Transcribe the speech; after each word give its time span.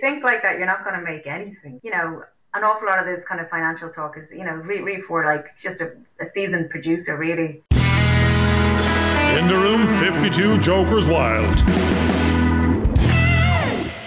think 0.00 0.24
like 0.24 0.42
that, 0.42 0.56
you're 0.56 0.66
not 0.66 0.82
going 0.82 0.98
to 0.98 1.04
make 1.04 1.26
anything. 1.26 1.78
You 1.82 1.90
know, 1.90 2.24
an 2.54 2.64
awful 2.64 2.88
lot 2.88 2.98
of 2.98 3.04
this 3.04 3.24
kind 3.26 3.40
of 3.40 3.48
financial 3.50 3.90
talk 3.90 4.16
is, 4.16 4.30
you 4.32 4.44
know, 4.44 4.54
really, 4.54 4.82
really 4.82 5.02
for 5.02 5.24
like 5.24 5.56
just 5.58 5.80
a, 5.82 5.90
a 6.20 6.26
seasoned 6.26 6.70
producer, 6.70 7.16
really. 7.18 7.62
In 7.70 9.46
the 9.46 9.56
room, 9.56 9.86
52 9.98 10.58
Jokers 10.58 11.06
Wild. 11.06 11.54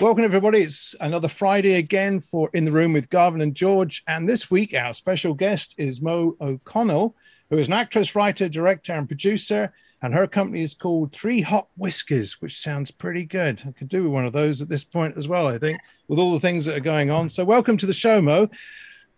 Welcome, 0.01 0.23
everybody. 0.25 0.61
It's 0.61 0.95
another 0.99 1.27
Friday 1.27 1.75
again 1.75 2.19
for 2.19 2.49
In 2.53 2.65
the 2.65 2.71
Room 2.71 2.91
with 2.91 3.09
Garvin 3.09 3.41
and 3.41 3.55
George. 3.55 4.03
And 4.07 4.27
this 4.27 4.51
week, 4.51 4.73
our 4.73 4.93
special 4.93 5.33
guest 5.33 5.75
is 5.77 6.01
Mo 6.01 6.35
O'Connell, 6.41 7.15
who 7.49 7.57
is 7.57 7.67
an 7.67 7.73
actress, 7.73 8.15
writer, 8.15 8.49
director, 8.49 8.93
and 8.93 9.07
producer 9.07 9.71
and 10.03 10.13
her 10.13 10.27
company 10.27 10.61
is 10.61 10.73
called 10.73 11.13
Three 11.13 11.39
Hot 11.39 11.69
Whiskies, 11.77 12.41
which 12.41 12.59
sounds 12.59 12.91
pretty 12.91 13.23
good. 13.23 13.63
I 13.65 13.71
could 13.71 13.87
do 13.87 14.03
with 14.03 14.11
one 14.11 14.25
of 14.25 14.33
those 14.33 14.61
at 14.61 14.67
this 14.67 14.83
point 14.83 15.17
as 15.17 15.29
well, 15.29 15.47
I 15.47 15.57
think, 15.57 15.79
with 16.09 16.19
all 16.19 16.33
the 16.33 16.41
things 16.41 16.65
that 16.65 16.75
are 16.75 16.81
going 16.81 17.09
on. 17.09 17.29
So, 17.29 17.45
welcome 17.45 17.77
to 17.77 17.85
the 17.85 17.93
show, 17.93 18.21
Mo. 18.21 18.49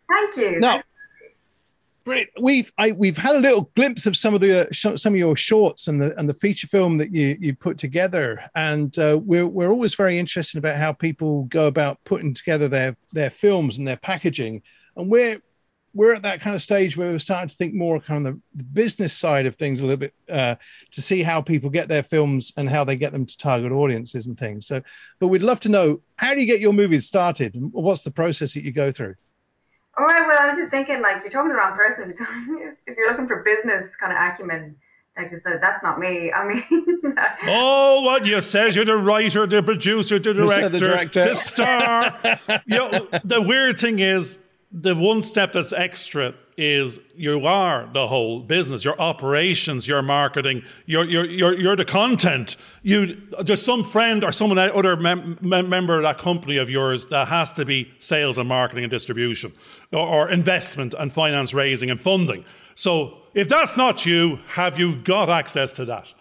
Thank 0.08 0.38
you. 0.38 0.60
Now, 0.60 0.80
we've 2.40 2.72
I, 2.78 2.92
we've 2.92 3.18
had 3.18 3.36
a 3.36 3.40
little 3.40 3.72
glimpse 3.76 4.06
of 4.06 4.16
some 4.16 4.36
of 4.36 4.42
the 4.42 4.70
uh, 4.70 4.96
some 4.96 5.14
of 5.14 5.18
your 5.18 5.36
shorts 5.36 5.88
and 5.88 6.00
the 6.00 6.18
and 6.20 6.30
the 6.30 6.36
feature 6.36 6.68
film 6.68 6.98
that 7.00 7.12
you 7.12 7.36
you 7.40 7.56
put 7.56 7.80
together, 7.80 8.48
and 8.54 8.98
uh, 9.00 9.20
we're 9.22 9.48
we're 9.48 9.72
always 9.72 9.96
very 9.96 10.20
interested 10.20 10.60
about 10.60 10.78
how 10.78 10.94
people 10.94 11.46
go 11.46 11.66
about 11.66 11.98
putting 12.04 12.32
together 12.32 12.68
their 12.68 12.96
their 13.12 13.32
films 13.32 13.80
and 13.80 13.88
their 13.88 13.98
packaging, 13.98 14.62
and 14.98 15.10
we're 15.10 15.42
we're 15.96 16.14
at 16.14 16.24
that 16.24 16.42
kind 16.42 16.56
of 16.56 16.62
stage 16.62 16.98
where 16.98 17.10
we're 17.12 17.18
starting 17.18 17.48
to 17.48 17.56
think 17.56 17.74
more 17.74 18.00
kind 18.02 18.28
of 18.28 18.36
the, 18.36 18.42
the 18.58 18.64
business 18.66 19.14
side 19.14 19.46
of 19.46 19.56
things 19.56 19.80
a 19.80 19.86
little 19.86 19.98
bit 19.98 20.14
uh, 20.30 20.56
to 20.92 21.02
see 21.02 21.24
how 21.24 21.42
people 21.42 21.70
get 21.70 21.88
their 21.88 22.04
films 22.04 22.52
and 22.58 22.70
how 22.70 22.84
they 22.84 22.98
get 22.98 23.14
them 23.14 23.26
to 23.26 23.38
target 23.38 23.72
audiences 23.72 24.28
and 24.28 24.38
things. 24.38 24.68
So, 24.68 24.82
but 25.20 25.30
we'd 25.30 25.42
love 25.42 25.62
to 25.62 25.70
know 25.70 26.02
how 26.18 26.34
do 26.34 26.42
you 26.42 26.46
get 26.46 26.60
your 26.60 26.74
movies 26.74 27.08
started? 27.08 27.56
What's 27.72 28.04
the 28.04 28.12
process 28.12 28.54
that 28.54 28.64
you 28.64 28.74
go 28.74 28.92
through? 28.92 29.16
All 29.98 30.06
right. 30.06 30.28
Well, 30.28 30.38
I 30.38 30.48
was 30.48 30.58
just 30.58 30.70
thinking, 30.70 31.02
like, 31.02 31.22
you're 31.22 31.30
talking 31.30 31.50
to 31.50 31.54
the 31.54 31.60
wrong 31.60 31.78
person. 31.78 32.12
If 32.12 32.98
you're 32.98 33.10
looking 33.12 33.28
for 33.28 33.42
business 33.44 33.96
kind 33.96 34.12
of 34.12 34.18
acumen, 34.20 34.76
like 35.18 35.34
I 35.34 35.38
said, 35.38 35.62
that's 35.62 35.82
not 35.82 35.98
me. 35.98 36.34
I 36.34 36.46
mean, 36.46 36.64
oh, 37.48 38.02
what 38.04 38.26
you 38.26 38.42
says? 38.42 38.76
You're 38.76 38.84
the 38.84 38.98
writer, 38.98 39.48
the 39.48 39.64
producer, 39.64 40.20
the 40.20 40.34
director, 40.34 40.70
the, 40.70 40.80
director. 40.80 41.24
the 41.24 41.34
star. 41.34 42.20
you 42.66 42.78
know, 42.78 43.08
the 43.24 43.42
weird 43.42 43.80
thing 43.80 44.00
is, 44.00 44.40
the 44.78 44.94
one 44.94 45.24
step 45.24 45.54
that's 45.54 45.72
extra 45.72 46.34
is 46.58 47.00
you 47.16 47.46
are 47.46 47.90
the 47.94 48.08
whole 48.08 48.42
business, 48.42 48.84
your 48.84 49.00
operations, 49.00 49.88
your 49.88 50.02
marketing, 50.02 50.64
you're, 50.86 51.06
you're, 51.06 51.76
the 51.78 51.86
content. 51.86 52.58
You, 52.84 53.18
there's 53.42 53.62
some 53.62 53.86
friend 53.86 54.22
or 54.22 54.34
someone, 54.34 54.60
other 54.60 54.98
mem- 54.98 55.38
member 55.42 55.96
of 55.96 56.04
that 56.04 56.18
company 56.18 56.58
of 56.58 56.70
yours 56.70 57.08
that 57.08 57.30
has 57.30 57.54
to 57.54 57.66
be 57.66 57.94
sales 58.00 58.38
and 58.38 58.50
marketing 58.50 58.84
and 58.84 58.92
distribution 58.92 59.54
or, 59.94 60.08
or 60.08 60.30
investment 60.30 60.94
and 60.98 61.12
finance 61.12 61.54
raising 61.54 61.90
and 61.90 62.00
funding. 62.00 62.44
So 62.76 63.20
if 63.34 63.48
that's 63.48 63.78
not 63.78 64.06
you, 64.06 64.40
have 64.48 64.78
you 64.78 64.98
got 64.98 65.30
access 65.30 65.72
to 65.74 65.86
that? 65.86 66.14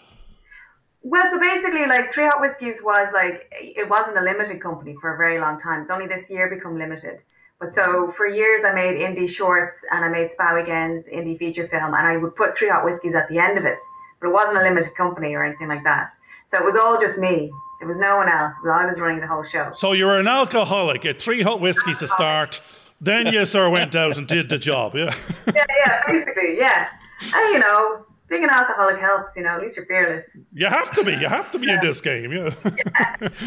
Well, 1.02 1.28
so 1.28 1.41
basically, 1.41 1.86
like 1.86 2.12
Three 2.12 2.24
Hot 2.24 2.41
Whiskies 2.41 2.80
was 2.83 3.12
like, 3.12 3.52
it 3.61 3.89
wasn't 3.91 4.16
a 4.16 4.22
limited 4.22 4.61
company 4.62 4.94
for 5.00 5.12
a 5.12 5.18
very 5.18 5.41
long 5.41 5.61
time. 5.61 5.83
It's 5.83 5.91
only 5.91 6.06
this 6.06 6.30
year 6.30 6.48
become 6.48 6.78
limited. 6.78 7.20
But 7.65 7.73
so 7.73 8.11
for 8.11 8.27
years, 8.27 8.62
I 8.62 8.75
made 8.75 9.01
indie 9.01 9.27
shorts 9.29 9.87
and 9.91 10.05
I 10.05 10.09
made 10.09 10.31
Spa 10.31 10.55
Weekends, 10.55 11.05
indie 11.05 11.39
feature 11.39 11.67
film, 11.67 11.95
and 11.95 12.07
I 12.07 12.19
would 12.19 12.37
put 12.37 12.55
Three 12.55 12.69
Hot 12.69 12.84
Whiskies 12.84 13.15
at 13.15 13.27
the 13.31 13.39
end 13.39 13.57
of 13.57 13.65
it. 13.65 13.79
But 14.20 14.29
it 14.29 14.33
wasn't 14.33 14.59
a 14.59 14.62
limited 14.62 14.95
company 14.98 15.34
or 15.34 15.43
anything 15.43 15.69
like 15.69 15.83
that. 15.85 16.11
So 16.47 16.59
it 16.59 16.65
was 16.65 16.77
all 16.77 17.01
just 17.01 17.17
me. 17.17 17.51
There 17.79 17.89
was 17.89 17.98
no 17.98 18.19
one 18.19 18.29
else. 18.29 18.53
I 18.70 18.85
was 18.85 19.01
running 19.01 19.20
the 19.20 19.27
whole 19.27 19.42
show. 19.42 19.70
So 19.70 19.92
you 19.92 20.05
were 20.05 20.20
an 20.20 20.29
alcoholic. 20.29 21.07
at 21.07 21.23
Three 21.23 21.41
Hot 21.41 21.59
Whiskies 21.62 22.01
to 22.01 22.07
start. 22.07 22.61
Then 23.01 23.29
you 23.29 23.47
sort 23.47 23.67
of 23.67 23.73
went 23.73 23.95
out 24.03 24.19
and 24.19 24.27
did 24.27 24.51
the 24.51 24.59
job. 24.59 24.95
Yeah. 24.95 25.15
yeah, 25.55 25.65
yeah, 25.87 26.03
basically, 26.07 26.59
yeah. 26.59 26.89
And 27.23 27.55
you 27.55 27.61
know, 27.61 28.05
being 28.29 28.45
an 28.45 28.51
alcoholic 28.51 28.98
helps. 28.98 29.36
You 29.36 29.42
know, 29.45 29.57
at 29.57 29.63
least 29.63 29.79
you're 29.79 29.86
fearless. 29.86 30.39
You 30.53 30.67
have 30.67 30.91
to 30.92 31.03
be. 31.03 31.13
You 31.13 31.29
have 31.29 31.51
to 31.53 31.58
be 31.58 31.69
yeah. 31.69 31.74
in 31.77 31.80
this 31.80 32.03
game. 32.03 32.30
Yeah. 32.30 32.55
yeah. 32.63 33.29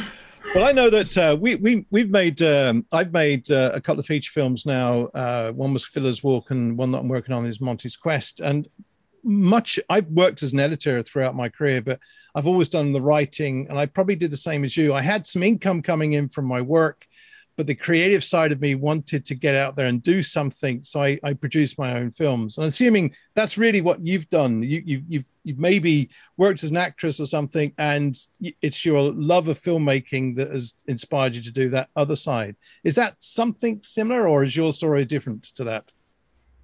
Well, 0.56 0.66
I 0.66 0.72
know 0.72 0.90
that 0.90 1.18
uh, 1.18 1.36
we 1.40 1.56
we 1.56 1.86
we've 1.92 2.10
made 2.10 2.42
um, 2.42 2.86
I've 2.92 3.12
made 3.12 3.52
uh, 3.52 3.72
a 3.74 3.82
couple 3.82 4.00
of 4.00 4.06
feature 4.06 4.32
films 4.32 4.66
now. 4.66 5.06
Uh, 5.08 5.52
one 5.52 5.74
was 5.74 5.86
Fuller's 5.86 6.24
Walk, 6.24 6.52
and 6.52 6.78
one 6.78 6.92
that 6.92 7.00
I'm 7.00 7.08
working 7.08 7.36
on 7.36 7.46
is 7.46 7.62
Monty's 7.62 7.96
Quest. 7.96 8.40
And 8.40 8.68
much 9.24 9.80
I've 9.90 10.08
worked 10.08 10.44
as 10.44 10.54
an 10.54 10.60
editor 10.60 11.04
throughout 11.04 11.36
my 11.36 11.50
career, 11.50 11.82
but 11.82 12.00
I've 12.34 12.48
always 12.48 12.70
done 12.70 12.92
the 12.92 13.02
writing, 13.02 13.68
and 13.70 13.78
I 13.78 13.86
probably 13.88 14.16
did 14.16 14.32
the 14.32 14.38
same 14.38 14.64
as 14.64 14.78
you. 14.78 14.94
I 14.94 15.02
had 15.02 15.28
some 15.28 15.44
income 15.44 15.82
coming 15.82 16.14
in 16.14 16.30
from 16.30 16.46
my 16.46 16.62
work, 16.62 17.07
but 17.58 17.66
the 17.66 17.76
creative 17.76 18.24
side 18.24 18.52
of 18.52 18.62
me 18.62 18.76
wanted 18.76 19.26
to 19.26 19.36
get 19.36 19.56
out 19.56 19.76
there 19.76 19.88
and 19.88 20.04
do 20.04 20.22
something. 20.22 20.84
So 20.84 21.02
I, 21.02 21.20
I 21.24 21.34
produced 21.34 21.80
my 21.80 21.98
own 21.98 22.12
films. 22.12 22.58
And 22.58 22.68
assuming 22.68 23.16
that's 23.34 23.58
really 23.58 23.82
what 23.82 24.00
you've 24.06 24.30
done, 24.30 24.62
you, 24.62 24.84
you, 24.86 25.04
you've, 25.08 25.26
you've 25.44 25.58
maybe 25.58 26.10
worked 26.38 26.64
as 26.64 26.70
an 26.70 26.78
actress 26.78 27.20
or 27.20 27.26
something, 27.26 27.74
and 27.80 28.16
it's 28.62 28.86
your 28.86 29.12
love 29.12 29.48
of 29.48 29.60
filmmaking 29.60 30.36
that 30.36 30.52
has 30.52 30.76
inspired 30.86 31.34
you 31.34 31.42
to 31.42 31.52
do 31.52 31.70
that 31.72 31.90
other 31.96 32.16
side. 32.16 32.56
Is 32.84 32.94
that 32.96 33.16
something 33.20 33.82
similar, 33.82 34.28
or 34.28 34.44
is 34.44 34.56
your 34.56 34.72
story 34.72 35.04
different 35.04 35.44
to 35.56 35.64
that? 35.64 35.92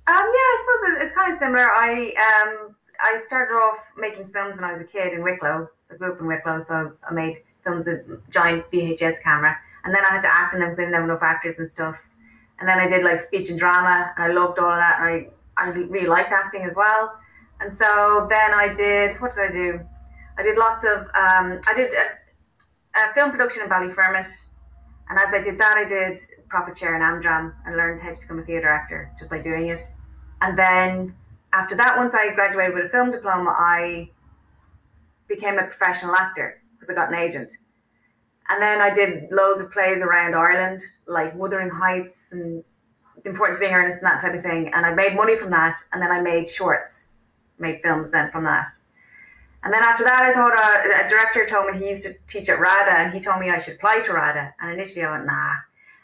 Um, 0.06 0.16
yeah, 0.16 0.22
I 0.22 0.60
suppose 0.62 1.04
it's 1.04 1.16
kind 1.16 1.34
of 1.34 1.40
similar. 1.40 1.72
I 1.72 2.14
um, 2.44 2.75
I 3.02 3.18
started 3.25 3.54
off 3.54 3.92
making 3.98 4.28
films 4.28 4.58
when 4.58 4.70
I 4.70 4.74
was 4.74 4.81
a 4.81 4.86
kid 4.86 5.14
in 5.14 5.24
Wicklow. 5.24 5.68
I 5.92 5.96
grew 5.96 6.14
up 6.14 6.20
in 6.20 6.28
Wicklow, 6.28 6.64
so 6.64 6.92
I 7.10 7.14
made 7.14 7.38
films 7.64 7.88
with 7.88 8.30
giant 8.30 8.70
VHS 8.70 9.24
camera 9.24 9.58
and 9.83 9.94
then 9.94 10.03
I 10.05 10.13
had 10.13 10.21
to 10.21 10.33
act 10.33 10.53
in 10.53 10.61
because 10.61 10.79
I 10.79 10.83
didn't 10.83 10.95
have 10.95 11.03
enough 11.03 11.23
actors 11.23 11.59
and 11.59 11.69
stuff. 11.69 11.97
And 12.59 12.69
then 12.69 12.79
I 12.79 12.88
did 12.88 13.03
like 13.03 13.19
speech 13.19 13.49
and 13.49 13.59
drama, 13.59 14.13
and 14.16 14.31
I 14.31 14.33
loved 14.33 14.59
all 14.59 14.69
of 14.69 14.77
that, 14.77 14.99
and 14.99 15.09
I 15.09 15.27
I 15.57 15.69
really 15.69 16.07
liked 16.07 16.31
acting 16.31 16.63
as 16.63 16.75
well. 16.75 17.17
And 17.59 17.73
so 17.73 18.27
then 18.29 18.53
I 18.53 18.73
did 18.73 19.16
what 19.21 19.33
did 19.33 19.49
I 19.49 19.51
do? 19.51 19.79
I 20.38 20.44
did 20.44 20.57
lots 20.57 20.83
of 20.83 21.01
um, 21.16 21.59
I 21.67 21.73
did 21.75 21.94
a, 21.94 22.99
a 22.99 23.13
film 23.13 23.31
production 23.31 23.63
in 23.63 23.69
Ballyfermot, 23.69 24.27
and 25.09 25.19
as 25.19 25.33
I 25.33 25.41
did 25.41 25.57
that, 25.59 25.77
I 25.77 25.85
did 25.88 26.19
profit 26.50 26.77
share 26.77 26.95
in 26.95 27.01
Amdram 27.01 27.53
and 27.65 27.75
learned 27.75 28.01
how 28.01 28.13
to 28.13 28.19
become 28.19 28.39
a 28.39 28.44
theatre 28.44 28.69
actor 28.69 29.11
just 29.17 29.29
by 29.29 29.39
doing 29.39 29.69
it. 29.69 29.79
And 30.41 30.57
then 30.57 31.15
after 31.53 31.75
that, 31.75 31.97
once 31.97 32.13
I 32.13 32.33
graduated 32.33 32.75
with 32.75 32.85
a 32.85 32.89
film 32.89 33.11
diploma, 33.11 33.55
I 33.57 34.09
became 35.27 35.57
a 35.57 35.63
professional 35.63 36.15
actor 36.15 36.61
because 36.73 36.89
I 36.89 36.94
got 36.94 37.09
an 37.09 37.15
agent. 37.15 37.53
And 38.53 38.62
then 38.62 38.81
I 38.84 38.94
did 38.94 39.31
loads 39.31 39.62
of 39.62 39.72
plays 39.72 40.03
around 40.03 40.36
Ireland, 40.36 40.84
like 41.08 41.34
Wuthering 41.34 41.72
Heights 41.72 42.28
and 42.31 42.64
The 43.24 43.31
Importance 43.31 43.58
of 43.58 43.62
Being 43.62 43.74
Earnest 43.74 44.03
and 44.03 44.06
that 44.06 44.22
type 44.22 44.36
of 44.36 44.44
thing. 44.44 44.72
And 44.75 44.86
I 44.86 44.94
made 44.94 45.16
money 45.16 45.36
from 45.36 45.50
that. 45.50 45.74
And 45.91 46.00
then 46.00 46.12
I 46.12 46.22
made 46.22 46.47
shorts, 46.47 47.08
made 47.58 47.81
films 47.81 48.12
then 48.12 48.30
from 48.30 48.44
that. 48.44 48.68
And 49.63 49.74
then 49.74 49.81
after 49.81 50.03
that, 50.03 50.22
I 50.22 50.34
thought 50.34 50.53
a 50.53 51.09
director 51.09 51.47
told 51.47 51.74
me 51.74 51.80
he 51.80 51.90
used 51.90 52.03
to 52.03 52.13
teach 52.28 52.47
at 52.47 52.59
RADA 52.59 52.92
and 52.92 53.12
he 53.12 53.19
told 53.19 53.40
me 53.40 53.50
I 53.50 53.58
should 53.58 53.74
apply 53.74 54.02
to 54.02 54.13
RADA. 54.13 54.53
And 54.62 54.72
initially 54.72 55.03
I 55.03 55.09
went, 55.09 55.25
nah. 55.25 55.53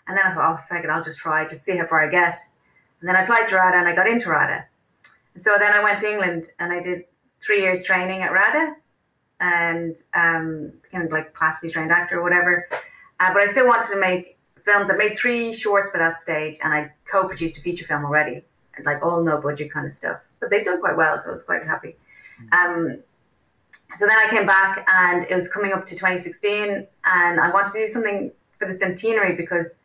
And 0.08 0.18
then 0.18 0.26
I 0.26 0.34
thought, 0.34 0.52
oh, 0.52 0.66
fuck 0.68 0.84
it, 0.84 0.90
I'll 0.90 1.04
just 1.04 1.20
try, 1.20 1.48
just 1.48 1.66
see 1.66 1.78
how 1.78 1.86
far 1.86 2.08
I 2.08 2.09
get. 2.09 2.34
And 3.00 3.08
then 3.08 3.16
I 3.16 3.22
applied 3.22 3.48
to 3.50 3.58
RADA 3.58 3.78
and 3.78 3.88
I 3.88 3.94
got 3.94 4.08
into 4.08 4.32
RADA. 4.32 4.66
And 5.36 5.44
so 5.44 5.58
then 5.59 5.72
I 5.72 5.84
went 5.84 6.00
to 6.00 6.09
England 6.09 6.46
and 6.59 6.74
I 6.74 6.82
did 6.82 7.04
three 7.42 7.62
years 7.62 7.84
training 7.84 8.24
at 8.24 8.32
RADA 8.32 8.76
and 9.40 9.96
um, 10.14 10.72
became 10.84 11.08
like 11.10 11.34
classically 11.34 11.70
trained 11.70 11.92
actor 11.92 12.20
or 12.20 12.24
whatever. 12.24 12.68
Uh, 13.20 13.34
but 13.34 13.42
I 13.42 13.48
still 13.48 13.68
wanted 13.68 13.94
to 13.94 14.00
make 14.00 14.38
films. 14.64 14.90
I 14.90 14.96
made 14.96 15.18
three 15.18 15.54
shorts 15.54 15.92
by 15.92 16.00
that 16.00 16.18
stage, 16.18 16.58
and 16.64 16.74
I 16.74 16.92
co-produced 17.10 17.58
a 17.58 17.62
feature 17.62 17.86
film 17.86 18.06
already, 18.06 18.44
and 18.76 18.86
like 18.86 19.04
all 19.04 19.24
no 19.24 19.40
budget 19.40 19.72
kind 19.72 19.86
of 19.86 19.94
stuff. 19.94 20.20
But 20.40 20.50
they've 20.50 20.64
done 20.64 20.80
quite 20.80 20.98
well, 20.98 21.20
so 21.20 21.30
I 21.30 21.34
was 21.34 21.44
quite 21.44 21.66
happy. 21.66 21.96
Um, 22.52 23.00
so 23.98 24.06
then 24.06 24.18
I 24.18 24.30
came 24.30 24.46
back, 24.46 24.88
and 24.88 25.26
it 25.30 25.36
was 25.36 25.48
coming 25.48 25.74
up 25.74 25.86
to 25.88 25.96
2016, 25.96 26.88
and 27.06 27.40
I 27.40 27.52
wanted 27.52 27.74
to 27.74 27.80
do 27.80 27.88
something 27.88 28.32
for 28.58 28.68
the 28.68 28.74
centenary 28.74 29.36
because 29.36 29.76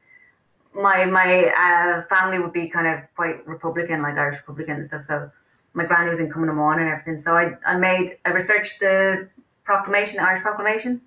my 0.74 1.04
my 1.04 1.46
uh, 1.56 2.02
family 2.14 2.38
would 2.38 2.52
be 2.52 2.68
kind 2.68 2.86
of 2.86 3.00
quite 3.14 3.46
Republican, 3.46 4.02
like 4.02 4.16
Irish 4.16 4.36
Republican 4.38 4.76
and 4.76 4.86
stuff. 4.86 5.02
So 5.02 5.30
my 5.72 5.84
granny 5.84 6.10
was 6.10 6.20
in 6.20 6.30
Cumann 6.30 6.80
and 6.80 6.88
everything. 6.88 7.18
So 7.18 7.36
I, 7.36 7.54
I 7.66 7.76
made 7.76 8.18
I 8.24 8.30
researched 8.30 8.80
the 8.80 9.28
proclamation, 9.64 10.20
Irish 10.20 10.42
proclamation, 10.42 11.00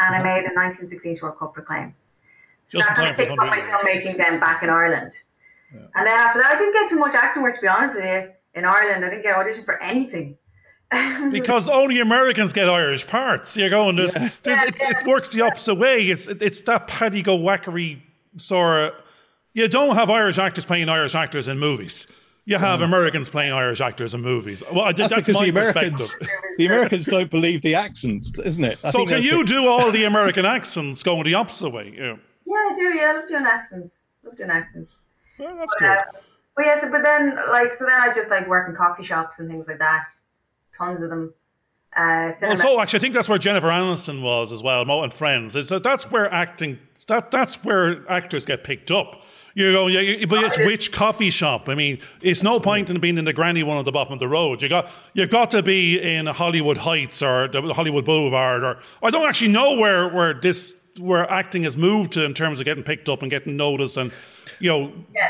and 0.00 0.14
I 0.14 0.18
uh-huh. 0.18 0.24
made 0.24 0.40
a 0.40 0.54
1916 0.54 1.16
short 1.16 1.38
Cup 1.38 1.54
proclaim. 1.54 1.94
So 2.66 2.78
Just 2.78 2.88
that 2.96 2.96
kind 2.96 3.30
of 3.30 3.36
my 3.36 3.58
filmmaking 3.58 4.16
then 4.16 4.40
back 4.40 4.62
in 4.62 4.70
Ireland. 4.70 5.12
Yeah. 5.72 5.80
And 5.94 6.06
then 6.06 6.18
after 6.18 6.40
that, 6.40 6.52
I 6.52 6.58
didn't 6.58 6.72
get 6.72 6.88
too 6.88 6.98
much 6.98 7.14
acting 7.14 7.42
work, 7.42 7.56
to 7.56 7.60
be 7.60 7.68
honest 7.68 7.96
with 7.96 8.04
you. 8.04 8.30
In 8.54 8.64
Ireland, 8.64 9.04
I 9.04 9.10
didn't 9.10 9.22
get 9.22 9.36
audition 9.36 9.64
for 9.64 9.82
anything. 9.82 10.38
because 11.32 11.68
only 11.68 12.00
Americans 12.00 12.52
get 12.52 12.68
Irish 12.68 13.06
parts. 13.06 13.56
You're 13.56 13.70
going, 13.70 13.96
there's, 13.96 14.14
yeah. 14.14 14.30
there's, 14.42 14.58
yeah, 14.58 14.68
it, 14.68 14.76
yeah. 14.78 15.00
it, 15.00 15.06
works 15.06 15.32
the 15.32 15.40
opposite 15.40 15.74
way. 15.74 16.08
It's 16.08 16.28
it's 16.28 16.62
that 16.62 16.86
paddy 16.86 17.22
go 17.22 17.36
wackery 17.36 18.00
sort 18.36 18.76
of. 18.76 18.94
You 19.54 19.66
don't 19.68 19.96
have 19.96 20.10
Irish 20.10 20.38
actors 20.38 20.66
playing 20.66 20.88
Irish 20.88 21.14
actors 21.14 21.48
in 21.48 21.58
movies 21.58 22.06
you 22.46 22.58
have 22.58 22.80
mm. 22.80 22.84
Americans 22.84 23.30
playing 23.30 23.52
Irish 23.52 23.80
actors 23.80 24.14
in 24.14 24.20
movies. 24.20 24.62
Well, 24.70 24.84
that's, 24.92 25.10
that's 25.10 25.26
because 25.26 25.40
the 25.40 25.48
Americans, 25.48 26.14
the 26.58 26.66
Americans 26.66 27.06
don't 27.06 27.30
believe 27.30 27.62
the 27.62 27.74
accents, 27.74 28.38
isn't 28.38 28.64
it? 28.64 28.78
I 28.84 28.90
so 28.90 29.06
can 29.06 29.22
you 29.22 29.44
do 29.44 29.66
all 29.66 29.90
the 29.90 30.04
American 30.04 30.44
accents 30.44 31.02
going 31.02 31.24
the 31.24 31.34
opposite 31.34 31.70
way? 31.70 31.94
Yeah. 31.96 32.16
Yeah, 32.46 32.54
I 32.54 32.72
do. 32.74 32.82
Yeah, 32.82 33.04
I 33.04 33.12
love 33.14 33.28
doing 33.28 33.44
accents. 33.46 33.94
love 34.22 34.36
doing 34.36 34.50
accents. 34.50 34.90
Yeah, 35.38 35.54
that's 35.56 35.74
but, 35.78 35.86
good. 35.86 35.98
Uh, 35.98 36.20
but 36.56 36.66
yeah, 36.66 36.80
so 36.80 36.90
but 36.90 37.02
then 37.02 37.36
like 37.48 37.72
so 37.72 37.84
then 37.86 37.98
I 38.00 38.12
just 38.12 38.30
like 38.30 38.46
work 38.46 38.68
in 38.68 38.76
coffee 38.76 39.02
shops 39.02 39.40
and 39.40 39.48
things 39.48 39.66
like 39.66 39.78
that. 39.78 40.04
Tons 40.76 41.02
of 41.02 41.10
them. 41.10 41.32
Uh, 41.96 42.32
well, 42.42 42.56
so 42.56 42.80
actually, 42.80 42.98
I 42.98 43.00
think 43.00 43.14
that's 43.14 43.28
where 43.28 43.38
Jennifer 43.38 43.68
Aniston 43.68 44.20
was 44.20 44.50
as 44.52 44.62
well, 44.62 44.84
Mo 44.84 45.02
and 45.02 45.14
Friends. 45.14 45.56
So 45.68 45.78
that's 45.78 46.10
where 46.10 46.32
acting. 46.32 46.78
That 47.06 47.30
that's 47.30 47.64
where 47.64 48.08
actors 48.10 48.46
get 48.46 48.64
picked 48.64 48.90
up. 48.90 49.23
You 49.54 49.70
know, 49.70 49.86
yeah, 49.86 50.26
but 50.26 50.42
it's 50.42 50.58
which 50.58 50.90
coffee 50.90 51.30
shop? 51.30 51.68
I 51.68 51.76
mean, 51.76 52.00
it's 52.20 52.42
no 52.42 52.58
point 52.58 52.90
in 52.90 52.98
being 52.98 53.18
in 53.18 53.24
the 53.24 53.32
granny 53.32 53.62
one 53.62 53.78
at 53.78 53.84
the 53.84 53.92
bottom 53.92 54.12
of 54.12 54.18
the 54.18 54.26
road. 54.26 54.60
You 54.60 54.68
got 54.68 54.90
you've 55.12 55.30
got 55.30 55.52
to 55.52 55.62
be 55.62 56.00
in 56.00 56.26
Hollywood 56.26 56.78
Heights 56.78 57.22
or 57.22 57.46
the 57.46 57.72
Hollywood 57.72 58.04
Boulevard, 58.04 58.64
or 58.64 58.80
I 59.00 59.10
don't 59.10 59.28
actually 59.28 59.52
know 59.52 59.76
where 59.76 60.08
where 60.08 60.34
this 60.34 60.76
where 60.98 61.30
acting 61.30 61.62
has 61.62 61.76
moved 61.76 62.12
to 62.12 62.24
in 62.24 62.34
terms 62.34 62.58
of 62.58 62.64
getting 62.64 62.82
picked 62.82 63.08
up 63.08 63.22
and 63.22 63.30
getting 63.30 63.56
noticed, 63.56 63.96
and 63.96 64.12
you 64.58 64.70
know. 64.70 64.92
Yeah. 65.14 65.28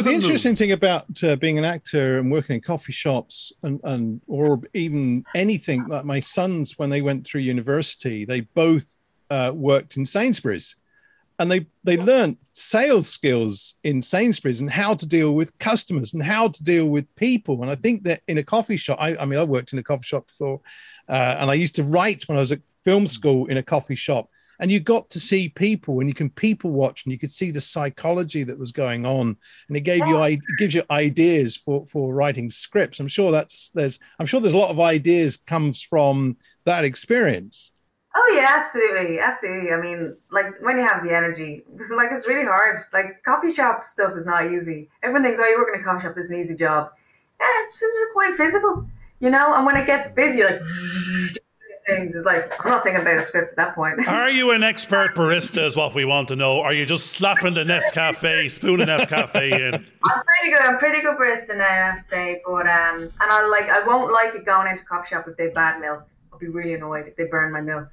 the 0.00 0.10
interesting 0.10 0.50
moved. 0.50 0.58
thing 0.58 0.72
about 0.72 1.22
uh, 1.22 1.36
being 1.36 1.56
an 1.56 1.64
actor 1.64 2.18
and 2.18 2.32
working 2.32 2.56
in 2.56 2.60
coffee 2.60 2.92
shops 2.92 3.52
and, 3.62 3.78
and 3.84 4.20
or 4.26 4.60
even 4.74 5.24
anything 5.36 5.86
like 5.86 6.04
my 6.04 6.18
sons 6.18 6.76
when 6.76 6.90
they 6.90 7.02
went 7.02 7.24
through 7.24 7.40
university 7.42 8.24
they 8.24 8.40
both 8.40 8.84
uh, 9.30 9.52
worked 9.54 9.96
in 9.96 10.04
Sainsbury's 10.04 10.74
and 11.40 11.50
they 11.50 11.66
they 11.84 11.96
learned 11.96 12.36
sales 12.52 13.08
skills 13.08 13.74
in 13.82 14.02
Sainsbury's 14.02 14.60
and 14.60 14.70
how 14.70 14.94
to 14.94 15.06
deal 15.06 15.32
with 15.32 15.58
customers 15.58 16.12
and 16.12 16.22
how 16.22 16.48
to 16.48 16.62
deal 16.62 16.86
with 16.86 17.12
people. 17.16 17.62
And 17.62 17.70
I 17.70 17.76
think 17.76 18.04
that 18.04 18.20
in 18.28 18.36
a 18.38 18.42
coffee 18.42 18.76
shop, 18.76 18.98
I, 19.00 19.16
I 19.16 19.24
mean, 19.24 19.40
I 19.40 19.44
worked 19.44 19.72
in 19.72 19.78
a 19.78 19.82
coffee 19.82 20.04
shop 20.04 20.26
before, 20.26 20.60
uh, 21.08 21.36
and 21.40 21.50
I 21.50 21.54
used 21.54 21.74
to 21.76 21.84
write 21.84 22.28
when 22.28 22.36
I 22.36 22.42
was 22.42 22.52
at 22.52 22.60
film 22.84 23.06
school 23.06 23.46
in 23.46 23.56
a 23.56 23.62
coffee 23.62 23.96
shop. 23.96 24.28
And 24.60 24.70
you 24.70 24.78
got 24.78 25.08
to 25.08 25.18
see 25.18 25.48
people, 25.48 26.00
and 26.00 26.08
you 26.10 26.14
can 26.14 26.28
people 26.28 26.70
watch, 26.70 27.04
and 27.06 27.12
you 27.12 27.18
could 27.18 27.32
see 27.32 27.50
the 27.50 27.62
psychology 27.62 28.44
that 28.44 28.58
was 28.58 28.72
going 28.72 29.06
on, 29.06 29.34
and 29.68 29.76
it 29.76 29.80
gave 29.80 30.06
you 30.06 30.22
it 30.22 30.40
gives 30.58 30.74
you 30.74 30.82
ideas 30.90 31.56
for 31.56 31.86
for 31.86 32.12
writing 32.12 32.50
scripts. 32.50 33.00
I'm 33.00 33.08
sure 33.08 33.32
that's 33.32 33.70
there's 33.70 33.98
I'm 34.18 34.26
sure 34.26 34.42
there's 34.42 34.52
a 34.52 34.58
lot 34.58 34.68
of 34.68 34.78
ideas 34.78 35.38
comes 35.38 35.80
from 35.80 36.36
that 36.66 36.84
experience. 36.84 37.72
Oh 38.14 38.32
yeah, 38.34 38.48
absolutely, 38.58 39.20
absolutely. 39.20 39.70
I 39.70 39.80
mean, 39.80 40.16
like 40.30 40.60
when 40.60 40.78
you 40.78 40.86
have 40.86 41.02
the 41.02 41.14
energy, 41.14 41.62
like 41.94 42.08
it's 42.10 42.26
really 42.26 42.44
hard. 42.44 42.78
Like 42.92 43.22
coffee 43.22 43.50
shop 43.50 43.84
stuff 43.84 44.16
is 44.16 44.26
not 44.26 44.50
easy. 44.50 44.88
Everyone 45.02 45.22
thinks, 45.22 45.38
oh, 45.40 45.46
you 45.46 45.58
work 45.58 45.74
in 45.74 45.80
a 45.80 45.84
coffee 45.84 46.02
shop, 46.02 46.16
this 46.16 46.24
is 46.24 46.30
an 46.30 46.36
easy 46.36 46.56
job. 46.56 46.90
Yeah, 47.40 47.46
it's, 47.68 47.80
it's 47.80 48.12
quite 48.12 48.34
physical, 48.34 48.86
you 49.20 49.30
know. 49.30 49.54
And 49.54 49.64
when 49.64 49.76
it 49.76 49.86
gets 49.86 50.08
busy, 50.08 50.42
like 50.42 50.60
things, 51.86 52.16
it's 52.16 52.26
like 52.26 52.52
I'm 52.64 52.72
not 52.72 52.82
thinking 52.82 53.00
about 53.00 53.16
a 53.16 53.22
script 53.22 53.52
at 53.52 53.56
that 53.56 53.76
point. 53.76 54.04
Are 54.08 54.28
you 54.28 54.50
an 54.50 54.64
expert 54.64 55.14
barista? 55.14 55.64
Is 55.64 55.76
what 55.76 55.94
we 55.94 56.04
want 56.04 56.28
to 56.28 56.36
know. 56.36 56.62
Are 56.62 56.74
you 56.74 56.86
just 56.86 57.12
slapping 57.12 57.54
the 57.54 57.62
Nescafe, 57.62 58.50
spoon 58.50 58.80
of 58.80 58.88
Nescafe 58.88 59.52
in? 59.52 59.74
I'm 59.74 60.22
pretty 60.24 60.50
good. 60.50 60.60
I'm 60.60 60.78
pretty 60.78 61.00
good 61.00 61.16
barista 61.16 61.56
now, 61.56 61.64
I 61.64 61.92
have 61.92 62.02
to 62.02 62.10
say. 62.10 62.42
But 62.44 62.66
um, 62.66 63.02
and 63.02 63.12
I 63.20 63.46
like 63.46 63.68
I 63.68 63.86
won't 63.86 64.12
like 64.12 64.34
it 64.34 64.44
going 64.44 64.66
into 64.66 64.84
coffee 64.84 65.10
shop 65.10 65.28
if 65.28 65.36
they 65.36 65.44
have 65.44 65.54
bad 65.54 65.80
milk 65.80 66.02
be 66.40 66.48
really 66.48 66.74
annoyed 66.74 67.06
if 67.06 67.16
they 67.16 67.24
burn 67.24 67.52
my 67.52 67.60
milk. 67.60 67.88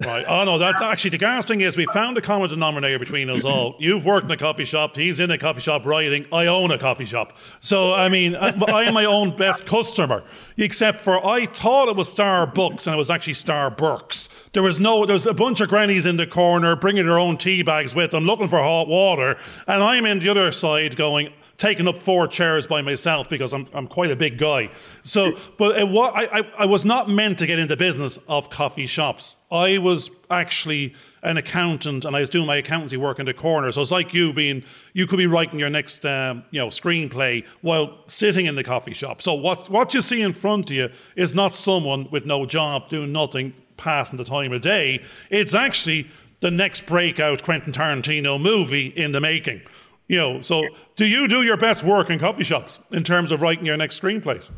Right. 0.00 0.24
Oh 0.28 0.44
no, 0.44 0.58
that 0.58 0.80
actually 0.80 1.10
the 1.10 1.18
gas 1.18 1.46
thing 1.46 1.60
is 1.60 1.76
we 1.76 1.84
found 1.86 2.16
a 2.16 2.20
common 2.20 2.48
denominator 2.48 3.00
between 3.00 3.28
us 3.28 3.44
all. 3.44 3.74
You've 3.80 4.04
worked 4.04 4.26
in 4.26 4.30
a 4.30 4.36
coffee 4.36 4.64
shop. 4.64 4.94
He's 4.94 5.18
in 5.18 5.28
a 5.32 5.38
coffee 5.38 5.60
shop 5.60 5.84
writing. 5.84 6.24
I 6.32 6.46
own 6.46 6.70
a 6.70 6.78
coffee 6.78 7.04
shop. 7.04 7.36
So 7.58 7.92
I 7.94 8.08
mean, 8.08 8.36
I, 8.36 8.50
am 8.84 8.94
my 8.94 9.06
own 9.06 9.36
best 9.36 9.66
customer. 9.66 10.22
Except 10.56 11.00
for 11.00 11.26
I 11.26 11.46
thought 11.46 11.88
it 11.88 11.96
was 11.96 12.14
Starbucks 12.14 12.86
and 12.86 12.94
it 12.94 12.96
was 12.96 13.10
actually 13.10 13.32
Starbucks. 13.32 14.52
There 14.52 14.62
was 14.62 14.78
no. 14.78 15.04
There 15.04 15.14
was 15.14 15.26
a 15.26 15.34
bunch 15.34 15.60
of 15.60 15.68
grannies 15.68 16.06
in 16.06 16.16
the 16.16 16.28
corner 16.28 16.76
bringing 16.76 17.04
their 17.04 17.18
own 17.18 17.36
tea 17.36 17.64
bags 17.64 17.92
with 17.92 18.12
them, 18.12 18.24
looking 18.24 18.46
for 18.46 18.58
hot 18.58 18.86
water, 18.86 19.36
and 19.66 19.82
I'm 19.82 20.06
in 20.06 20.20
the 20.20 20.28
other 20.28 20.52
side 20.52 20.94
going 20.94 21.32
taking 21.58 21.88
up 21.88 21.98
four 21.98 22.28
chairs 22.28 22.66
by 22.66 22.80
myself 22.80 23.28
because 23.28 23.52
I'm, 23.52 23.66
I'm 23.74 23.88
quite 23.88 24.12
a 24.12 24.16
big 24.16 24.38
guy. 24.38 24.70
So, 25.02 25.36
but 25.58 25.76
it, 25.76 25.88
I, 25.88 26.38
I, 26.38 26.52
I 26.60 26.66
was 26.66 26.84
not 26.84 27.10
meant 27.10 27.38
to 27.40 27.46
get 27.46 27.58
into 27.58 27.76
business 27.76 28.16
of 28.28 28.48
coffee 28.48 28.86
shops. 28.86 29.36
I 29.50 29.78
was 29.78 30.08
actually 30.30 30.94
an 31.22 31.36
accountant 31.36 32.04
and 32.04 32.14
I 32.14 32.20
was 32.20 32.30
doing 32.30 32.46
my 32.46 32.56
accountancy 32.56 32.96
work 32.96 33.18
in 33.18 33.26
the 33.26 33.34
corner. 33.34 33.72
So 33.72 33.82
it's 33.82 33.90
like 33.90 34.14
you 34.14 34.32
being, 34.32 34.62
you 34.92 35.08
could 35.08 35.16
be 35.16 35.26
writing 35.26 35.58
your 35.58 35.68
next, 35.68 36.06
um, 36.06 36.44
you 36.52 36.60
know, 36.60 36.68
screenplay 36.68 37.44
while 37.60 37.98
sitting 38.06 38.46
in 38.46 38.54
the 38.54 38.62
coffee 38.62 38.94
shop. 38.94 39.20
So 39.20 39.34
what, 39.34 39.68
what 39.68 39.92
you 39.94 40.00
see 40.00 40.22
in 40.22 40.32
front 40.32 40.70
of 40.70 40.76
you 40.76 40.90
is 41.16 41.34
not 41.34 41.54
someone 41.54 42.08
with 42.12 42.24
no 42.24 42.46
job 42.46 42.88
doing 42.88 43.10
nothing, 43.10 43.52
passing 43.76 44.16
the 44.16 44.24
time 44.24 44.52
of 44.52 44.60
day. 44.60 45.02
It's 45.28 45.56
actually 45.56 46.08
the 46.40 46.52
next 46.52 46.86
breakout 46.86 47.42
Quentin 47.42 47.72
Tarantino 47.72 48.40
movie 48.40 48.86
in 48.86 49.10
the 49.10 49.20
making. 49.20 49.60
You 50.08 50.16
know, 50.16 50.40
so 50.40 50.66
do 50.96 51.06
you 51.06 51.28
do 51.28 51.42
your 51.42 51.58
best 51.58 51.84
work 51.84 52.08
in 52.08 52.18
coffee 52.18 52.42
shops 52.42 52.80
in 52.90 53.04
terms 53.04 53.30
of 53.30 53.42
writing 53.42 53.66
your 53.66 53.76
next 53.76 54.00
screenplays? 54.00 54.50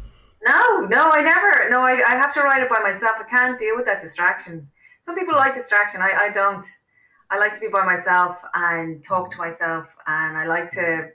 No, 0.46 0.80
no, 0.86 1.10
I 1.10 1.20
never. 1.20 1.68
No, 1.68 1.80
I, 1.80 2.00
I 2.06 2.12
have 2.12 2.32
to 2.34 2.40
write 2.40 2.62
it 2.62 2.70
by 2.70 2.78
myself. 2.78 3.16
I 3.18 3.24
can't 3.24 3.58
deal 3.58 3.74
with 3.76 3.84
that 3.86 4.00
distraction. 4.00 4.70
Some 5.02 5.16
people 5.16 5.34
like 5.34 5.52
distraction. 5.54 6.00
I, 6.00 6.12
I 6.12 6.30
don't. 6.30 6.64
I 7.30 7.38
like 7.38 7.52
to 7.54 7.60
be 7.60 7.68
by 7.68 7.84
myself 7.84 8.42
and 8.54 9.02
talk 9.02 9.30
to 9.32 9.38
myself, 9.38 9.88
and 10.06 10.36
I 10.36 10.46
like 10.46 10.70
to 10.70 11.08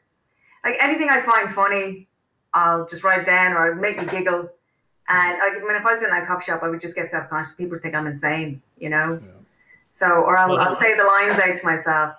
like 0.65 0.75
anything 0.81 1.09
I 1.09 1.21
find 1.21 1.51
funny. 1.51 2.07
I'll 2.53 2.85
just 2.85 3.03
write 3.03 3.21
it 3.21 3.25
down 3.25 3.53
or 3.53 3.73
make 3.75 3.97
me 3.97 4.05
giggle. 4.05 4.49
And 5.07 5.39
like, 5.39 5.53
I 5.53 5.65
mean, 5.65 5.75
if 5.75 5.85
I 5.85 5.93
was 5.93 6.03
in 6.03 6.09
that 6.09 6.27
coffee 6.27 6.45
shop, 6.45 6.61
I 6.61 6.67
would 6.67 6.81
just 6.81 6.95
get 6.95 7.09
self 7.09 7.29
conscious. 7.29 7.53
People 7.53 7.79
think 7.79 7.95
I'm 7.95 8.07
insane, 8.07 8.61
you 8.77 8.89
know. 8.89 9.19
Yeah. 9.21 9.31
So, 9.91 10.07
or 10.07 10.37
I'll, 10.37 10.57
I'll 10.57 10.75
say 10.75 10.95
the 10.97 11.05
lines 11.05 11.39
out 11.39 11.55
to 11.55 11.65
myself 11.65 12.15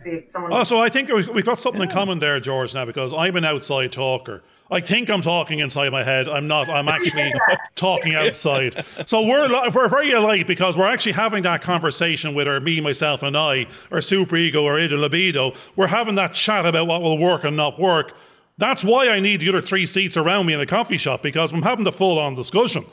see 0.00 0.10
if 0.10 0.30
someone. 0.30 0.52
Oh, 0.52 0.64
so 0.64 0.78
I 0.78 0.88
think 0.88 1.08
we've 1.08 1.44
got 1.44 1.58
something 1.58 1.80
yeah. 1.80 1.88
in 1.88 1.92
common 1.92 2.18
there, 2.18 2.40
George. 2.40 2.74
Now 2.74 2.84
because 2.84 3.12
I'm 3.12 3.36
an 3.36 3.44
outside 3.44 3.92
talker. 3.92 4.42
I 4.72 4.80
think 4.80 5.10
I'm 5.10 5.20
talking 5.20 5.58
inside 5.58 5.90
my 5.90 6.04
head. 6.04 6.28
I'm 6.28 6.46
not. 6.46 6.68
I'm 6.68 6.88
actually 6.88 7.32
talking 7.74 8.14
outside. 8.14 8.84
So 9.04 9.22
we're 9.22 9.48
we're 9.72 9.88
very 9.88 10.12
alike 10.12 10.46
because 10.46 10.76
we're 10.78 10.90
actually 10.90 11.12
having 11.12 11.42
that 11.42 11.60
conversation 11.62 12.34
with 12.34 12.46
our 12.46 12.60
me, 12.60 12.80
myself, 12.80 13.22
and 13.22 13.36
I, 13.36 13.66
our 13.90 14.00
super 14.00 14.36
ego, 14.36 14.62
or 14.62 14.78
id 14.78 14.92
libido. 14.92 15.54
We're 15.74 15.88
having 15.88 16.14
that 16.16 16.34
chat 16.34 16.66
about 16.66 16.86
what 16.86 17.02
will 17.02 17.18
work 17.18 17.42
and 17.42 17.56
not 17.56 17.80
work. 17.80 18.12
That's 18.58 18.84
why 18.84 19.08
I 19.08 19.20
need 19.20 19.40
the 19.40 19.48
other 19.48 19.62
three 19.62 19.86
seats 19.86 20.16
around 20.16 20.46
me 20.46 20.52
in 20.52 20.60
a 20.60 20.66
coffee 20.66 20.98
shop 20.98 21.22
because 21.22 21.50
I'm 21.50 21.62
having 21.62 21.84
the 21.84 21.92
full 21.92 22.18
on 22.18 22.34
discussion. 22.34 22.84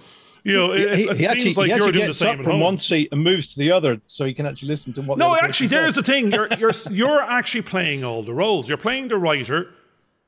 You 0.43 0.53
know, 0.53 0.71
it, 0.73 0.99
he, 0.99 1.09
it 1.09 1.17
he 1.17 1.25
actually, 1.25 1.41
seems 1.41 1.57
like 1.57 1.69
you're 1.69 1.91
doing 1.91 2.07
the 2.07 2.13
same. 2.13 2.43
from 2.43 2.59
one 2.59 2.77
seat 2.77 3.09
and 3.11 3.23
moves 3.23 3.47
to 3.53 3.59
the 3.59 3.71
other, 3.71 3.99
so 4.07 4.25
he 4.25 4.33
can 4.33 4.45
actually 4.45 4.69
listen 4.69 4.93
to 4.93 5.01
what. 5.01 5.17
No, 5.17 5.33
the 5.33 5.43
actually, 5.43 5.67
there's 5.67 5.95
the 5.95 6.03
thing. 6.03 6.31
You're 6.31 6.47
you're 6.57 6.71
you're 6.91 7.21
actually 7.21 7.63
playing 7.63 8.03
all 8.03 8.23
the 8.23 8.33
roles. 8.33 8.67
You're 8.67 8.77
playing 8.77 9.09
the 9.09 9.17
writer. 9.17 9.69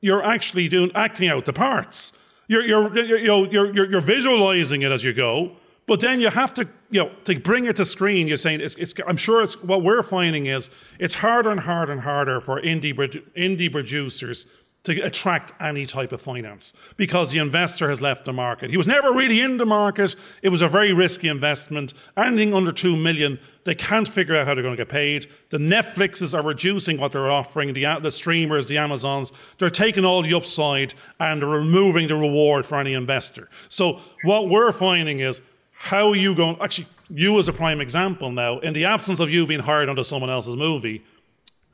You're 0.00 0.22
actually 0.22 0.68
doing 0.68 0.90
acting 0.94 1.28
out 1.28 1.44
the 1.44 1.52
parts. 1.52 2.12
You're 2.48 2.66
you're 2.66 2.94
you're 2.98 3.46
you're 3.46 3.72
you're, 3.72 3.90
you're 3.90 4.00
visualizing 4.00 4.82
it 4.82 4.92
as 4.92 5.04
you 5.04 5.12
go. 5.12 5.56
But 5.86 5.98
then 5.98 6.20
you 6.20 6.30
have 6.30 6.54
to, 6.54 6.68
you 6.90 7.02
know, 7.02 7.10
to 7.24 7.40
bring 7.40 7.64
it 7.64 7.74
to 7.76 7.84
screen. 7.84 8.28
You're 8.28 8.36
saying 8.36 8.60
it's, 8.60 8.76
it's. 8.76 8.94
I'm 9.08 9.16
sure 9.16 9.42
it's 9.42 9.60
what 9.62 9.82
we're 9.82 10.04
finding 10.04 10.46
is 10.46 10.70
it's 11.00 11.16
harder 11.16 11.50
and 11.50 11.58
harder 11.58 11.90
and 11.90 12.00
harder 12.02 12.40
for 12.40 12.60
indie 12.60 12.94
indie 13.36 13.72
producers 13.72 14.46
to 14.82 14.98
attract 15.00 15.52
any 15.60 15.84
type 15.84 16.10
of 16.10 16.22
finance 16.22 16.94
because 16.96 17.30
the 17.30 17.38
investor 17.38 17.90
has 17.90 18.00
left 18.00 18.24
the 18.24 18.32
market. 18.32 18.70
He 18.70 18.78
was 18.78 18.88
never 18.88 19.12
really 19.12 19.40
in 19.40 19.58
the 19.58 19.66
market. 19.66 20.16
It 20.42 20.48
was 20.48 20.62
a 20.62 20.68
very 20.68 20.94
risky 20.94 21.28
investment. 21.28 21.92
Anything 22.16 22.54
under 22.54 22.72
2 22.72 22.96
million, 22.96 23.38
they 23.64 23.74
can't 23.74 24.08
figure 24.08 24.34
out 24.34 24.46
how 24.46 24.54
they're 24.54 24.62
going 24.62 24.76
to 24.76 24.82
get 24.82 24.88
paid. 24.88 25.26
The 25.50 25.58
Netflixes 25.58 26.36
are 26.36 26.42
reducing 26.42 26.98
what 26.98 27.12
they're 27.12 27.30
offering, 27.30 27.74
the, 27.74 27.98
the 28.00 28.10
streamers, 28.10 28.68
the 28.68 28.78
Amazons. 28.78 29.32
They're 29.58 29.68
taking 29.68 30.06
all 30.06 30.22
the 30.22 30.32
upside 30.32 30.94
and 31.18 31.42
removing 31.42 32.08
the 32.08 32.16
reward 32.16 32.64
for 32.64 32.78
any 32.78 32.94
investor. 32.94 33.50
So 33.68 34.00
what 34.24 34.48
we're 34.48 34.72
finding 34.72 35.20
is 35.20 35.42
how 35.72 36.10
are 36.10 36.16
you 36.16 36.34
going, 36.34 36.56
actually, 36.60 36.86
you 37.10 37.38
as 37.38 37.48
a 37.48 37.52
prime 37.52 37.80
example 37.80 38.30
now, 38.30 38.58
in 38.60 38.72
the 38.72 38.86
absence 38.86 39.20
of 39.20 39.30
you 39.30 39.46
being 39.46 39.60
hired 39.60 39.88
onto 39.88 40.04
someone 40.04 40.30
else's 40.30 40.56
movie, 40.56 41.04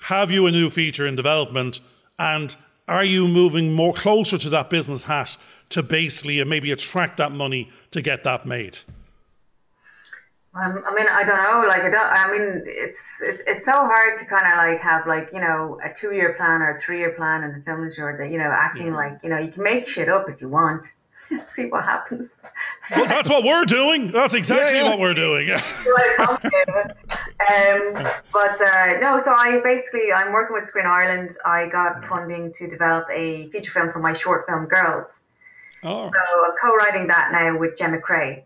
have 0.03 0.31
you 0.31 0.47
a 0.47 0.51
new 0.51 0.71
feature 0.71 1.07
in 1.07 1.17
development 1.17 1.81
and 2.19 2.57
are 2.89 3.05
you 3.05 3.27
moving 3.27 3.73
more 3.73 3.93
closer 3.93 4.39
to 4.39 4.49
that 4.51 4.71
business 4.71 5.05
hat 5.05 5.37
to 5.71 5.83
basically 5.83 6.43
maybe 6.45 6.71
attract 6.71 7.17
that 7.17 7.33
money 7.33 7.71
to 7.91 8.01
get 8.01 8.23
that 8.25 8.47
made? 8.47 8.79
Um, 10.55 10.83
I 10.87 10.95
mean, 10.95 11.07
I 11.11 11.23
don't 11.23 11.43
know. 11.43 11.69
Like, 11.69 11.83
I 11.83 11.91
don't. 11.91 12.01
I 12.01 12.33
mean, 12.33 12.63
it's 12.65 13.21
it's 13.23 13.43
it's 13.47 13.65
so 13.67 13.73
hard 13.73 14.17
to 14.17 14.25
kind 14.25 14.47
of 14.47 14.57
like 14.57 14.81
have 14.81 15.07
like 15.07 15.29
you 15.33 15.41
know 15.41 15.79
a 15.85 15.93
two 15.93 16.15
year 16.15 16.33
plan 16.33 16.63
or 16.63 16.77
a 16.77 16.79
three 16.79 16.99
year 16.99 17.11
plan 17.11 17.45
in 17.45 17.53
the 17.53 17.61
film 17.61 17.81
industry. 17.81 18.17
That 18.17 18.31
you 18.31 18.39
know, 18.39 18.51
acting 18.51 18.89
yeah. 18.89 18.97
like 18.97 19.23
you 19.23 19.29
know 19.29 19.39
you 19.39 19.51
can 19.51 19.63
make 19.63 19.87
shit 19.87 20.09
up 20.09 20.31
if 20.31 20.41
you 20.41 20.49
want. 20.49 20.95
see 21.45 21.67
what 21.67 21.85
happens. 21.85 22.37
well, 22.95 23.07
that's 23.07 23.29
what 23.29 23.45
we're 23.45 23.65
doing. 23.65 24.13
That's 24.13 24.35
exactly 24.35 24.77
yeah, 24.77 24.85
yeah. 24.85 24.91
what 24.91 25.01
we're 25.01 25.15
doing. 25.15 25.49
um, 27.41 28.07
but 28.33 28.61
uh, 28.61 28.99
no, 29.01 29.19
so 29.19 29.33
I 29.33 29.61
basically 29.63 30.13
I'm 30.13 30.33
working 30.33 30.55
with 30.55 30.67
Screen 30.67 30.87
Ireland. 30.87 31.37
I 31.45 31.67
got 31.69 32.05
funding 32.05 32.53
to 32.55 32.69
develop 32.69 33.07
a 33.13 33.49
feature 33.51 33.71
film 33.71 33.93
for 33.93 33.99
my 33.99 34.13
short 34.13 34.47
film 34.47 34.67
Girls. 34.67 35.21
Oh. 35.85 36.11
So 36.11 36.45
I'm 36.45 36.53
co-writing 36.61 37.07
that 37.09 37.31
now 37.33 37.59
with 37.59 37.77
Gemma 37.77 38.01
Cray. 38.01 38.45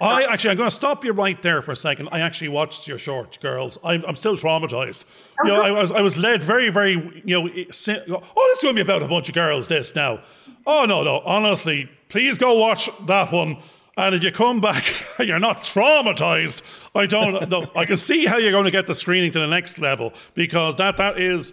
I 0.00 0.24
actually, 0.24 0.50
I'm 0.50 0.56
going 0.56 0.68
to 0.68 0.74
stop 0.74 1.04
you 1.04 1.12
right 1.12 1.40
there 1.40 1.62
for 1.62 1.70
a 1.70 1.76
second. 1.76 2.08
I 2.10 2.20
actually 2.20 2.48
watched 2.48 2.88
your 2.88 2.98
short, 2.98 3.38
girls. 3.40 3.78
I'm, 3.84 4.04
I'm 4.04 4.16
still 4.16 4.36
traumatized. 4.36 5.04
You 5.44 5.50
know, 5.50 5.62
I 5.62 5.70
was, 5.70 5.92
I 5.92 6.00
was 6.00 6.18
led 6.18 6.42
very, 6.42 6.68
very, 6.70 7.22
you 7.24 7.40
know, 7.40 7.48
oh, 7.48 7.52
this 7.52 7.88
is 7.88 8.62
going 8.62 8.74
to 8.74 8.74
be 8.74 8.80
about 8.80 9.02
a 9.02 9.08
bunch 9.08 9.28
of 9.28 9.34
girls. 9.34 9.68
This 9.68 9.94
now. 9.94 10.20
Oh 10.66 10.84
no, 10.84 11.04
no. 11.04 11.20
Honestly, 11.20 11.88
please 12.08 12.38
go 12.38 12.58
watch 12.58 12.88
that 13.06 13.30
one. 13.30 13.58
And 13.96 14.14
if 14.14 14.24
you 14.24 14.32
come 14.32 14.60
back, 14.60 14.84
you're 15.18 15.38
not 15.38 15.58
traumatized. 15.58 16.90
I 16.94 17.06
don't 17.06 17.48
know. 17.48 17.70
I 17.76 17.84
can 17.84 17.96
see 17.96 18.26
how 18.26 18.38
you're 18.38 18.52
going 18.52 18.64
to 18.64 18.70
get 18.70 18.86
the 18.86 18.94
screening 18.94 19.30
to 19.32 19.38
the 19.38 19.46
next 19.46 19.78
level 19.78 20.12
because 20.34 20.76
that 20.76 20.96
that 20.96 21.18
is 21.18 21.52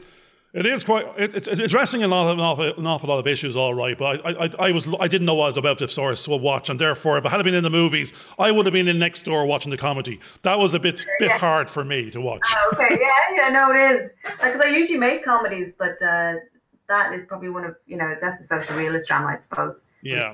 it 0.54 0.66
is 0.66 0.84
quite. 0.84 1.06
It, 1.18 1.34
it's 1.34 1.48
addressing 1.48 2.04
a 2.04 2.10
lot 2.10 2.30
of, 2.30 2.38
an 2.38 2.40
awful, 2.42 2.74
an 2.78 2.86
awful, 2.86 3.08
lot 3.08 3.20
of 3.20 3.28
issues, 3.28 3.56
all 3.56 3.74
right. 3.74 3.98
But 3.98 4.26
I, 4.26 4.46
I, 4.46 4.50
I 4.68 4.72
was, 4.74 4.88
I 5.00 5.08
didn't 5.08 5.26
know 5.26 5.36
what 5.36 5.46
I 5.46 5.48
was 5.48 5.58
about 5.58 5.78
to 5.78 5.88
source 5.88 6.28
will 6.28 6.40
watch, 6.40 6.70
and 6.70 6.78
therefore, 6.78 7.18
if 7.18 7.26
I 7.26 7.30
had 7.30 7.42
been 7.44 7.54
in 7.54 7.64
the 7.64 7.70
movies, 7.70 8.14
I 8.38 8.52
would 8.52 8.66
have 8.66 8.74
been 8.74 8.90
in 8.90 9.00
next 9.00 9.24
door 9.24 9.46
watching 9.46 9.72
the 9.72 9.78
comedy. 9.78 10.20
That 10.42 10.60
was 10.60 10.74
a 10.74 10.80
bit, 10.80 11.06
bit 11.20 11.30
yeah. 11.30 11.38
hard 11.38 11.70
for 11.70 11.86
me 11.86 12.12
to 12.12 12.20
watch. 12.20 12.42
Oh, 12.46 12.72
okay, 12.74 12.98
yeah, 13.00 13.36
yeah, 13.38 13.50
no, 13.50 13.72
it 13.72 13.78
is 13.78 14.12
because 14.24 14.60
I 14.60 14.68
usually 14.68 15.00
make 15.00 15.24
comedies, 15.24 15.74
but 15.74 16.02
uh, 16.02 16.36
that 16.90 17.14
is 17.14 17.24
probably 17.26 17.50
one 17.50 17.64
of 17.64 17.78
you 17.88 17.96
know 17.96 18.14
that's 18.20 18.42
a 18.42 18.44
social 18.44 18.76
realist 18.76 19.08
drama, 19.08 19.28
I 19.28 19.36
suppose. 19.38 19.86
Yeah. 20.02 20.34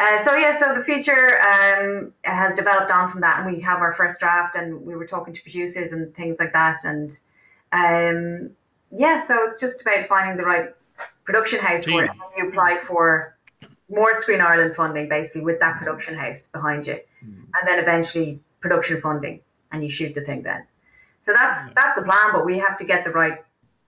Uh, 0.00 0.22
so 0.22 0.34
yeah, 0.34 0.58
so 0.58 0.74
the 0.74 0.82
feature 0.82 1.38
um, 1.42 2.10
has 2.24 2.54
developed 2.54 2.90
on 2.90 3.10
from 3.10 3.20
that, 3.20 3.38
and 3.38 3.54
we 3.54 3.60
have 3.60 3.80
our 3.80 3.92
first 3.92 4.18
draft, 4.18 4.56
and 4.56 4.80
we 4.80 4.96
were 4.96 5.04
talking 5.04 5.34
to 5.34 5.42
producers 5.42 5.92
and 5.92 6.14
things 6.14 6.38
like 6.40 6.54
that, 6.54 6.76
and 6.84 7.18
um, 7.72 8.50
yeah, 8.90 9.22
so 9.22 9.44
it's 9.44 9.60
just 9.60 9.82
about 9.82 10.08
finding 10.08 10.38
the 10.38 10.44
right 10.44 10.70
production 11.24 11.58
house 11.58 11.84
for 11.84 12.02
it. 12.02 12.10
And 12.10 12.20
you 12.36 12.48
apply 12.48 12.78
for 12.78 13.36
more 13.90 14.14
Screen 14.14 14.40
Ireland 14.40 14.74
funding, 14.74 15.06
basically, 15.06 15.42
with 15.42 15.60
that 15.60 15.76
production 15.76 16.14
house 16.14 16.48
behind 16.48 16.86
you, 16.86 16.98
mm. 17.22 17.34
and 17.60 17.68
then 17.68 17.78
eventually 17.78 18.40
production 18.60 19.02
funding, 19.02 19.42
and 19.70 19.84
you 19.84 19.90
shoot 19.90 20.14
the 20.14 20.22
thing 20.22 20.42
then. 20.42 20.64
So 21.20 21.34
that's 21.34 21.68
mm. 21.68 21.74
that's 21.74 21.94
the 21.94 22.04
plan, 22.04 22.32
but 22.32 22.46
we 22.46 22.58
have 22.58 22.78
to 22.78 22.86
get 22.86 23.04
the 23.04 23.10
right 23.10 23.36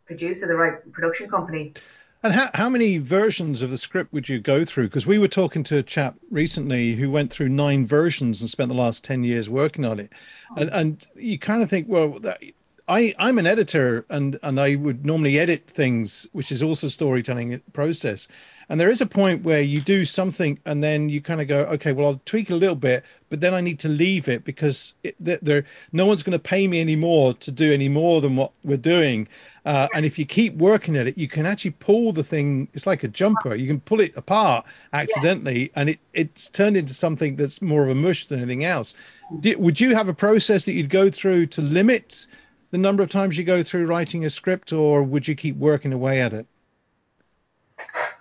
producer, 0.04 0.46
the 0.46 0.56
right 0.56 0.92
production 0.92 1.30
company. 1.30 1.72
And 2.22 2.32
how, 2.32 2.50
how 2.54 2.68
many 2.68 2.98
versions 2.98 3.62
of 3.62 3.70
the 3.70 3.78
script 3.78 4.12
would 4.12 4.28
you 4.28 4.38
go 4.38 4.64
through? 4.64 4.84
Because 4.84 5.06
we 5.06 5.18
were 5.18 5.28
talking 5.28 5.64
to 5.64 5.78
a 5.78 5.82
chap 5.82 6.14
recently 6.30 6.94
who 6.94 7.10
went 7.10 7.32
through 7.32 7.48
nine 7.48 7.86
versions 7.86 8.40
and 8.40 8.48
spent 8.48 8.68
the 8.68 8.76
last 8.76 9.02
10 9.02 9.24
years 9.24 9.50
working 9.50 9.84
on 9.84 9.98
it. 9.98 10.12
Oh. 10.52 10.60
And, 10.60 10.70
and 10.70 11.06
you 11.16 11.38
kind 11.38 11.62
of 11.62 11.70
think, 11.70 11.88
well, 11.88 12.20
that, 12.20 12.40
I, 12.88 13.14
I'm 13.18 13.38
an 13.38 13.46
editor 13.46 14.04
and, 14.08 14.38
and 14.42 14.60
I 14.60 14.76
would 14.76 15.04
normally 15.04 15.38
edit 15.38 15.66
things, 15.66 16.26
which 16.32 16.52
is 16.52 16.62
also 16.62 16.88
storytelling 16.88 17.60
process. 17.72 18.28
And 18.72 18.80
there 18.80 18.88
is 18.88 19.02
a 19.02 19.06
point 19.06 19.44
where 19.44 19.60
you 19.60 19.82
do 19.82 20.06
something 20.06 20.58
and 20.64 20.82
then 20.82 21.10
you 21.10 21.20
kind 21.20 21.42
of 21.42 21.46
go, 21.46 21.64
okay, 21.64 21.92
well, 21.92 22.06
I'll 22.06 22.22
tweak 22.24 22.48
a 22.48 22.54
little 22.54 22.74
bit, 22.74 23.04
but 23.28 23.42
then 23.42 23.52
I 23.52 23.60
need 23.60 23.78
to 23.80 23.88
leave 23.90 24.28
it 24.28 24.44
because 24.44 24.94
it, 25.02 25.14
there, 25.20 25.66
no 25.92 26.06
one's 26.06 26.22
going 26.22 26.32
to 26.32 26.38
pay 26.38 26.66
me 26.66 26.80
anymore 26.80 27.34
to 27.34 27.50
do 27.50 27.70
any 27.70 27.90
more 27.90 28.22
than 28.22 28.34
what 28.34 28.52
we're 28.64 28.78
doing. 28.78 29.28
Uh, 29.66 29.88
and 29.92 30.06
if 30.06 30.18
you 30.18 30.24
keep 30.24 30.56
working 30.56 30.96
at 30.96 31.06
it, 31.06 31.18
you 31.18 31.28
can 31.28 31.44
actually 31.44 31.72
pull 31.72 32.14
the 32.14 32.24
thing. 32.24 32.66
It's 32.72 32.86
like 32.86 33.04
a 33.04 33.08
jumper. 33.08 33.54
You 33.54 33.66
can 33.66 33.78
pull 33.78 34.00
it 34.00 34.16
apart 34.16 34.64
accidentally, 34.94 35.70
and 35.76 35.90
it 35.90 35.98
it's 36.14 36.48
turned 36.48 36.78
into 36.78 36.94
something 36.94 37.36
that's 37.36 37.60
more 37.60 37.84
of 37.84 37.90
a 37.90 37.94
mush 37.94 38.24
than 38.24 38.38
anything 38.38 38.64
else. 38.64 38.94
Did, 39.40 39.58
would 39.58 39.82
you 39.82 39.94
have 39.94 40.08
a 40.08 40.14
process 40.14 40.64
that 40.64 40.72
you'd 40.72 40.88
go 40.88 41.10
through 41.10 41.48
to 41.48 41.60
limit 41.60 42.26
the 42.70 42.78
number 42.78 43.02
of 43.02 43.10
times 43.10 43.36
you 43.36 43.44
go 43.44 43.62
through 43.62 43.84
writing 43.84 44.24
a 44.24 44.30
script, 44.30 44.72
or 44.72 45.02
would 45.02 45.28
you 45.28 45.34
keep 45.34 45.58
working 45.58 45.92
away 45.92 46.22
at 46.22 46.32
it? 46.32 46.46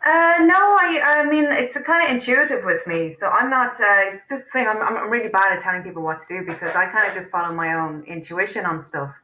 Uh, 0.04 0.44
no, 0.46 0.56
I, 0.56 1.02
I 1.06 1.30
mean, 1.30 1.46
it's 1.46 1.80
kind 1.84 2.04
of 2.04 2.10
intuitive 2.10 2.66
with 2.66 2.88
me. 2.88 3.12
So 3.12 3.28
I'm 3.28 3.50
not, 3.50 3.80
uh, 3.80 4.08
it's 4.08 4.24
this 4.26 4.50
thing, 4.52 4.68
I'm, 4.68 4.82
I'm 4.82 5.10
really 5.10 5.30
bad 5.30 5.52
at 5.52 5.62
telling 5.62 5.84
people 5.84 6.02
what 6.02 6.20
to 6.22 6.28
do 6.28 6.46
because 6.46 6.76
I 6.76 6.88
kind 6.88 7.08
of 7.08 7.14
just 7.14 7.30
follow 7.30 7.54
my 7.54 7.74
own 7.74 8.04
intuition 8.06 8.66
on 8.66 8.82
stuff. 8.82 9.22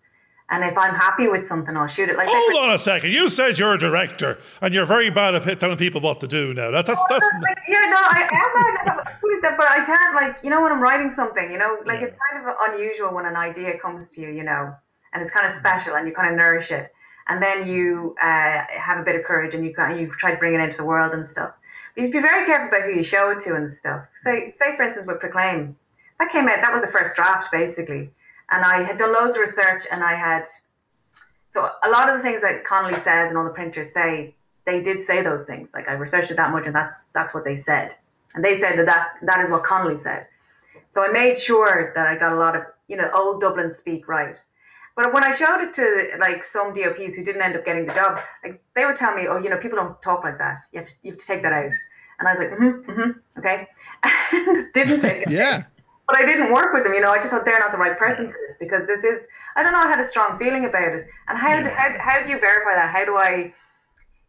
And 0.50 0.64
if 0.64 0.78
I'm 0.78 0.96
happy 0.96 1.28
with 1.28 1.46
something, 1.46 1.76
I'll 1.76 1.88
shoot 1.88 2.08
it. 2.08 2.16
Like 2.16 2.30
hold 2.32 2.64
on 2.64 2.74
a 2.74 2.80
second. 2.80 3.12
You 3.12 3.28
said 3.28 3.60
you're 3.60 3.74
a 3.74 3.78
director, 3.78 4.40
and 4.62 4.74
you're 4.74 4.86
very 4.86 5.10
bad 5.10 5.36
at 5.36 5.60
telling 5.60 5.76
people 5.76 6.00
what 6.00 6.22
to 6.22 6.28
do. 6.28 6.54
Now 6.54 6.72
that's 6.72 6.88
that's, 6.88 7.02
oh, 7.02 7.06
that's 7.10 7.26
like, 7.44 7.58
yeah. 7.68 7.84
No, 7.90 7.98
I 7.98 8.30
am 8.32 9.42
bad, 9.42 9.58
but 9.58 9.70
I 9.70 9.84
can't 9.84 10.16
like 10.16 10.38
you 10.46 10.50
know 10.50 10.62
when 10.62 10.72
I'm 10.72 10.80
writing 10.80 11.12
something, 11.12 11.52
you 11.52 11.58
know, 11.58 11.80
like 11.86 12.00
yeah. 12.00 12.08
it's 12.08 12.18
kind 12.32 12.48
of 12.48 12.56
unusual 12.70 13.14
when 13.14 13.26
an 13.26 13.36
idea 13.36 13.78
comes 13.78 14.10
to 14.12 14.22
you, 14.22 14.30
you 14.30 14.44
know 14.44 14.74
and 15.14 15.22
it's 15.22 15.32
kind 15.32 15.46
of 15.46 15.52
special 15.52 15.96
and 15.96 16.08
you 16.08 16.14
kind 16.14 16.30
of 16.30 16.38
nourish 16.38 16.72
it 16.72 16.92
and 17.28 17.42
then 17.42 17.68
you 17.68 18.16
uh, 18.22 18.64
have 18.70 18.98
a 19.00 19.04
bit 19.04 19.16
of 19.16 19.24
courage 19.24 19.54
and 19.54 19.64
you 19.64 19.74
you 19.98 20.08
try 20.18 20.32
to 20.32 20.38
bring 20.38 20.54
it 20.54 20.60
into 20.60 20.78
the 20.78 20.84
world 20.84 21.14
and 21.14 21.26
stuff. 21.26 21.54
But 21.96 22.04
you 22.04 22.12
be 22.12 22.20
very 22.20 22.46
careful 22.46 22.68
about 22.68 22.90
who 22.90 22.96
you 22.96 23.04
show 23.04 23.32
it 23.32 23.40
to 23.42 23.56
and 23.56 23.70
stuff. 23.70 24.06
Say, 24.16 24.52
say 24.52 24.76
for 24.76 24.84
instance, 24.84 25.08
with 25.08 25.20
Proclaim, 25.20 25.76
that 26.20 26.32
came 26.32 26.48
out. 26.48 26.62
That 26.62 26.74
was 26.74 26.84
a 26.84 26.88
first 26.88 27.16
draft 27.16 27.52
basically, 27.52 28.12
and 28.50 28.64
I 28.64 28.84
had 28.84 28.98
done 28.98 29.14
loads 29.14 29.36
of 29.36 29.42
research 29.42 29.84
and 29.92 30.04
I 30.04 30.16
had. 30.16 30.46
So 31.50 31.70
a 31.84 31.90
lot 31.90 32.10
of 32.10 32.18
the 32.18 32.24
things 32.24 32.42
that 32.42 32.64
Connolly 32.64 32.96
says 32.96 33.30
and 33.30 33.38
all 33.38 33.46
the 33.46 33.50
printers 33.50 33.94
say, 33.94 34.36
they 34.66 34.82
did 34.82 35.02
say 35.02 35.22
those 35.22 35.46
things. 35.46 35.72
Like 35.74 35.88
I 35.88 35.94
researched 35.94 36.32
it 36.32 36.38
that 36.38 36.52
much, 36.52 36.66
and 36.66 36.76
that's 36.76 37.08
that's 37.14 37.34
what 37.34 37.44
they 37.44 37.56
said. 37.56 37.96
And 38.36 38.44
they 38.44 38.60
said 38.60 38.78
that 38.78 38.86
that, 38.86 39.14
that 39.24 39.40
is 39.40 39.50
what 39.50 39.64
Connolly 39.64 39.98
said. 39.98 40.28
So 40.92 41.04
I 41.04 41.10
made 41.10 41.40
sure 41.40 41.92
that 41.96 42.08
I 42.08 42.18
got 42.18 42.32
a 42.32 42.36
lot 42.36 42.56
of 42.56 42.64
you 42.88 42.96
know 42.96 43.10
old 43.14 43.42
Dublin 43.42 43.72
speak 43.72 44.08
right 44.08 44.42
but 44.98 45.14
when 45.14 45.24
I 45.24 45.30
showed 45.30 45.62
it 45.62 45.74
to 45.76 46.18
like 46.20 46.44
some 46.44 46.74
DOPs 46.74 47.16
who 47.16 47.24
didn't 47.24 47.44
end 47.44 47.56
up 47.56 47.64
getting 47.64 47.86
the 47.86 47.94
job, 47.94 48.20
like 48.44 48.64
they 48.76 48.84
would 48.84 48.96
tell 48.96 49.14
me, 49.14 49.28
"Oh, 49.28 49.38
you 49.38 49.48
know, 49.48 49.58
people 49.58 49.78
don't 49.78 50.02
talk 50.02 50.24
like 50.24 50.40
that. 50.40 50.58
You 50.74 50.80
have 50.80 50.88
to, 50.88 50.94
you 51.04 51.12
have 51.12 51.20
to 51.20 51.26
take 51.26 51.44
that 51.44 51.54
out." 51.54 51.72
And 52.20 52.28
I 52.28 52.32
was 52.32 52.40
like, 52.40 52.50
"Mm-hmm, 52.50 52.92
mm-hmm 52.92 53.40
okay," 53.40 53.68
and 54.34 54.74
didn't 54.74 55.02
take 55.02 55.28
it. 55.28 55.30
yeah. 55.30 55.66
But 56.08 56.18
I 56.18 56.26
didn't 56.26 56.52
work 56.52 56.74
with 56.74 56.84
them. 56.84 56.96
You 56.96 57.02
know, 57.02 57.12
I 57.12 57.18
just 57.18 57.30
thought 57.30 57.46
they're 57.46 57.60
not 57.60 57.72
the 57.72 57.78
right 57.78 57.96
person 57.96 58.32
for 58.32 58.38
this 58.48 58.58
because 58.60 58.88
this 58.88 59.04
is. 59.04 59.24
I 59.56 59.62
don't 59.62 59.74
know. 59.74 59.82
I 59.82 59.88
had 59.88 60.00
a 60.00 60.04
strong 60.04 60.36
feeling 60.40 60.66
about 60.66 60.94
it. 60.94 61.06
And 61.28 61.38
how 61.38 61.50
yeah. 61.50 61.70
how 61.70 62.00
how 62.00 62.24
do 62.24 62.32
you 62.32 62.40
verify 62.40 62.74
that? 62.74 62.92
How 62.92 63.06
do 63.06 63.18
I? 63.18 63.54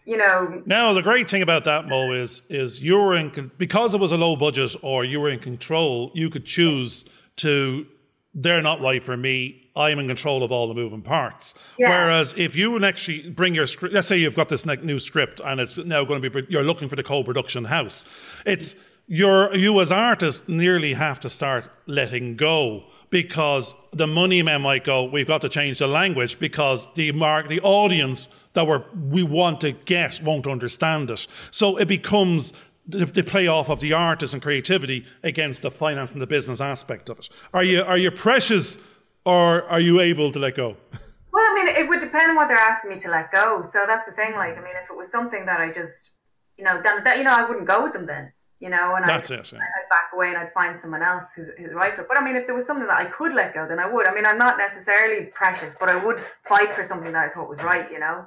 You 0.05 0.19
know. 0.19 0.63
Now 0.67 0.93
the 0.93 1.03
great 1.03 1.31
thing 1.31 1.41
about 1.41 1.65
that 1.65 1.89
Mo 1.89 2.13
is 2.13 2.43
is 2.51 2.83
you 2.83 2.99
were 2.99 3.17
in 3.17 3.53
because 3.57 3.95
it 3.95 4.01
was 4.01 4.13
a 4.13 4.19
low 4.19 4.37
budget 4.37 4.77
or 4.83 5.03
you 5.03 5.19
were 5.19 5.31
in 5.31 5.39
control. 5.39 6.11
You 6.13 6.29
could 6.29 6.45
choose 6.45 7.07
to. 7.37 7.87
They're 8.35 8.63
not 8.63 8.81
right 8.81 9.03
for 9.03 9.17
me 9.17 9.69
I'm 9.79 10.01
in 10.01 10.09
control 10.09 10.43
of 10.43 10.51
all 10.51 10.67
the 10.67 10.75
moving 10.75 11.03
parts. 11.03 11.55
Yeah. 11.79 11.89
Whereas 11.91 12.35
if 12.37 12.57
you 12.57 12.85
actually 12.85 13.31
bring 13.31 13.55
your 13.55 13.69
script, 13.69 13.95
let's 13.95 14.09
say 14.09 14.19
you've 14.19 14.35
got 14.35 14.49
this 14.49 14.67
new 14.67 14.99
script 14.99 15.41
and 15.45 15.61
it's 15.61 15.79
now 15.79 16.05
going 16.05 16.21
to 16.21 16.31
be, 16.31 16.47
you're 16.51 16.65
looking 16.65 16.89
for 16.89 16.97
the 16.97 17.05
co-production 17.05 17.65
house. 17.67 18.05
It's, 18.45 18.75
you're, 19.07 19.55
you 19.55 19.81
as 19.81 19.93
artists 19.93 20.49
nearly 20.49 20.95
have 20.95 21.21
to 21.21 21.31
start 21.31 21.71
letting 21.87 22.37
go 22.37 22.85
because 23.11 23.75
the 23.93 24.07
money 24.07 24.43
men 24.43 24.63
might 24.63 24.85
go, 24.85 25.05
we've 25.05 25.29
got 25.29 25.41
to 25.43 25.49
change 25.49 25.79
the 25.79 25.87
language 25.87 26.39
because 26.39 26.93
the 26.95 27.13
mark, 27.13 27.49
the 27.49 27.61
audience 27.61 28.29
that 28.53 28.67
we're, 28.67 28.85
we 29.09 29.23
want 29.23 29.61
to 29.61 29.73
get 29.73 30.21
won't 30.23 30.47
understand 30.47 31.11
it. 31.11 31.27
So 31.53 31.79
it 31.79 31.87
becomes 31.87 32.53
the, 32.89 33.05
the 33.05 33.23
play 33.23 33.47
off 33.47 33.69
of 33.69 33.81
the 33.81 33.93
artist 33.93 34.33
and 34.33 34.43
creativity 34.43 35.05
against 35.23 35.63
the 35.63 35.71
finance 35.71 36.13
and 36.13 36.23
the 36.23 36.27
business 36.27 36.61
aspect 36.61 37.09
of 37.11 37.19
it. 37.19 37.29
Are 37.53 37.63
you, 37.63 37.83
are 37.83 37.99
you 37.99 38.11
precious 38.11 38.79
or 39.25 39.63
are 39.65 39.81
you 39.81 40.01
able 40.01 40.33
to 40.33 40.39
let 40.39 40.57
go? 40.57 40.77
Well, 41.31 41.45
I 41.45 41.55
mean, 41.55 41.69
it 41.69 41.89
would 41.89 42.01
depend 42.01 42.31
on 42.31 42.37
what 42.37 42.49
they're 42.49 42.57
asking 42.57 42.91
me 42.91 42.97
to 42.97 43.11
let 43.11 43.31
go. 43.31 43.63
So 43.63 43.85
that's 43.87 44.07
the 44.07 44.13
thing. 44.13 44.33
Like, 44.33 44.57
I 44.57 44.61
mean, 44.61 44.73
if 44.83 44.91
it 44.91 44.97
was 44.97 45.13
something 45.13 45.47
that 45.47 45.61
I 45.61 45.71
just, 45.71 46.11
you 46.57 46.65
know, 46.65 46.81
then 46.83 47.05
that 47.05 47.19
you 47.19 47.23
know, 47.23 47.33
I 47.33 47.47
wouldn't 47.47 47.67
go 47.67 47.83
with 47.83 47.93
them 47.93 48.07
then. 48.07 48.33
You 48.59 48.71
know, 48.71 48.97
and 48.97 49.09
that's 49.09 49.31
I'd, 49.31 49.41
it. 49.41 49.53
Yeah. 49.53 49.59
I'd 49.59 49.89
back 49.89 50.11
away 50.15 50.31
and 50.31 50.39
I'd 50.39 50.53
find 50.53 50.77
someone 50.77 51.03
else 51.03 51.35
who's, 51.37 51.51
who's 51.59 51.75
right 51.75 51.95
for 51.95 52.01
it. 52.01 52.09
But 52.09 52.19
I 52.19 52.25
mean, 52.25 52.35
if 52.35 52.47
there 52.47 52.57
was 52.57 52.67
something 52.67 52.89
that 52.89 52.99
I 52.99 53.05
could 53.05 53.35
let 53.35 53.55
go, 53.55 53.69
then 53.69 53.79
I 53.79 53.89
would. 53.89 54.09
I 54.09 54.15
mean, 54.15 54.27
I'm 54.27 54.39
not 54.39 54.57
necessarily 54.59 55.27
precious, 55.27 55.77
but 55.79 55.89
I 55.89 56.03
would 56.03 56.19
fight 56.43 56.73
for 56.73 56.83
something 56.83 57.13
that 57.13 57.25
I 57.25 57.29
thought 57.29 57.49
was 57.49 57.63
right. 57.63 57.89
You 57.93 58.01
know. 58.01 58.27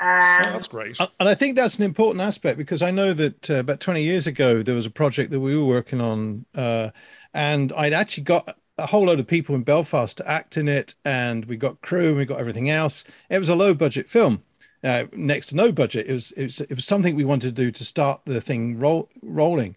Um, 0.00 0.42
oh, 0.46 0.50
that's 0.50 0.68
great. 0.68 0.98
And 1.00 1.28
I 1.28 1.34
think 1.34 1.56
that's 1.56 1.76
an 1.76 1.84
important 1.84 2.20
aspect 2.20 2.58
because 2.58 2.82
I 2.82 2.90
know 2.90 3.12
that 3.14 3.50
uh, 3.50 3.54
about 3.54 3.80
20 3.80 4.02
years 4.02 4.26
ago, 4.26 4.62
there 4.62 4.74
was 4.74 4.86
a 4.86 4.90
project 4.90 5.30
that 5.30 5.40
we 5.40 5.56
were 5.56 5.64
working 5.64 6.00
on, 6.00 6.44
uh, 6.54 6.90
and 7.32 7.72
I'd 7.72 7.92
actually 7.92 8.24
got 8.24 8.58
a 8.76 8.86
whole 8.86 9.04
load 9.06 9.20
of 9.20 9.26
people 9.26 9.54
in 9.54 9.62
Belfast 9.62 10.16
to 10.18 10.28
act 10.28 10.56
in 10.56 10.68
it, 10.68 10.94
and 11.04 11.44
we 11.44 11.56
got 11.56 11.80
crew 11.80 12.08
and 12.08 12.18
we 12.18 12.24
got 12.24 12.40
everything 12.40 12.70
else. 12.70 13.04
It 13.30 13.38
was 13.38 13.48
a 13.48 13.54
low 13.54 13.72
budget 13.72 14.08
film, 14.08 14.42
uh, 14.82 15.04
next 15.12 15.46
to 15.48 15.56
no 15.56 15.70
budget. 15.70 16.06
It 16.08 16.12
was, 16.12 16.32
it 16.32 16.42
was 16.42 16.60
it 16.60 16.74
was 16.74 16.84
something 16.84 17.14
we 17.14 17.24
wanted 17.24 17.54
to 17.54 17.62
do 17.62 17.70
to 17.70 17.84
start 17.84 18.20
the 18.24 18.40
thing 18.40 18.78
roll, 18.78 19.08
rolling. 19.22 19.76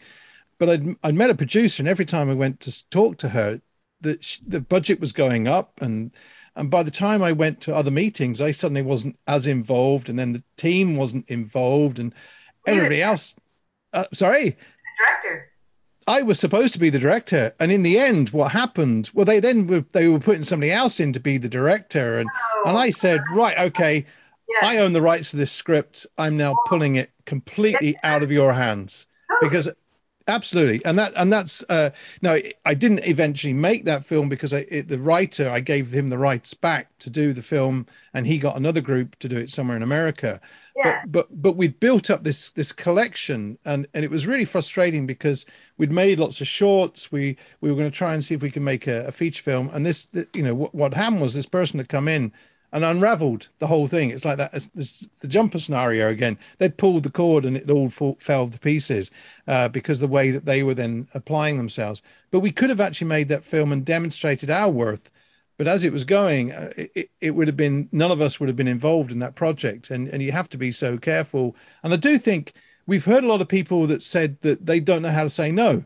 But 0.58 0.70
I'd 0.70 0.96
I'd 1.04 1.16
met 1.16 1.30
a 1.30 1.36
producer, 1.36 1.82
and 1.82 1.88
every 1.88 2.06
time 2.06 2.30
I 2.30 2.34
went 2.34 2.60
to 2.62 2.90
talk 2.90 3.18
to 3.20 3.30
her, 3.30 3.62
the 4.02 4.20
the 4.48 4.62
budget 4.62 5.00
was 5.00 5.12
going 5.12 5.48
up, 5.48 5.80
and 5.80 6.12
and 6.58 6.72
by 6.72 6.84
the 6.84 6.92
time 6.92 7.22
I 7.22 7.32
went 7.32 7.62
to 7.62 7.76
other 7.76 7.92
meetings, 7.92 8.42
I 8.42 8.52
suddenly 8.52 8.82
wasn't 8.82 9.18
as 9.28 9.48
involved, 9.48 10.10
and 10.10 10.18
then 10.18 10.34
the 10.34 10.44
team 10.58 10.96
wasn't 10.96 11.30
involved, 11.30 12.00
and 12.00 12.14
everybody 12.66 13.02
else. 13.02 13.36
Uh, 13.94 14.06
sorry, 14.14 14.58
director. 15.06 15.52
I 16.08 16.24
was 16.24 16.40
supposed 16.40 16.74
to 16.74 16.80
be 16.80 16.90
the 16.90 17.00
director, 17.00 17.54
and 17.60 17.72
in 17.72 17.84
the 17.84 18.00
end, 18.00 18.30
what 18.32 18.52
happened? 18.52 19.12
Well, 19.14 19.26
they 19.26 19.40
then 19.40 19.68
were, 19.68 19.86
they 19.92 20.08
were 20.08 20.20
putting 20.20 20.44
somebody 20.44 20.72
else 20.72 21.00
in 21.00 21.14
to 21.14 21.20
be 21.20 21.38
the 21.38 21.48
director, 21.48 22.20
and 22.20 22.30
oh. 22.30 22.70
and 22.70 22.78
I 22.78 22.90
said, 22.90 23.22
right, 23.34 23.58
okay, 23.60 24.06
yeah. 24.50 24.68
I 24.68 24.78
own 24.78 24.94
the 24.94 25.02
rights 25.02 25.32
to 25.32 25.38
this 25.38 25.52
script. 25.52 26.08
I'm 26.18 26.38
now 26.38 26.56
pulling 26.68 26.96
it 26.96 27.12
completely 27.26 27.98
out 28.04 28.24
of 28.24 28.32
your 28.32 28.54
hands 28.54 29.06
oh. 29.30 29.38
because 29.42 29.70
Absolutely, 30.30 30.84
and 30.84 31.00
that 31.00 31.14
and 31.16 31.32
that's 31.32 31.64
uh, 31.70 31.90
no. 32.22 32.38
I 32.66 32.74
didn't 32.74 33.08
eventually 33.08 33.54
make 33.54 33.86
that 33.86 34.06
film 34.06 34.28
because 34.28 34.54
I, 34.54 34.66
it, 34.70 34.90
the 34.90 35.00
writer 35.00 35.50
I 35.50 35.62
gave 35.62 35.94
him 35.94 36.10
the 36.10 36.18
rights 36.18 36.54
back 36.54 36.90
to 37.00 37.10
do 37.10 37.32
the 37.32 37.42
film, 37.42 37.86
and 38.14 38.28
he 38.28 38.38
got 38.38 38.58
another 38.58 38.82
group 38.82 39.18
to 39.20 39.30
do 39.30 39.38
it 39.38 39.50
somewhere 39.50 39.78
in 39.78 39.84
America. 39.84 40.42
Yeah. 40.76 41.02
But 41.06 41.12
but 41.30 41.42
but 41.42 41.56
we'd 41.56 41.80
built 41.80 42.10
up 42.10 42.26
this 42.26 42.52
this 42.52 42.74
collection, 42.74 43.58
and 43.64 43.88
and 43.94 44.04
it 44.04 44.12
was 44.12 44.28
really 44.28 44.44
frustrating 44.44 45.08
because 45.08 45.46
we'd 45.78 45.94
made 45.94 46.20
lots 46.20 46.42
of 46.42 46.48
shorts. 46.48 47.10
We 47.10 47.38
we 47.62 47.70
were 47.72 47.78
going 47.78 47.90
to 47.90 47.98
try 47.98 48.14
and 48.14 48.24
see 48.24 48.36
if 48.36 48.42
we 48.42 48.52
could 48.52 48.64
make 48.64 48.86
a, 48.86 49.06
a 49.08 49.14
feature 49.14 49.44
film, 49.44 49.70
and 49.72 49.86
this 49.86 50.10
you 50.34 50.44
know 50.44 50.54
what 50.54 50.76
what 50.76 50.94
happened 50.94 51.22
was 51.22 51.36
this 51.36 51.46
person 51.46 51.80
had 51.80 51.88
come 51.88 52.10
in 52.10 52.34
and 52.74 52.84
unraveled 52.84 53.48
the 53.60 53.68
whole 53.68 53.88
thing. 53.88 54.10
It's 54.10 54.26
like 54.26 54.38
that. 54.38 54.54
It's, 54.54 55.08
the 55.20 55.28
jumper 55.28 55.60
scenario 55.60 56.10
again. 56.10 56.38
They'd 56.58 56.78
pulled 56.78 57.04
the 57.04 57.10
cord 57.10 57.46
and 57.46 57.58
it 57.58 57.70
all 57.70 57.90
fall, 57.90 58.18
fell 58.20 58.50
to 58.50 58.60
pieces 58.60 59.12
uh, 59.48 59.70
because 59.70 60.00
the 60.00 60.08
way 60.08 60.32
that 60.32 60.46
they 60.46 60.64
were 60.64 60.74
then 60.74 61.08
applying 61.14 61.58
themselves. 61.58 62.02
But 62.32 62.40
we 62.42 62.52
could 62.52 62.70
have 62.70 62.82
actually 62.82 63.08
made 63.08 63.30
that 63.30 63.44
film 63.44 63.72
and 63.72 63.86
demonstrated 63.86 64.50
our 64.50 64.70
worth. 64.70 65.10
But 65.58 65.68
as 65.68 65.84
it 65.84 65.94
was 65.94 66.04
going, 66.04 66.52
uh, 66.52 66.72
it, 66.76 67.10
it 67.20 67.32
would 67.32 67.48
have 67.48 67.58
been 67.58 67.90
none 67.92 68.12
of 68.12 68.22
us 68.22 68.40
would 68.40 68.50
have 68.50 68.56
been 68.56 68.68
involved 68.68 69.12
in 69.12 69.20
that 69.20 69.36
project, 69.36 69.90
and 69.90 70.08
and 70.10 70.22
you 70.22 70.32
have 70.32 70.50
to 70.50 70.58
be 70.58 70.72
so 70.72 70.98
careful. 71.00 71.56
And 71.82 71.94
I 71.94 71.98
do 71.98 72.20
think 72.20 72.54
we've 72.86 73.06
heard 73.06 73.24
a 73.24 73.28
lot 73.28 73.42
of 73.42 73.48
people 73.48 73.88
that 73.88 74.04
said 74.04 74.40
that 74.42 74.68
they 74.68 74.80
don't 74.80 75.02
know 75.02 75.10
how 75.10 75.24
to 75.24 75.32
say 75.32 75.52
no, 75.52 75.84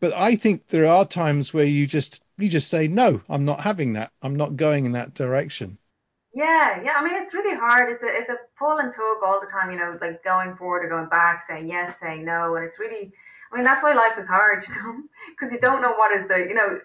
but 0.00 0.12
I 0.14 0.34
think 0.34 0.68
there 0.68 0.86
are 0.86 1.06
times 1.06 1.54
where 1.54 1.64
you 1.64 1.86
just 1.86 2.24
you 2.36 2.48
just 2.48 2.68
say 2.68 2.88
no. 2.88 3.22
I'm 3.28 3.44
not 3.44 3.60
having 3.60 3.92
that. 3.92 4.10
I'm 4.22 4.34
not 4.34 4.56
going 4.56 4.86
in 4.86 4.92
that 4.92 5.14
direction. 5.14 5.78
Yeah, 6.34 6.82
yeah. 6.82 6.94
I 6.96 7.04
mean, 7.04 7.14
it's 7.14 7.34
really 7.34 7.56
hard. 7.56 7.90
It's 7.90 8.02
a 8.02 8.06
it's 8.08 8.30
a 8.30 8.36
pull 8.58 8.78
and 8.78 8.92
tug 8.92 9.18
all 9.24 9.40
the 9.40 9.46
time. 9.46 9.70
You 9.70 9.78
know, 9.78 9.98
like 10.00 10.24
going 10.24 10.56
forward 10.56 10.84
or 10.84 10.88
going 10.88 11.08
back, 11.08 11.42
saying 11.42 11.68
yes, 11.68 12.00
saying 12.00 12.24
no, 12.24 12.56
and 12.56 12.64
it's 12.64 12.78
really. 12.78 13.12
I 13.52 13.56
mean, 13.56 13.64
that's 13.64 13.82
why 13.82 13.92
life 13.92 14.16
is 14.16 14.26
hard, 14.26 14.64
you 14.68 14.74
know, 14.74 15.02
because 15.28 15.52
you 15.52 15.60
don't 15.60 15.82
know 15.82 15.92
what 15.92 16.14
is 16.16 16.28
the 16.28 16.38
you 16.38 16.54
know. 16.54 16.78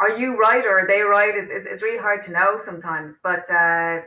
Are 0.00 0.16
you 0.16 0.38
right 0.38 0.64
or 0.64 0.80
are 0.80 0.86
they 0.86 1.02
right? 1.02 1.34
It's 1.34 1.50
it's, 1.50 1.66
it's 1.66 1.82
really 1.82 1.98
hard 1.98 2.22
to 2.22 2.32
know 2.32 2.56
sometimes, 2.58 3.18
but 3.22 3.48
uh, 3.50 4.00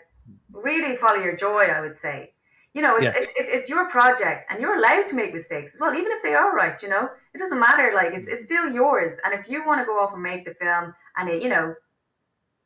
really 0.51 0.95
follow 0.97 1.21
your 1.21 1.35
joy. 1.37 1.65
I 1.65 1.79
would 1.79 1.95
say, 1.95 2.33
you 2.73 2.81
know, 2.81 2.95
it's, 2.95 3.05
yeah. 3.05 3.13
it's, 3.15 3.31
it's 3.37 3.69
your 3.69 3.89
project, 3.89 4.47
and 4.49 4.59
you're 4.59 4.75
allowed 4.75 5.07
to 5.07 5.15
make 5.15 5.33
mistakes 5.33 5.75
as 5.75 5.79
well, 5.79 5.93
even 5.93 6.11
if 6.11 6.23
they 6.23 6.33
are 6.33 6.53
right. 6.53 6.81
You 6.81 6.89
know, 6.89 7.09
it 7.33 7.37
doesn't 7.37 7.59
matter. 7.59 7.91
Like 7.95 8.13
it's 8.13 8.27
it's 8.27 8.43
still 8.43 8.69
yours, 8.69 9.17
and 9.23 9.33
if 9.33 9.47
you 9.47 9.65
want 9.65 9.79
to 9.79 9.85
go 9.85 9.99
off 9.99 10.13
and 10.13 10.21
make 10.21 10.43
the 10.43 10.55
film, 10.55 10.93
and 11.15 11.29
it, 11.29 11.41
you 11.41 11.49
know, 11.49 11.75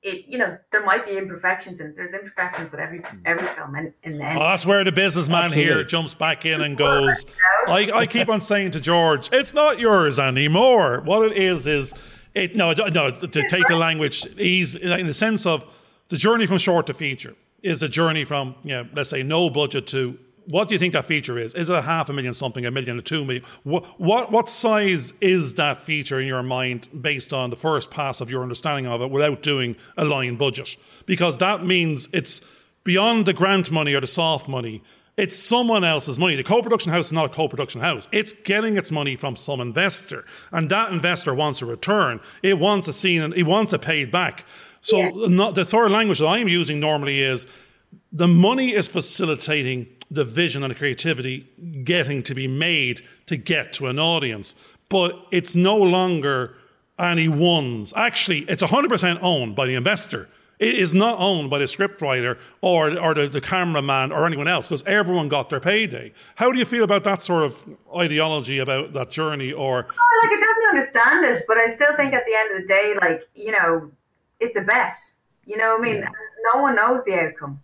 it 0.04 0.26
you 0.28 0.38
know 0.38 0.58
there 0.72 0.86
might 0.86 1.06
be 1.06 1.18
imperfections 1.18 1.80
and 1.80 1.96
there's 1.96 2.14
imperfections 2.14 2.72
with 2.72 2.80
every 2.80 3.00
hmm. 3.00 3.18
every 3.26 3.48
film 3.48 3.76
and 3.76 3.94
in 4.04 4.18
the 4.18 4.24
end. 4.24 4.40
Well, 4.40 4.50
that's 4.50 4.66
where 4.66 4.84
the 4.84 4.92
businessman 4.92 5.46
Absolutely. 5.46 5.74
here 5.74 5.84
jumps 5.84 6.14
back 6.14 6.46
in 6.46 6.62
and 6.62 6.78
goes 6.78 7.26
I, 7.68 7.92
I 7.94 8.06
keep 8.06 8.30
on 8.30 8.42
saying 8.42 8.72
to 8.72 8.80
George 8.80 9.30
it's 9.32 9.54
not 9.54 9.80
yours 9.80 10.20
anymore 10.20 11.02
what 11.02 11.32
it 11.32 11.38
is 11.38 11.66
is 11.68 11.94
it 12.34 12.56
no 12.56 12.74
no 12.74 13.12
to 13.12 13.50
take 13.50 13.68
the 13.68 13.76
language 13.76 14.26
easy 14.38 14.82
in 14.82 15.08
the 15.08 15.14
sense 15.14 15.46
of 15.46 15.66
the 16.10 16.18
journey 16.18 16.46
from 16.46 16.60
short 16.60 16.88
to 16.88 16.94
feature 16.94 17.36
is 17.64 17.82
a 17.82 17.90
journey 17.90 18.24
from 18.24 18.56
you 18.64 18.72
know 18.72 18.88
let's 18.94 19.10
say 19.10 19.24
no 19.24 19.50
budget 19.50 19.88
to 19.88 20.18
what 20.48 20.70
do 20.70 20.76
you 20.76 20.80
think 20.80 20.94
that 20.94 21.06
feature 21.06 21.38
is? 21.38 21.54
Is 21.54 21.70
it 21.70 21.76
a 21.76 21.82
half 21.82 22.10
a 22.10 22.14
million 22.14 22.34
something, 22.34 22.66
a 22.66 22.72
million, 22.72 22.98
a 22.98 23.02
two 23.02 23.26
million? 23.26 23.44
What, 23.64 23.86
what, 24.00 24.32
what 24.32 24.48
size 24.48 25.14
is 25.20 25.56
that 25.56 25.82
feature 25.82 26.22
in 26.22 26.28
your 26.28 26.42
mind 26.42 26.88
based 27.00 27.34
on 27.34 27.50
the 27.50 27.58
first 27.58 27.92
pass 27.92 28.22
of 28.22 28.32
your 28.32 28.44
understanding 28.44 28.88
of 28.88 29.02
it 29.02 29.12
without 29.12 29.42
doing 29.42 29.76
a 29.98 30.06
line 30.06 30.38
budget? 30.38 30.78
Because 31.06 31.38
that 31.40 31.66
means 31.66 32.08
it's 32.14 32.42
beyond 32.86 33.26
the 33.26 33.34
grant 33.34 33.72
money 33.72 33.94
or 33.94 34.00
the 34.00 34.08
soft 34.08 34.48
money. 34.48 34.82
It's 35.18 35.36
someone 35.36 35.84
else's 35.84 36.18
money. 36.18 36.36
The 36.36 36.44
co-production 36.44 36.94
house 36.94 37.08
is 37.08 37.14
not 37.14 37.26
a 37.26 37.34
co-production 37.34 37.82
house. 37.82 38.08
It's 38.14 38.32
getting 38.32 38.78
its 38.78 38.92
money 38.92 39.18
from 39.18 39.36
some 39.36 39.60
investor. 39.60 40.24
And 40.52 40.70
that 40.70 40.94
investor 40.94 41.34
wants 41.34 41.62
a 41.62 41.66
return. 41.66 42.22
It 42.42 42.58
wants 42.58 42.88
a 42.88 42.94
scene 42.94 43.22
and 43.22 43.34
it 43.34 43.44
wants 43.44 43.74
it 43.74 43.82
paid 43.82 44.12
back. 44.12 44.46
So 44.80 45.00
yeah. 45.00 45.28
not, 45.28 45.56
the 45.56 45.66
third 45.66 45.92
language 45.92 46.20
that 46.20 46.28
I'm 46.28 46.48
using 46.48 46.80
normally 46.80 47.22
is 47.22 47.48
the 48.12 48.28
money 48.28 48.72
is 48.74 48.88
facilitating 48.88 49.88
the 50.10 50.24
vision 50.24 50.64
and 50.64 50.72
the 50.72 50.76
creativity 50.76 51.48
getting 51.84 52.24
to 52.24 52.34
be 52.34 52.48
made 52.48 53.02
to 53.26 53.38
get 53.38 53.74
to 53.74 53.88
an 53.88 54.00
audience. 54.00 54.56
But 54.90 55.28
it's 55.32 55.54
no 55.54 55.76
longer 55.76 56.56
anyone's. 56.98 57.94
Actually, 57.96 58.40
it's 58.42 58.64
100% 58.64 59.20
owned 59.22 59.56
by 59.56 59.68
the 59.68 59.76
investor. 59.76 60.30
It 60.60 60.74
is 60.74 60.94
not 60.94 61.20
owned 61.20 61.52
by 61.52 61.60
the 61.60 61.66
scriptwriter 61.66 62.38
or, 62.62 62.98
or 63.00 63.14
the, 63.14 63.28
the 63.28 63.42
cameraman 63.42 64.12
or 64.12 64.26
anyone 64.26 64.48
else 64.48 64.68
because 64.68 64.84
everyone 64.88 65.30
got 65.30 65.50
their 65.50 65.60
payday. 65.60 66.14
How 66.36 66.52
do 66.52 66.58
you 66.58 66.66
feel 66.66 66.84
about 66.84 67.04
that 67.04 67.22
sort 67.22 67.44
of 67.44 67.64
ideology 67.96 68.58
about 68.58 68.94
that 68.94 69.12
journey? 69.12 69.52
Or 69.52 69.84
like 69.84 70.32
I 70.32 70.40
definitely 70.40 70.70
understand 70.70 71.26
it, 71.26 71.44
but 71.48 71.58
I 71.58 71.68
still 71.68 71.96
think 71.96 72.14
at 72.14 72.26
the 72.26 72.34
end 72.34 72.56
of 72.56 72.62
the 72.62 72.68
day, 72.68 72.96
like 73.00 73.24
you 73.36 73.52
know, 73.52 73.92
it's 74.40 74.58
a 74.58 74.62
bet. 74.62 74.94
You 75.46 75.58
know, 75.58 75.78
I 75.78 75.82
mean, 75.82 75.98
yeah. 75.98 76.10
no 76.54 76.64
one 76.64 76.76
knows 76.76 77.06
the 77.06 77.20
outcome. 77.20 77.62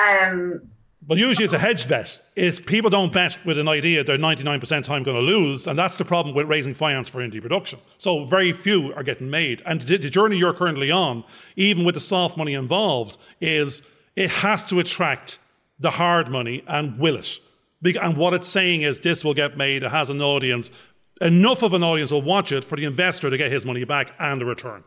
Um, 0.00 0.62
but 1.04 1.18
usually 1.18 1.44
it's 1.44 1.54
a 1.54 1.58
hedge 1.58 1.88
bet. 1.88 2.18
It's 2.36 2.60
people 2.60 2.88
don't 2.88 3.12
bet 3.12 3.44
with 3.44 3.58
an 3.58 3.66
idea 3.66 4.04
they're 4.04 4.16
99% 4.16 4.60
the 4.60 4.80
time 4.82 5.02
going 5.02 5.16
to 5.16 5.22
lose, 5.22 5.66
and 5.66 5.76
that's 5.78 5.98
the 5.98 6.04
problem 6.04 6.34
with 6.34 6.46
raising 6.46 6.74
finance 6.74 7.08
for 7.08 7.18
indie 7.18 7.42
production. 7.42 7.80
So 7.98 8.24
very 8.24 8.52
few 8.52 8.92
are 8.94 9.02
getting 9.02 9.28
made. 9.28 9.62
And 9.66 9.80
the, 9.80 9.98
the 9.98 10.10
journey 10.10 10.36
you're 10.36 10.54
currently 10.54 10.90
on, 10.90 11.24
even 11.56 11.84
with 11.84 11.94
the 11.94 12.00
soft 12.00 12.36
money 12.36 12.54
involved, 12.54 13.18
is 13.40 13.82
it 14.14 14.30
has 14.30 14.64
to 14.66 14.78
attract 14.78 15.38
the 15.80 15.90
hard 15.90 16.28
money 16.28 16.62
and 16.68 16.98
will 16.98 17.16
it. 17.16 17.40
And 17.84 18.16
what 18.16 18.32
it's 18.32 18.46
saying 18.46 18.82
is 18.82 19.00
this 19.00 19.24
will 19.24 19.34
get 19.34 19.56
made, 19.56 19.82
it 19.82 19.90
has 19.90 20.08
an 20.08 20.22
audience. 20.22 20.70
Enough 21.20 21.62
of 21.62 21.72
an 21.72 21.82
audience 21.82 22.12
will 22.12 22.22
watch 22.22 22.52
it 22.52 22.64
for 22.64 22.76
the 22.76 22.84
investor 22.84 23.28
to 23.28 23.36
get 23.36 23.50
his 23.50 23.66
money 23.66 23.84
back 23.84 24.12
and 24.20 24.40
a 24.40 24.44
return. 24.44 24.84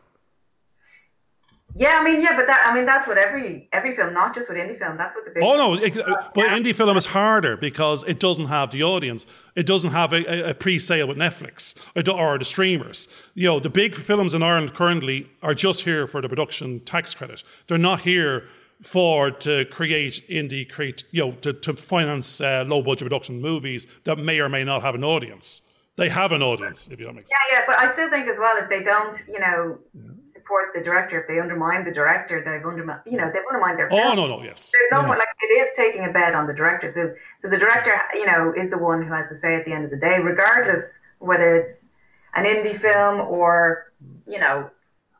Yeah, 1.78 1.98
I 2.00 2.04
mean, 2.04 2.22
yeah, 2.22 2.34
but 2.34 2.46
that 2.46 2.62
I 2.64 2.74
mean 2.74 2.86
that's 2.86 3.06
what 3.06 3.18
every 3.18 3.68
every 3.70 3.94
film, 3.94 4.14
not 4.14 4.34
just 4.34 4.48
with 4.48 4.56
indie 4.56 4.78
film. 4.78 4.96
That's 4.96 5.14
what 5.14 5.26
the 5.26 5.30
big. 5.30 5.42
Oh 5.42 5.56
no, 5.56 5.74
it, 5.74 5.94
but 5.94 6.46
yeah. 6.46 6.58
indie 6.58 6.74
film 6.74 6.96
is 6.96 7.06
harder 7.06 7.56
because 7.56 8.02
it 8.04 8.18
doesn't 8.18 8.46
have 8.46 8.70
the 8.70 8.82
audience. 8.82 9.26
It 9.54 9.66
doesn't 9.66 9.90
have 9.90 10.14
a, 10.14 10.50
a 10.50 10.54
pre-sale 10.54 11.06
with 11.06 11.18
Netflix 11.18 11.76
or 11.94 12.38
the 12.38 12.46
streamers. 12.46 13.08
You 13.34 13.48
know, 13.48 13.60
the 13.60 13.68
big 13.68 13.94
films 13.94 14.32
in 14.32 14.42
Ireland 14.42 14.72
currently 14.72 15.28
are 15.42 15.54
just 15.54 15.82
here 15.82 16.06
for 16.06 16.22
the 16.22 16.30
production 16.30 16.80
tax 16.80 17.12
credit. 17.12 17.42
They're 17.66 17.76
not 17.76 18.00
here 18.00 18.48
for 18.80 19.30
to 19.30 19.66
create 19.66 20.22
indie 20.30 20.68
create 20.68 21.04
you 21.10 21.26
know 21.26 21.32
to, 21.32 21.52
to 21.52 21.74
finance 21.74 22.40
uh, 22.40 22.64
low 22.66 22.80
budget 22.80 23.04
production 23.04 23.40
movies 23.40 23.86
that 24.04 24.16
may 24.16 24.40
or 24.40 24.48
may 24.48 24.64
not 24.64 24.80
have 24.80 24.94
an 24.94 25.04
audience. 25.04 25.60
They 25.96 26.08
have 26.10 26.32
an 26.32 26.42
audience, 26.42 26.88
if 26.88 27.00
you 27.00 27.06
don't 27.06 27.16
make 27.16 27.26
sense. 27.26 27.38
Yeah, 27.50 27.58
yeah, 27.58 27.64
but 27.66 27.78
I 27.78 27.90
still 27.90 28.10
think 28.10 28.28
as 28.28 28.38
well 28.38 28.56
if 28.58 28.68
they 28.68 28.82
don't, 28.82 29.22
you 29.28 29.40
know. 29.40 29.78
Yeah 29.94 30.15
support 30.46 30.72
the 30.74 30.80
director. 30.80 31.20
If 31.20 31.26
they 31.26 31.40
undermine 31.40 31.84
the 31.84 31.90
director, 31.90 32.42
they've 32.42 32.64
undermined, 32.64 33.00
you 33.06 33.18
know, 33.18 33.30
they've 33.32 33.42
undermined 33.48 33.78
their. 33.78 33.92
Oh, 33.92 33.96
film. 33.96 34.06
Oh 34.06 34.14
no, 34.14 34.36
no, 34.36 34.42
yes. 34.42 34.72
There's 34.72 34.90
no 34.92 35.06
yeah. 35.06 35.16
like 35.16 35.28
it 35.42 35.46
is 35.46 35.72
taking 35.76 36.04
a 36.04 36.12
bet 36.12 36.34
on 36.34 36.46
the 36.46 36.54
director. 36.54 36.88
So, 36.88 37.14
so 37.38 37.48
the 37.48 37.58
director, 37.58 38.00
you 38.14 38.26
know, 38.26 38.52
is 38.56 38.70
the 38.70 38.78
one 38.78 39.02
who 39.02 39.12
has 39.12 39.28
to 39.28 39.36
say 39.36 39.54
at 39.54 39.64
the 39.64 39.72
end 39.72 39.84
of 39.84 39.90
the 39.90 39.96
day, 39.96 40.18
regardless 40.18 40.98
whether 41.18 41.56
it's 41.56 41.88
an 42.34 42.44
indie 42.44 42.76
film 42.76 43.20
or, 43.20 43.86
you 44.26 44.38
know. 44.38 44.70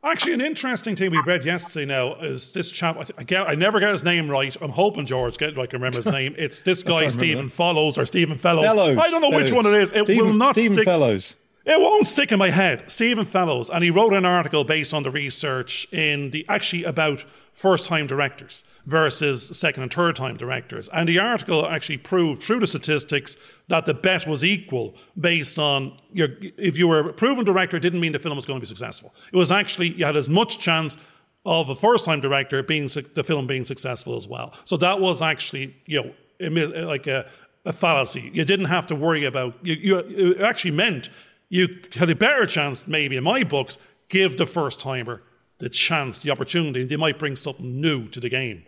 Actually, 0.05 0.35
an 0.35 0.41
interesting 0.41 0.95
thing 0.95 1.11
we 1.11 1.21
read 1.27 1.45
yesterday 1.45 1.87
now 1.87 2.15
is 2.17 2.53
this 2.53 2.71
chap. 2.71 2.97
I, 3.19 3.25
get, 3.25 3.49
I 3.49 3.57
never 3.57 3.81
get 3.81 3.91
his 3.91 4.05
name 4.05 4.31
right. 4.31 4.57
I'm 4.61 4.71
hoping 4.71 5.05
George 5.05 5.37
get 5.37 5.57
like 5.57 5.75
I 5.75 5.79
remember 5.79 5.97
his 5.97 6.07
name. 6.07 6.37
It's 6.39 6.61
this 6.61 6.85
guy 6.85 7.09
Stephen 7.09 7.49
Follows 7.49 7.99
or 7.99 8.07
Stephen 8.07 8.39
Fellows. 8.39 8.67
Fellows. 8.67 8.99
I 8.99 9.11
don't 9.11 9.21
know 9.21 9.31
Fellows. 9.31 9.51
which 9.51 9.53
one 9.53 9.67
it 9.67 9.75
is. 9.75 9.91
It 9.93 10.05
Stephen, 10.05 10.27
will 10.27 10.33
not 10.35 10.55
Stephen 10.55 10.75
stick. 10.75 10.85
Fellows. 10.85 11.35
It 11.69 11.81
won't 11.81 12.07
stick 12.07 12.31
in 12.31 12.39
my 12.39 12.51
head. 12.51 12.89
Stephen 12.89 13.25
Fellows, 13.25 13.71
and 13.71 13.83
he 13.83 13.91
wrote 13.91 14.13
an 14.13 14.25
article 14.25 14.63
based 14.63 14.95
on 14.95 15.03
the 15.03 15.11
research 15.11 15.93
in 15.93 16.31
the 16.31 16.47
actually 16.49 16.85
about 16.85 17.23
first 17.53 17.89
time 17.89 18.07
directors 18.07 18.63
versus 18.85 19.59
second 19.59 19.83
and 19.83 19.93
third 19.93 20.15
time 20.15 20.37
directors. 20.37 20.89
And 20.91 21.09
the 21.09 21.19
article 21.19 21.67
actually 21.67 21.99
proved 21.99 22.41
through 22.41 22.61
the 22.61 22.69
statistics 22.69 23.37
that 23.67 23.85
the 23.85 23.95
bet 23.95 24.29
was 24.29 24.45
equal 24.45 24.95
based 25.19 25.59
on 25.59 25.97
your 26.13 26.29
if 26.57 26.79
you 26.79 26.87
were 26.87 27.09
a 27.09 27.13
proven 27.13 27.45
director, 27.45 27.79
it 27.79 27.81
didn't 27.81 27.99
mean 27.99 28.13
the 28.13 28.21
film 28.21 28.37
was 28.37 28.47
going 28.47 28.61
to 28.61 28.63
be 28.63 28.69
successful. 28.69 29.13
It 29.33 29.37
was 29.37 29.51
actually 29.51 29.89
you 29.89 30.05
had 30.05 30.15
as 30.15 30.29
much 30.29 30.61
chance 30.61 30.97
of 31.45 31.69
a 31.69 31.75
first 31.75 32.05
time 32.05 32.21
director 32.21 32.63
being 32.63 32.87
the 33.15 33.25
film 33.25 33.49
being 33.49 33.65
successful 33.65 34.17
as 34.17 34.29
well. 34.29 34.55
So 34.67 34.77
that 34.77 35.01
was 35.01 35.21
actually, 35.21 35.75
you 35.87 36.15
know, 36.41 36.81
like 36.87 37.09
a, 37.09 37.29
a 37.65 37.73
fallacy. 37.73 38.31
You 38.33 38.45
didn't 38.45 38.67
have 38.67 38.87
to 38.87 38.95
worry 38.95 39.25
about 39.25 39.55
you, 39.63 39.75
you 39.75 39.99
it 39.99 40.41
actually 40.43 40.71
meant 40.71 41.09
you 41.49 41.81
had 41.95 42.11
a 42.11 42.15
better 42.15 42.47
chance, 42.47 42.87
maybe 42.87 43.17
in 43.17 43.25
my 43.25 43.45
books, 43.45 43.79
give 44.09 44.37
the 44.37 44.47
first 44.47 44.81
timer 44.81 45.23
the 45.59 45.69
chance, 45.69 46.23
the 46.23 46.31
opportunity, 46.31 46.83
and 46.83 46.91
they 46.91 46.97
might 46.97 47.19
bring 47.19 47.37
something 47.37 47.81
new 47.81 48.09
to 48.09 48.21
the 48.21 48.29
game. 48.29 48.65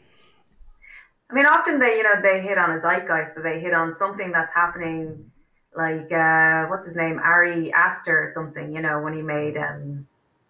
I 1.31 1.35
mean, 1.35 1.45
often 1.45 1.79
they, 1.79 1.99
you 1.99 2.03
know, 2.03 2.23
they 2.23 2.41
hit 2.41 2.57
on 2.57 2.71
a 2.71 2.81
zeitgeist, 2.81 3.35
so 3.35 3.43
they 3.43 3.61
hit 3.61 3.75
on 3.75 3.93
something 3.93 4.33
that's 4.33 4.55
happening, 4.55 5.31
like 5.77 6.11
uh, 6.11 6.67
what's 6.67 6.87
his 6.87 6.97
name, 6.97 7.19
Ari 7.23 7.71
Aster 7.73 8.23
or 8.23 8.27
something. 8.27 8.75
You 8.75 8.81
know, 8.81 9.01
when 9.03 9.13
he 9.13 9.21
made 9.21 9.59
um, 9.59 10.07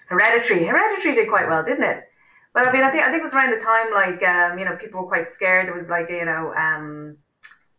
Hereditary. 0.09 0.65
Hereditary 0.65 1.15
did 1.15 1.29
quite 1.29 1.49
well, 1.49 1.63
didn't 1.63 1.85
it? 1.85 2.05
But 2.55 2.67
I 2.67 2.73
mean, 2.73 2.83
I 2.83 2.91
think 2.91 3.05
I 3.05 3.11
think 3.11 3.21
it 3.21 3.25
was 3.25 3.35
around 3.35 3.53
the 3.53 3.61
time 3.61 3.93
like 3.93 4.23
um, 4.23 4.59
you 4.59 4.65
know 4.65 4.75
people 4.77 5.03
were 5.03 5.09
quite 5.09 5.29
scared. 5.29 5.67
There 5.67 5.75
was 5.75 5.91
like 5.91 6.09
you 6.09 6.25
know 6.25 6.55
um, 6.55 7.19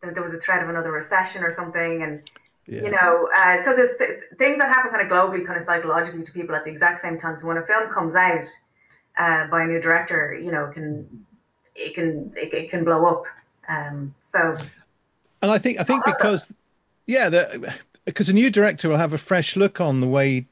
there, 0.02 0.14
there 0.14 0.24
was 0.24 0.34
a 0.34 0.38
threat 0.38 0.62
of 0.62 0.70
another 0.70 0.92
recession 0.92 1.44
or 1.44 1.52
something, 1.52 2.04
and 2.04 2.22
Yeah. 2.70 2.84
You 2.84 2.92
know, 2.92 3.28
uh, 3.36 3.64
so 3.64 3.76
there's 3.76 3.98
th- 3.98 4.20
things 4.38 4.60
that 4.60 4.68
happen 4.68 4.92
kind 4.92 5.02
of 5.02 5.12
globally, 5.12 5.44
kind 5.44 5.58
of 5.58 5.66
psychologically 5.66 6.24
to 6.24 6.32
people 6.32 6.56
at 6.56 6.64
the 6.64 6.70
exact 6.70 7.00
same 7.02 7.18
time. 7.18 7.36
So 7.36 7.48
when 7.48 7.58
a 7.58 7.66
film 7.66 7.90
comes 7.90 8.16
out 8.16 8.48
uh, 9.18 9.48
by 9.48 9.64
a 9.64 9.68
new 9.68 9.82
director, 9.82 10.40
you 10.40 10.52
know, 10.52 10.66
it 10.66 10.74
can 10.74 11.26
it 11.76 11.96
can 11.96 12.32
it, 12.36 12.54
it 12.54 12.70
can 12.70 12.84
blow 12.84 13.06
up. 13.06 13.24
Um, 13.68 14.14
so, 14.22 14.56
and 15.42 15.50
I 15.50 15.58
think 15.58 15.80
I 15.80 15.84
think 15.84 16.06
because 16.06 16.46
yeah, 17.08 17.30
the, 17.30 17.74
because 18.06 18.30
a 18.30 18.34
new 18.34 18.52
director 18.52 18.88
will 18.88 18.98
have 18.98 19.14
a 19.14 19.18
fresh 19.18 19.56
look 19.56 19.82
on 19.82 20.00
the 20.00 20.08
way, 20.08 20.46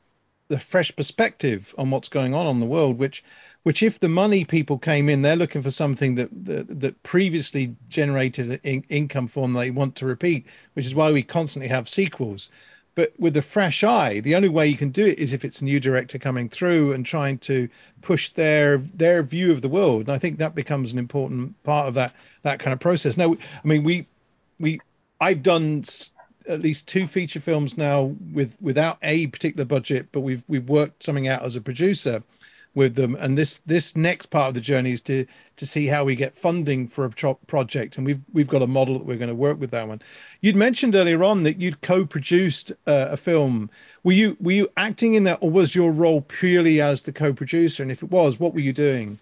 the 0.48 0.60
fresh 0.60 0.96
perspective 0.96 1.76
on 1.78 1.92
what's 1.92 2.10
going 2.10 2.34
on 2.34 2.48
on 2.48 2.60
the 2.60 2.66
world, 2.66 2.98
which 2.98 3.24
which 3.68 3.84
if 3.84 4.00
the 4.00 4.08
money 4.08 4.46
people 4.46 4.78
came 4.78 5.10
in, 5.10 5.22
they're 5.22 5.36
looking 5.36 5.62
for 5.62 5.72
something 5.72 6.16
that 6.16 6.30
that, 6.46 6.80
that 6.80 7.04
previously 7.04 7.76
generated 7.90 8.62
an 8.64 8.86
income 8.88 9.28
form 9.28 9.52
they 9.52 9.72
want 9.72 9.94
to 9.94 10.06
repeat, 10.06 10.46
which 10.72 10.86
is 10.86 10.96
why 10.96 11.12
we 11.12 11.22
constantly 11.22 11.68
have 11.68 11.90
sequels. 11.90 12.48
But 12.96 13.12
with 13.20 13.36
a 13.36 13.42
fresh 13.42 13.84
eye, 13.84 14.22
the 14.22 14.36
only 14.36 14.48
way 14.48 14.70
you 14.70 14.78
can 14.78 14.92
do 14.92 15.06
it 15.06 15.20
is 15.20 15.34
if 15.34 15.44
it's 15.44 15.60
a 15.62 15.66
new 15.66 15.82
director 15.82 16.18
coming 16.18 16.48
through 16.48 16.94
and 16.94 17.06
trying 17.06 17.40
to 17.40 17.68
push 18.02 18.30
their 18.30 18.78
their 18.78 19.22
view 19.22 19.52
of 19.52 19.62
the 19.62 19.68
world. 19.68 20.04
And 20.04 20.12
I 20.12 20.18
think 20.18 20.40
that 20.40 20.56
becomes 20.56 20.94
an 20.94 20.98
important 20.98 21.62
part 21.64 21.90
of 21.90 21.94
that 21.96 22.14
that 22.44 22.60
kind 22.60 22.72
of 22.74 22.80
process. 22.80 23.18
Now, 23.18 23.34
I 23.34 23.68
mean, 23.68 23.84
we 23.84 24.08
we 24.62 24.80
I've 25.20 25.44
done 25.44 25.84
at 26.48 26.62
least 26.62 26.88
two 26.88 27.06
feature 27.06 27.42
films 27.42 27.78
now 27.78 28.16
with 28.32 28.56
without 28.62 28.98
a 29.02 29.28
particular 29.28 29.66
budget, 29.66 30.08
but 30.14 30.22
we've 30.22 30.44
we've 30.48 30.70
worked 30.70 31.04
something 31.04 31.28
out 31.28 31.44
as 31.44 31.58
a 31.58 31.62
producer 31.62 32.24
with 32.78 32.96
them. 32.96 33.16
And 33.16 33.38
this 33.38 33.58
this 33.66 33.96
next 33.96 34.28
part 34.28 34.50
of 34.50 34.54
the 34.54 34.62
journey 34.62 34.92
is 34.94 35.02
to 35.02 35.26
to 35.58 35.66
see 35.66 35.88
how 35.88 36.06
we 36.06 36.16
get 36.16 36.36
funding 36.36 36.88
for 36.88 37.06
a 37.06 37.10
pro- 37.10 37.34
project. 37.48 37.98
And 37.98 38.06
we've 38.06 38.22
we've 38.32 38.48
got 38.48 38.62
a 38.62 38.68
model 38.68 38.98
that 38.98 39.06
we're 39.06 39.18
going 39.18 39.28
to 39.30 39.36
work 39.36 39.60
with 39.60 39.72
that 39.72 39.88
one. 39.88 40.02
You'd 40.42 40.56
mentioned 40.56 40.96
earlier 40.96 41.24
on 41.24 41.44
that 41.44 41.60
you'd 41.60 41.82
co-produced 41.82 42.72
uh, 42.86 43.08
a 43.12 43.18
film. 43.18 43.70
Were 44.04 44.14
you 44.14 44.38
were 44.40 44.54
you 44.54 44.70
acting 44.78 45.16
in 45.16 45.24
that, 45.24 45.40
or 45.42 45.50
was 45.50 45.76
your 45.76 45.92
role 45.92 46.22
purely 46.22 46.80
as 46.80 47.02
the 47.02 47.12
co-producer? 47.12 47.82
And 47.82 47.92
if 47.92 48.04
it 48.04 48.12
was, 48.12 48.40
what 48.40 48.54
were 48.54 48.62
you 48.62 48.74
doing? 48.74 49.20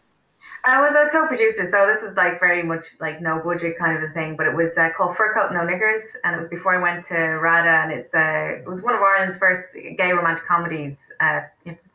I 0.67 0.81
was 0.81 0.95
a 0.95 1.07
co-producer, 1.11 1.65
so 1.65 1.85
this 1.85 2.01
is 2.01 2.15
like 2.15 2.39
very 2.39 2.63
much 2.63 2.85
like 2.99 3.21
no 3.21 3.39
budget 3.43 3.77
kind 3.77 3.95
of 3.95 4.09
a 4.09 4.11
thing. 4.13 4.35
But 4.35 4.47
it 4.47 4.55
was 4.55 4.77
uh, 4.77 4.89
called 4.97 5.15
Fur 5.15 5.31
Coat 5.31 5.53
No 5.53 5.63
Knickers, 5.63 6.17
and 6.23 6.35
it 6.35 6.39
was 6.39 6.47
before 6.47 6.73
I 6.73 6.81
went 6.81 7.05
to 7.05 7.15
RADA, 7.15 7.69
and 7.69 7.91
it's 7.91 8.15
uh, 8.15 8.61
it 8.61 8.67
was 8.67 8.81
one 8.81 8.95
of 8.95 9.01
Ireland's 9.01 9.37
first 9.37 9.77
gay 9.97 10.11
romantic 10.11 10.45
comedies 10.47 11.11
uh, 11.19 11.41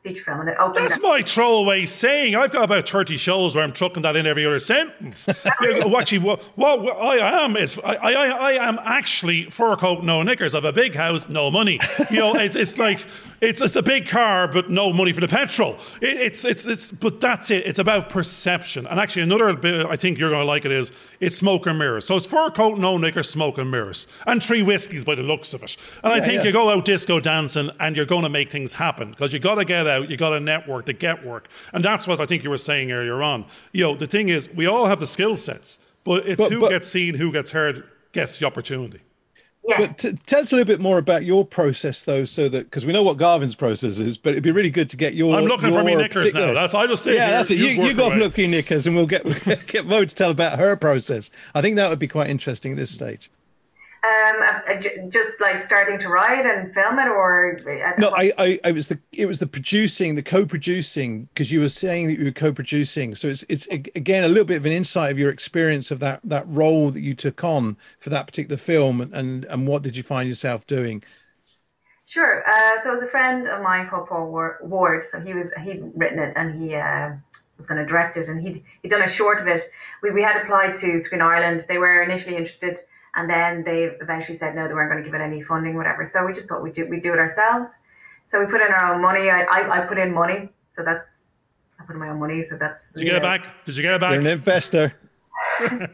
feature 0.05 0.23
film, 0.23 0.41
and 0.41 0.51
it 0.51 0.57
opened. 0.61 0.85
That's 0.85 1.03
my 1.03 1.23
throwaway 1.23 1.85
saying. 1.85 2.37
I've 2.37 2.53
got 2.53 2.63
about 2.63 2.89
thirty 2.89 3.17
shows 3.17 3.57
where 3.57 3.65
I'm 3.65 3.73
trucking 3.73 4.05
that 4.05 4.15
in 4.15 4.25
every 4.25 4.47
other 4.47 4.61
sentence. 4.61 5.29
actually, 5.47 6.19
what, 6.19 6.41
what, 6.55 6.83
what, 6.83 6.97
I 6.97 7.45
am 7.45 7.57
is 7.57 7.77
I, 7.81 7.95
I, 7.97 8.13
I 8.13 8.69
am 8.69 8.79
actually 8.85 9.51
fur 9.51 9.75
coat, 9.75 10.05
no 10.05 10.23
knickers. 10.23 10.55
I 10.55 10.59
have 10.59 10.65
a 10.65 10.73
big 10.73 10.95
house, 10.95 11.29
no 11.29 11.51
money. 11.51 11.81
You 12.09 12.19
know, 12.19 12.35
it's, 12.37 12.55
it's 12.55 12.79
like 12.79 13.01
it's, 13.41 13.61
it's 13.61 13.77
a 13.77 13.83
big 13.83 14.07
car, 14.07 14.49
but 14.49 14.69
no 14.69 14.93
money 14.93 15.13
for 15.13 15.21
the 15.21 15.29
petrol. 15.29 15.79
It, 16.03 16.21
it's 16.21 16.45
it's 16.45 16.67
it's 16.67 16.91
but 16.91 17.21
that's 17.21 17.51
it. 17.51 17.67
It's 17.67 17.79
about 17.79 18.11
perception. 18.11 18.87
And 18.87 19.01
actually, 19.01 19.23
another 19.23 19.55
bit 19.55 19.87
I 19.87 19.97
think 19.97 20.19
you're 20.19 20.31
going 20.31 20.43
to 20.43 20.47
like 20.47 20.65
it 20.65 20.73
is 20.73 20.93
it's 21.21 21.37
smoke 21.37 21.67
and 21.67 21.79
mirrors. 21.79 22.05
So 22.05 22.17
it's 22.17 22.27
fur 22.27 22.51
coat, 22.51 22.79
no 22.79 22.99
knickers, 22.99 23.31
smoke 23.31 23.57
and 23.59 23.71
mirrors, 23.71 24.09
and 24.27 24.43
three 24.43 24.63
whiskies 24.63 25.05
by 25.05 25.15
the 25.15 25.23
looks 25.23 25.55
of 25.55 25.63
it. 25.63 25.77
And 26.05 26.13
yeah, 26.13 26.19
I 26.19 26.21
think 26.21 26.41
yeah. 26.41 26.49
you 26.49 26.53
go 26.53 26.71
out 26.71 26.85
disco 26.85 27.19
dancing 27.19 27.71
and 27.81 27.97
you're 27.97 28.07
going 28.07 28.23
to 28.23 28.29
make 28.29 28.51
things 28.51 28.75
happen 28.75 29.11
because 29.11 29.33
you 29.33 29.39
got 29.39 29.55
to 29.55 29.65
get 29.65 29.87
out, 29.87 30.11
you 30.11 30.17
got 30.17 30.31
to 30.31 30.41
network 30.41 30.87
to 30.87 30.93
get 30.93 31.25
work. 31.25 31.49
And 31.73 31.83
that's 31.85 32.07
what 32.07 32.21
I 32.21 32.27
think 32.27 32.45
you 32.45 32.51
were 32.51 32.59
saying 32.59 32.93
earlier 32.93 33.23
on. 33.23 33.47
You 33.73 33.85
know, 33.85 33.95
the 33.95 34.07
thing 34.07 34.29
is, 34.29 34.51
we 34.51 34.67
all 34.67 34.87
have 34.87 35.01
the 35.01 35.07
skill 35.07 35.37
sets, 35.37 35.79
but 36.05 36.27
it's 36.27 36.41
but, 36.41 36.53
who 36.53 36.61
but, 36.61 36.71
gets 36.71 36.89
seen, 36.89 37.15
who 37.15 37.33
gets 37.33 37.53
heard, 37.53 37.85
gets 38.13 38.39
the 38.39 38.47
opportunity. 38.47 39.01
Yeah. 39.69 39.79
But 39.79 39.99
t- 39.99 40.13
tell 40.27 40.41
us 40.41 40.53
a 40.53 40.57
little 40.57 40.67
bit 40.67 40.81
more 40.81 40.99
about 40.99 41.25
your 41.25 41.45
process, 41.45 42.05
though, 42.05 42.25
so 42.25 42.49
that 42.49 42.65
because 42.65 42.87
we 42.87 42.93
know 42.93 43.03
what 43.03 43.19
Garvin's 43.19 43.55
process 43.55 43.99
is, 43.99 44.17
but 44.17 44.31
it'd 44.31 44.43
be 44.43 44.51
really 44.51 44.71
good 44.71 44.89
to 44.91 44.97
get 44.97 45.15
your. 45.15 45.37
I'm 45.37 45.45
looking 45.45 45.69
your 45.71 45.79
for 45.79 45.85
me 45.85 45.95
knickers 45.95 46.33
now. 46.33 46.55
That's 46.55 46.75
I 46.75 46.87
just 46.87 47.05
say. 47.05 47.15
Yeah, 47.15 47.31
that's 47.31 47.51
it. 47.51 47.59
You, 47.59 47.69
you 47.69 47.95
go 47.95 48.09
look 48.09 48.35
for 48.35 48.41
your 48.41 48.51
knickers, 48.51 48.87
and 48.87 48.97
we'll 48.97 49.07
get 49.07 49.25
get 49.67 49.87
Mo 49.87 50.05
to 50.05 50.15
tell 50.15 50.31
about 50.31 50.59
her 50.59 50.77
process. 50.77 51.31
I 51.55 51.61
think 51.61 51.77
that 51.77 51.91
would 51.91 51.99
be 51.99 52.09
quite 52.09 52.31
interesting 52.31 52.73
at 52.73 52.79
this 52.79 52.91
stage. 52.91 53.31
Um, 54.03 55.11
just 55.11 55.43
like 55.43 55.61
starting 55.61 55.99
to 55.99 56.09
write 56.09 56.47
and 56.47 56.73
film 56.73 56.99
it, 56.99 57.09
or 57.09 57.59
uh, 57.69 57.93
no? 57.99 58.09
I, 58.17 58.33
I, 58.39 58.61
I 58.65 58.73
was 58.73 58.89
the 58.89 58.99
it 59.13 59.27
was 59.27 59.41
the 59.41 59.47
producing, 59.47 60.15
the 60.15 60.23
co-producing, 60.23 61.25
because 61.35 61.53
you 61.53 61.61
were 61.61 61.69
saying 61.69 62.07
that 62.07 62.19
you 62.19 62.25
were 62.25 62.31
co-producing. 62.31 63.15
So 63.15 63.29
it's 63.29 63.45
it's 63.51 63.67
again 63.67 64.25
a 64.25 64.29
little 64.29 64.47
bit 64.47 64.57
of 64.57 64.65
an 64.65 64.73
insight 64.73 65.13
of 65.13 65.19
your 65.19 65.31
experience 65.31 65.91
of 65.91 65.99
that 66.01 66.21
that 66.25 66.47
role 66.49 66.91
that 66.91 67.01
you 67.01 67.15
took 67.15 67.45
on 67.45 67.77
for 67.99 68.09
that 68.09 68.27
particular 68.27 68.57
film, 68.57 69.03
and 69.03 69.45
and 69.45 69.67
what 69.67 69.83
did 69.83 69.99
you 69.99 70.03
find 70.03 70.27
yourself 70.27 70.67
doing? 70.67 71.03
Sure. 72.07 72.43
Uh, 72.49 72.81
so 72.83 72.89
it 72.89 72.93
was 72.93 73.03
a 73.03 73.07
friend 73.07 73.47
of 73.49 73.63
mine 73.63 73.87
called 73.89 74.09
Paul 74.09 74.33
Ward. 74.63 75.05
So 75.05 75.21
he 75.21 75.35
was 75.35 75.53
he'd 75.63 75.83
written 75.95 76.19
it 76.19 76.33
and 76.37 76.59
he 76.59 76.75
uh, 76.75 77.13
was 77.59 77.67
going 77.67 77.79
to 77.79 77.87
direct 77.87 78.17
it, 78.17 78.29
and 78.29 78.41
he'd 78.41 78.63
he'd 78.83 78.89
done 78.89 79.03
a 79.03 79.09
short 79.09 79.41
of 79.43 79.47
it. 79.47 79.63
We 80.03 80.11
we 80.11 80.23
had 80.23 80.41
applied 80.43 80.75
to 80.77 80.99
Screen 81.01 81.21
Ireland. 81.21 81.67
They 81.69 81.77
were 81.77 82.03
initially 82.03 82.37
interested 82.37 82.79
and 83.15 83.29
then 83.29 83.65
they 83.65 83.85
eventually 84.01 84.37
said 84.37 84.55
no, 84.55 84.69
they 84.69 84.75
weren't 84.75 84.91
going 84.91 85.03
to 85.03 85.09
give 85.09 85.19
it 85.19 85.23
any 85.23 85.43
funding, 85.43 85.77
whatever. 85.77 86.05
So 86.05 86.25
we 86.25 86.33
just 86.33 86.49
thought 86.49 86.63
we'd 86.63 86.75
do, 86.75 86.89
we'd 86.89 87.03
do 87.03 87.13
it 87.13 87.19
ourselves. 87.19 87.71
So 88.29 88.39
we 88.39 88.47
put 88.47 88.61
in 88.61 88.73
our 88.73 88.95
own 88.95 89.03
money. 89.03 89.31
I, 89.31 89.43
I, 89.43 89.83
I 89.83 89.87
put 89.87 89.99
in 89.99 90.15
money. 90.15 90.49
So 90.73 90.85
that's, 90.85 91.23
I 91.81 91.85
put 91.85 91.95
in 91.95 92.01
my 92.01 92.11
own 92.11 92.21
money. 92.21 92.43
So 92.43 92.57
that's. 92.57 92.93
Did 92.93 93.01
you 93.01 93.07
get 93.07 93.17
it 93.17 93.23
back? 93.23 93.65
Did 93.65 93.77
you 93.77 93.83
get 93.83 93.95
it 93.95 94.01
back? 94.01 94.13
You're 94.13 94.21
an 94.21 94.27
investor. 94.29 94.95
no, 95.61 95.87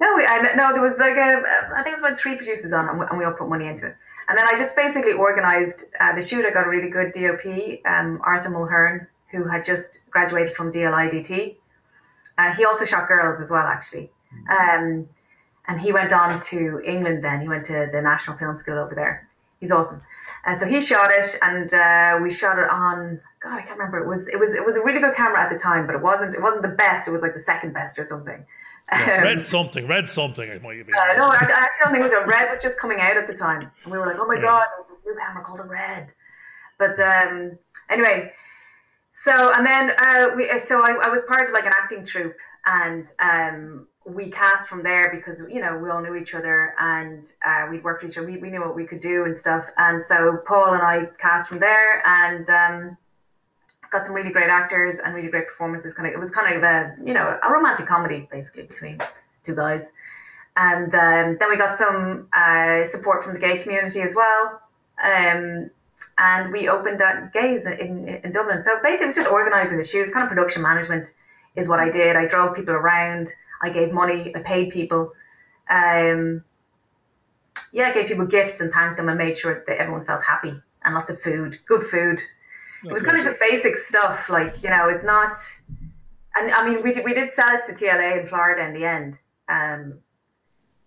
no, 0.00 0.14
we, 0.16 0.24
I, 0.26 0.54
no, 0.56 0.72
there 0.72 0.82
was 0.82 0.98
like 0.98 1.16
a, 1.16 1.42
I 1.76 1.82
think 1.82 1.96
it 1.96 2.00
was 2.02 2.10
about 2.10 2.18
three 2.18 2.36
producers 2.36 2.72
on 2.72 2.88
and 2.88 2.98
we, 2.98 3.06
and 3.08 3.18
we 3.18 3.24
all 3.24 3.32
put 3.32 3.48
money 3.48 3.66
into 3.66 3.86
it. 3.86 3.96
And 4.28 4.36
then 4.36 4.46
I 4.46 4.56
just 4.58 4.76
basically 4.76 5.12
organized 5.12 5.86
uh, 6.00 6.14
the 6.14 6.20
shoot. 6.20 6.44
I 6.44 6.50
got 6.50 6.66
a 6.66 6.70
really 6.70 6.90
good 6.90 7.12
DOP, 7.12 7.80
um, 7.86 8.20
Arthur 8.24 8.50
Mulhern, 8.50 9.06
who 9.30 9.44
had 9.48 9.64
just 9.64 10.10
graduated 10.10 10.54
from 10.54 10.70
DLIDT. 10.70 11.56
Uh, 12.36 12.54
he 12.54 12.64
also 12.64 12.84
shot 12.84 13.08
girls 13.08 13.40
as 13.40 13.50
well, 13.50 13.66
actually. 13.66 14.10
Um, 14.50 15.08
and 15.68 15.80
he 15.80 15.92
went 15.92 16.12
on 16.12 16.40
to 16.40 16.80
England. 16.84 17.22
Then 17.22 17.40
he 17.40 17.48
went 17.48 17.64
to 17.66 17.88
the 17.92 18.00
National 18.00 18.36
Film 18.36 18.56
School 18.56 18.78
over 18.78 18.94
there. 18.94 19.28
He's 19.60 19.70
awesome. 19.70 20.00
And 20.44 20.56
so 20.56 20.66
he 20.66 20.80
shot 20.80 21.10
it, 21.12 21.36
and 21.42 21.72
uh, 21.74 22.18
we 22.22 22.30
shot 22.30 22.58
it 22.58 22.70
on. 22.70 23.20
God, 23.40 23.58
I 23.58 23.60
can't 23.60 23.78
remember. 23.78 23.98
It 23.98 24.08
was 24.08 24.26
it 24.28 24.38
was 24.38 24.54
it 24.54 24.64
was 24.64 24.76
a 24.76 24.84
really 24.84 25.00
good 25.00 25.14
camera 25.14 25.40
at 25.42 25.50
the 25.50 25.58
time, 25.58 25.86
but 25.86 25.94
it 25.94 26.02
wasn't 26.02 26.34
it 26.34 26.42
wasn't 26.42 26.62
the 26.62 26.68
best. 26.68 27.06
It 27.06 27.10
was 27.10 27.22
like 27.22 27.34
the 27.34 27.40
second 27.40 27.74
best 27.74 27.98
or 27.98 28.04
something. 28.04 28.44
Yeah, 28.90 29.18
um, 29.18 29.24
red 29.24 29.42
something, 29.42 29.86
red 29.86 30.08
something. 30.08 30.48
It 30.48 30.62
might 30.62 30.86
be. 30.86 30.92
Uh, 30.92 31.14
no, 31.16 31.24
I, 31.24 31.34
I, 31.34 31.60
actually 31.60 31.84
don't 31.84 31.92
think 31.92 32.00
it 32.00 32.04
was 32.04 32.12
a 32.12 32.26
red. 32.26 32.48
Was 32.48 32.62
just 32.62 32.80
coming 32.80 33.00
out 33.00 33.18
at 33.18 33.26
the 33.26 33.34
time, 33.34 33.70
and 33.82 33.92
we 33.92 33.98
were 33.98 34.06
like, 34.06 34.16
"Oh 34.18 34.26
my 34.26 34.36
yeah. 34.36 34.42
god, 34.42 34.66
there's 34.78 34.88
this 34.88 35.04
new 35.04 35.14
camera 35.14 35.44
called 35.44 35.60
a 35.60 35.68
red." 35.68 36.08
But 36.78 36.98
um, 36.98 37.58
anyway, 37.90 38.32
so 39.12 39.52
and 39.52 39.66
then 39.66 39.92
uh, 39.98 40.28
we, 40.34 40.48
so 40.60 40.82
I, 40.82 40.92
I 40.92 41.08
was 41.10 41.22
part 41.28 41.48
of 41.48 41.52
like 41.52 41.66
an 41.66 41.72
acting 41.78 42.04
troupe, 42.06 42.36
and 42.64 43.10
um, 43.20 43.86
we 44.14 44.30
cast 44.30 44.68
from 44.68 44.82
there 44.82 45.14
because 45.14 45.42
you 45.50 45.60
know 45.60 45.76
we 45.76 45.90
all 45.90 46.00
knew 46.00 46.14
each 46.14 46.34
other 46.34 46.74
and 46.78 47.32
uh, 47.46 47.66
we'd 47.70 47.84
worked 47.84 48.02
with 48.02 48.12
each 48.12 48.18
other. 48.18 48.26
We, 48.26 48.38
we 48.38 48.50
knew 48.50 48.60
what 48.60 48.74
we 48.74 48.86
could 48.86 49.00
do 49.00 49.24
and 49.24 49.36
stuff. 49.36 49.66
And 49.76 50.02
so 50.02 50.38
Paul 50.46 50.74
and 50.74 50.82
I 50.82 51.06
cast 51.18 51.48
from 51.48 51.58
there 51.58 52.06
and 52.06 52.48
um, 52.50 52.96
got 53.90 54.04
some 54.04 54.14
really 54.14 54.30
great 54.30 54.50
actors 54.50 54.98
and 55.04 55.14
really 55.14 55.28
great 55.28 55.46
performances. 55.46 55.94
Kind 55.94 56.08
of, 56.08 56.14
it 56.14 56.18
was 56.18 56.30
kind 56.30 56.56
of 56.56 56.62
a 56.62 56.96
you 57.04 57.14
know 57.14 57.38
a 57.42 57.52
romantic 57.52 57.86
comedy 57.86 58.28
basically 58.30 58.64
between 58.64 58.98
two 59.42 59.54
guys. 59.54 59.92
And 60.56 60.92
um, 60.94 61.36
then 61.38 61.50
we 61.50 61.56
got 61.56 61.76
some 61.76 62.28
uh, 62.32 62.82
support 62.84 63.22
from 63.22 63.34
the 63.34 63.38
gay 63.38 63.58
community 63.58 64.00
as 64.00 64.16
well. 64.16 64.60
Um, 65.02 65.70
and 66.18 66.52
we 66.52 66.68
opened 66.68 67.00
at 67.00 67.32
GAZE 67.32 67.66
in, 67.66 68.08
in 68.08 68.32
Dublin. 68.32 68.60
So 68.60 68.76
basically, 68.82 69.04
it 69.04 69.06
was 69.06 69.16
just 69.16 69.30
organising 69.30 69.76
the 69.76 69.84
shoots, 69.84 70.12
kind 70.12 70.24
of 70.24 70.28
production 70.28 70.62
management 70.62 71.14
is 71.54 71.68
what 71.68 71.80
I 71.80 71.90
did. 71.90 72.16
I 72.16 72.26
drove 72.26 72.56
people 72.56 72.74
around. 72.74 73.28
I 73.62 73.70
gave 73.70 73.92
money. 73.92 74.32
I 74.34 74.40
paid 74.40 74.70
people. 74.70 75.12
Um, 75.70 76.44
yeah, 77.72 77.88
I 77.88 77.92
gave 77.92 78.06
people 78.08 78.26
gifts 78.26 78.60
and 78.60 78.72
thanked 78.72 78.96
them 78.96 79.08
and 79.08 79.18
made 79.18 79.36
sure 79.36 79.64
that 79.66 79.78
everyone 79.78 80.04
felt 80.04 80.24
happy 80.24 80.54
and 80.84 80.94
lots 80.94 81.10
of 81.10 81.20
food, 81.20 81.56
good 81.66 81.82
food. 81.82 82.18
That's 82.82 82.90
it 82.90 82.92
was 82.92 83.02
kind 83.02 83.18
of 83.18 83.24
just 83.24 83.40
basic 83.40 83.76
stuff, 83.76 84.28
like 84.28 84.62
you 84.62 84.70
know, 84.70 84.88
it's 84.88 85.04
not. 85.04 85.36
And 86.36 86.50
I 86.52 86.68
mean, 86.68 86.82
we 86.82 86.92
did, 86.92 87.04
we 87.04 87.14
did 87.14 87.30
sell 87.30 87.48
it 87.50 87.64
to 87.64 87.72
TLA 87.72 88.20
in 88.20 88.26
Florida 88.26 88.64
in 88.64 88.74
the 88.74 88.84
end. 88.84 89.20
Um, 89.48 89.98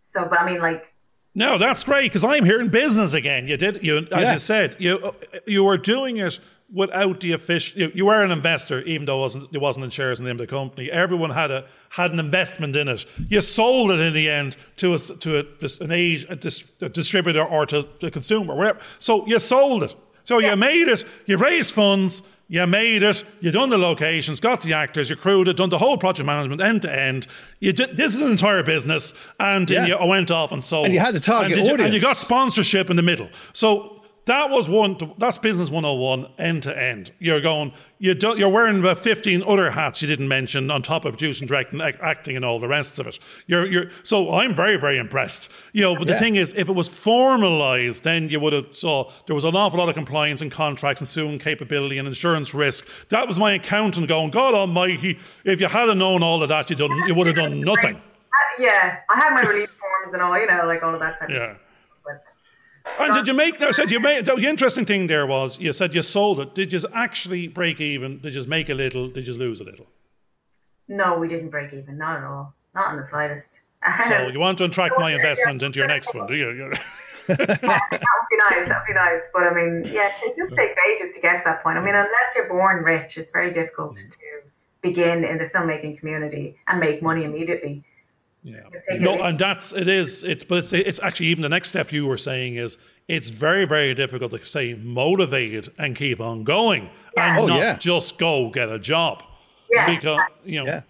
so, 0.01 0.27
but 0.27 0.39
I 0.39 0.45
mean, 0.45 0.61
like. 0.61 0.93
No, 1.33 1.57
that's 1.57 1.85
great 1.85 2.11
because 2.11 2.25
I'm 2.25 2.43
here 2.43 2.59
in 2.59 2.67
business 2.67 3.13
again. 3.13 3.47
You 3.47 3.55
did, 3.55 3.81
you 3.83 3.99
as 3.99 4.07
yeah. 4.11 4.33
you 4.33 4.39
said, 4.39 4.75
you 4.79 5.15
you 5.47 5.63
were 5.63 5.77
doing 5.77 6.17
it 6.17 6.39
without 6.73 7.19
the 7.19 7.33
official, 7.33 7.81
you, 7.81 7.91
you, 7.93 8.05
were 8.05 8.23
an 8.23 8.31
investor, 8.31 8.81
even 8.83 9.05
though 9.05 9.17
it 9.17 9.21
wasn't, 9.21 9.53
it 9.53 9.59
wasn't 9.59 9.83
in 9.83 9.91
shares 9.91 10.19
in 10.19 10.25
the 10.25 10.29
name 10.29 10.39
of 10.39 10.47
the 10.47 10.51
company. 10.51 10.89
Everyone 10.91 11.31
had 11.31 11.51
a 11.51 11.65
had 11.89 12.11
an 12.11 12.19
investment 12.19 12.75
in 12.75 12.87
it. 12.87 13.05
You 13.29 13.41
sold 13.41 13.91
it 13.91 13.99
in 13.99 14.13
the 14.13 14.29
end 14.29 14.55
to 14.77 14.93
a, 14.93 14.97
to 14.97 15.39
a, 15.39 15.83
an 15.83 15.91
age, 15.91 16.25
a, 16.29 16.35
dis, 16.35 16.63
a 16.79 16.87
distributor 16.87 17.43
or 17.43 17.65
to 17.65 17.85
a 18.01 18.09
consumer, 18.09 18.55
whatever. 18.55 18.79
So 18.99 19.27
you 19.27 19.39
sold 19.39 19.83
it. 19.83 19.95
So 20.23 20.39
yeah. 20.39 20.51
you 20.51 20.55
made 20.55 20.87
it. 20.87 21.03
You 21.25 21.37
raised 21.37 21.73
funds. 21.73 22.23
You 22.47 22.67
made 22.67 23.01
it. 23.03 23.23
You 23.39 23.51
done 23.51 23.69
the 23.69 23.77
locations, 23.77 24.41
got 24.41 24.61
the 24.61 24.73
actors, 24.73 25.09
you 25.09 25.15
crewed 25.15 25.47
it, 25.47 25.55
done 25.55 25.69
the 25.69 25.77
whole 25.77 25.97
project 25.97 26.25
management 26.25 26.59
end 26.59 26.81
to 26.81 26.93
end. 26.93 27.27
You 27.61 27.71
did, 27.71 27.95
this 27.95 28.13
is 28.13 28.19
an 28.19 28.29
entire 28.29 28.61
business, 28.61 29.13
and 29.39 29.69
yeah. 29.69 29.85
you 29.85 29.97
went 30.05 30.31
off 30.31 30.51
and 30.51 30.61
sold. 30.61 30.87
And 30.87 30.93
you 30.93 30.99
had 30.99 31.15
a 31.15 31.21
target 31.21 31.53
and 31.53 31.61
audience, 31.61 31.79
you, 31.79 31.85
and 31.85 31.93
you 31.93 32.01
got 32.01 32.17
sponsorship 32.17 32.89
in 32.89 32.97
the 32.97 33.03
middle. 33.03 33.29
So 33.53 34.00
that 34.25 34.51
was 34.51 34.69
one. 34.69 34.97
That's 35.17 35.39
business 35.39 35.71
101 35.71 36.27
end 36.37 36.63
to 36.63 36.77
end. 36.77 37.11
You're 37.17 37.41
going. 37.41 37.73
You 37.97 38.13
do, 38.13 38.37
you're 38.37 38.49
wearing 38.49 38.79
about 38.79 38.99
15 38.99 39.43
other 39.45 39.71
hats 39.71 40.01
you 40.01 40.07
didn't 40.07 40.27
mention 40.27 40.69
on 40.69 40.81
top 40.81 41.05
of 41.05 41.13
producing, 41.13 41.47
directing, 41.47 41.81
acting, 41.81 42.35
and 42.35 42.45
all 42.45 42.59
the 42.59 42.67
rest 42.67 42.99
of 42.99 43.07
it. 43.07 43.17
You're 43.47 43.65
you're. 43.65 43.91
So 44.03 44.33
I'm 44.33 44.53
very 44.53 44.77
very 44.77 44.99
impressed. 44.99 45.51
You 45.73 45.81
know, 45.81 45.95
but 45.95 46.05
the 46.05 46.13
yeah. 46.13 46.19
thing 46.19 46.35
is, 46.35 46.53
if 46.53 46.69
it 46.69 46.73
was 46.73 46.87
formalized, 46.87 48.03
then 48.03 48.29
you 48.29 48.39
would 48.39 48.53
have 48.53 48.75
saw 48.75 49.11
there 49.25 49.35
was 49.35 49.43
an 49.43 49.55
awful 49.55 49.79
lot 49.79 49.89
of 49.89 49.95
compliance 49.95 50.41
and 50.41 50.51
contracts 50.51 51.01
and 51.01 51.07
suing 51.07 51.39
capability 51.39 51.97
and 51.97 52.07
insurance 52.07 52.53
risk. 52.53 53.09
That 53.09 53.27
was 53.27 53.39
my 53.39 53.53
accountant 53.53 54.07
going, 54.07 54.29
God 54.29 54.53
Almighty! 54.53 55.19
If 55.43 55.59
you 55.59 55.67
hadn't 55.67 55.97
known 55.97 56.21
all 56.21 56.43
of 56.43 56.49
that, 56.49 56.69
you 56.69 56.75
done 56.75 56.91
you 57.07 57.15
would 57.15 57.25
have 57.27 57.35
done 57.35 57.61
nothing. 57.61 57.99
Yeah, 58.59 58.99
I 59.09 59.15
had 59.15 59.33
my 59.33 59.41
release 59.41 59.69
forms 59.69 60.13
and 60.13 60.21
all, 60.21 60.37
you 60.37 60.45
know, 60.45 60.63
like 60.65 60.83
all 60.83 60.93
of 60.93 60.99
that 60.99 61.19
type 61.19 61.29
yeah. 61.29 61.51
of 61.51 61.57
stuff. 62.21 62.35
And 62.99 63.13
did 63.13 63.27
you 63.27 63.33
make? 63.33 63.59
No, 63.59 63.71
said 63.71 63.91
you 63.91 63.99
made. 63.99 64.25
The 64.25 64.35
interesting 64.37 64.85
thing 64.85 65.07
there 65.07 65.27
was 65.27 65.59
you 65.59 65.73
said 65.73 65.93
you 65.93 66.01
sold 66.01 66.39
it. 66.39 66.55
Did 66.55 66.73
you 66.73 66.79
actually 66.93 67.47
break 67.47 67.79
even? 67.79 68.19
Did 68.19 68.33
you 68.35 68.43
make 68.47 68.69
a 68.69 68.73
little? 68.73 69.09
Did 69.09 69.27
you 69.27 69.33
lose 69.33 69.61
a 69.61 69.63
little? 69.63 69.87
No, 70.87 71.17
we 71.17 71.27
didn't 71.27 71.49
break 71.49 71.73
even. 71.73 71.97
Not 71.97 72.17
at 72.17 72.23
all. 72.23 72.53
Not 72.73 72.91
in 72.91 72.97
the 72.97 73.05
slightest. 73.05 73.61
So 74.07 74.27
you 74.33 74.39
want 74.39 74.57
to 74.59 74.65
attract 74.65 74.95
my 74.97 75.13
investment 75.13 75.63
into 75.63 75.79
your 75.79 75.87
next 75.87 76.13
one, 76.13 76.27
do 76.27 76.35
you? 76.35 76.51
yeah, 77.29 77.35
that 77.35 77.61
would 77.61 78.29
be 78.29 78.37
nice. 78.49 78.67
That 78.67 78.81
would 78.81 78.87
be 78.87 78.93
nice. 78.93 79.29
But 79.33 79.43
I 79.43 79.53
mean, 79.53 79.83
yeah, 79.85 80.11
it 80.23 80.35
just 80.37 80.53
takes 80.53 80.75
ages 80.89 81.15
to 81.15 81.21
get 81.21 81.37
to 81.37 81.41
that 81.45 81.63
point. 81.63 81.77
I 81.77 81.81
mean, 81.81 81.95
unless 81.95 82.35
you're 82.35 82.49
born 82.49 82.83
rich, 82.83 83.17
it's 83.17 83.31
very 83.31 83.51
difficult 83.51 83.95
mm. 83.95 84.11
to 84.11 84.17
begin 84.81 85.23
in 85.23 85.37
the 85.37 85.45
filmmaking 85.45 85.99
community 85.99 86.57
and 86.67 86.79
make 86.79 87.01
money 87.01 87.23
immediately. 87.23 87.83
Yeah. 88.43 88.55
No, 88.99 89.21
and 89.21 89.37
that's 89.37 89.71
it 89.71 89.87
is. 89.87 90.23
It's 90.23 90.43
but 90.43 90.59
it's 90.59 90.73
it's 90.73 90.99
actually 91.01 91.27
even 91.27 91.43
the 91.43 91.49
next 91.49 91.69
step 91.69 91.91
you 91.91 92.07
were 92.07 92.17
saying 92.17 92.55
is 92.55 92.77
it's 93.07 93.29
very 93.29 93.65
very 93.65 93.93
difficult 93.93 94.31
to 94.31 94.43
stay 94.45 94.73
motivated 94.73 95.71
and 95.77 95.95
keep 95.95 96.19
on 96.19 96.43
going 96.43 96.89
yeah. 97.15 97.37
and 97.37 97.39
oh, 97.39 97.47
not 97.47 97.59
yeah. 97.59 97.77
just 97.77 98.17
go 98.17 98.49
get 98.49 98.69
a 98.69 98.79
job. 98.79 99.23
Yeah. 99.69 99.95
Because 99.95 100.19
you 100.43 100.59
know. 100.59 100.65
Yeah. 100.65 100.81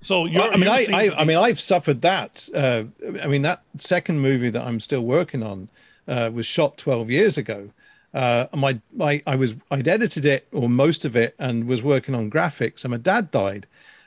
So 0.00 0.28
well, 0.28 0.50
I 0.52 0.56
mean, 0.58 0.68
I, 0.68 0.84
I, 0.92 1.20
I, 1.20 1.24
mean, 1.24 1.38
I've 1.38 1.58
suffered 1.58 2.02
that. 2.02 2.46
Uh, 2.54 2.84
I 3.22 3.26
mean, 3.26 3.40
that 3.40 3.62
second 3.74 4.20
movie 4.20 4.50
that 4.50 4.62
I'm 4.62 4.78
still 4.78 5.00
working 5.00 5.42
on 5.42 5.70
uh, 6.06 6.30
was 6.30 6.44
shot 6.44 6.76
12 6.76 7.08
years 7.08 7.38
ago. 7.38 7.70
Uh, 8.12 8.46
my, 8.54 8.78
my, 8.92 9.22
I 9.26 9.34
was, 9.36 9.54
I'd 9.70 9.88
edited 9.88 10.26
it 10.26 10.46
or 10.52 10.68
most 10.68 11.06
of 11.06 11.16
it 11.16 11.34
and 11.38 11.66
was 11.66 11.82
working 11.82 12.14
on 12.14 12.30
graphics, 12.30 12.84
and 12.84 12.90
my 12.90 12.98
dad 12.98 13.30
died. 13.30 13.66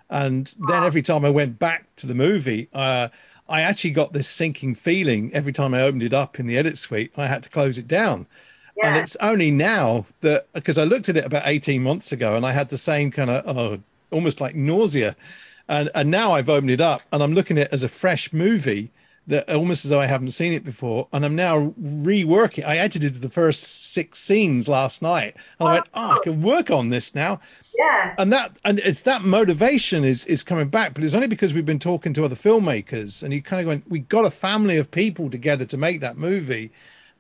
And 0.10 0.54
then 0.68 0.84
every 0.84 1.02
time 1.02 1.26
I 1.26 1.30
went 1.30 1.60
back 1.60 1.86
to 1.98 2.08
the 2.08 2.16
movie, 2.16 2.70
uh, 2.74 3.10
I 3.50 3.62
actually 3.62 3.92
got 3.92 4.14
this 4.14 4.28
sinking 4.28 4.76
feeling 4.76 5.34
every 5.34 5.54
time 5.54 5.74
I 5.74 5.82
opened 5.82 6.04
it 6.04 6.14
up 6.14 6.40
in 6.40 6.48
the 6.48 6.58
edit 6.58 6.78
suite. 6.78 7.12
I 7.18 7.28
had 7.28 7.44
to 7.44 7.50
close 7.50 7.78
it 7.78 7.88
down. 7.88 8.28
Yeah. 8.78 8.90
And 8.90 8.98
it's 8.98 9.16
only 9.18 9.52
now 9.52 10.06
that 10.22 10.48
because 10.54 10.78
I 10.78 10.84
looked 10.84 11.10
at 11.10 11.18
it 11.18 11.26
about 11.26 11.44
18 11.46 11.82
months 11.82 12.12
ago 12.12 12.36
and 12.36 12.46
I 12.46 12.52
had 12.52 12.70
the 12.70 12.78
same 12.78 13.12
kind 13.12 13.30
of 13.30 13.58
oh, 13.58 13.80
almost 14.12 14.40
like 14.40 14.56
nausea. 14.56 15.16
And, 15.70 15.90
and 15.96 16.12
now 16.12 16.32
I've 16.32 16.50
opened 16.50 16.72
it 16.72 16.82
up 16.82 17.02
and 17.12 17.24
I'm 17.24 17.34
looking 17.34 17.58
at 17.58 17.68
it 17.68 17.74
as 17.74 17.84
a 17.84 17.90
fresh 17.90 18.32
movie 18.32 18.92
that 19.28 19.50
almost 19.50 19.86
as 19.86 19.92
though 19.92 20.00
I 20.00 20.06
haven't 20.06 20.32
seen 20.32 20.54
it 20.54 20.64
before. 20.64 21.08
And 21.12 21.26
I'm 21.26 21.36
now 21.36 21.74
reworking. 21.82 22.66
I 22.66 22.78
edited 22.78 23.22
the 23.22 23.30
first 23.30 23.92
six 23.92 24.20
scenes 24.20 24.68
last 24.68 25.02
night. 25.02 25.36
And 25.60 25.70
I 25.70 25.74
went, 25.74 25.90
oh, 25.94 26.12
I 26.12 26.20
can 26.24 26.42
work 26.42 26.72
on 26.72 26.90
this 26.90 27.14
now. 27.14 27.40
Yeah. 27.78 28.16
And 28.18 28.32
that 28.34 28.58
and 28.66 28.80
it's 28.80 29.02
that 29.02 29.22
motivation 29.22 30.04
is 30.04 30.26
is 30.26 30.42
coming 30.44 30.70
back, 30.70 30.94
but 30.94 31.04
it's 31.04 31.14
only 31.14 31.28
because 31.28 31.54
we've 31.54 31.66
been 31.66 31.78
talking 31.78 32.14
to 32.14 32.26
other 32.26 32.36
filmmakers 32.36 33.22
and 33.22 33.34
you 33.34 33.42
kind 33.42 33.62
of 33.62 33.68
went, 33.68 33.90
we 33.90 34.00
got 34.00 34.26
a 34.26 34.32
family 34.32 34.78
of 34.78 34.90
people 34.90 35.30
together 35.30 35.66
to 35.66 35.78
make 35.78 36.00
that 36.02 36.18
movie 36.18 36.72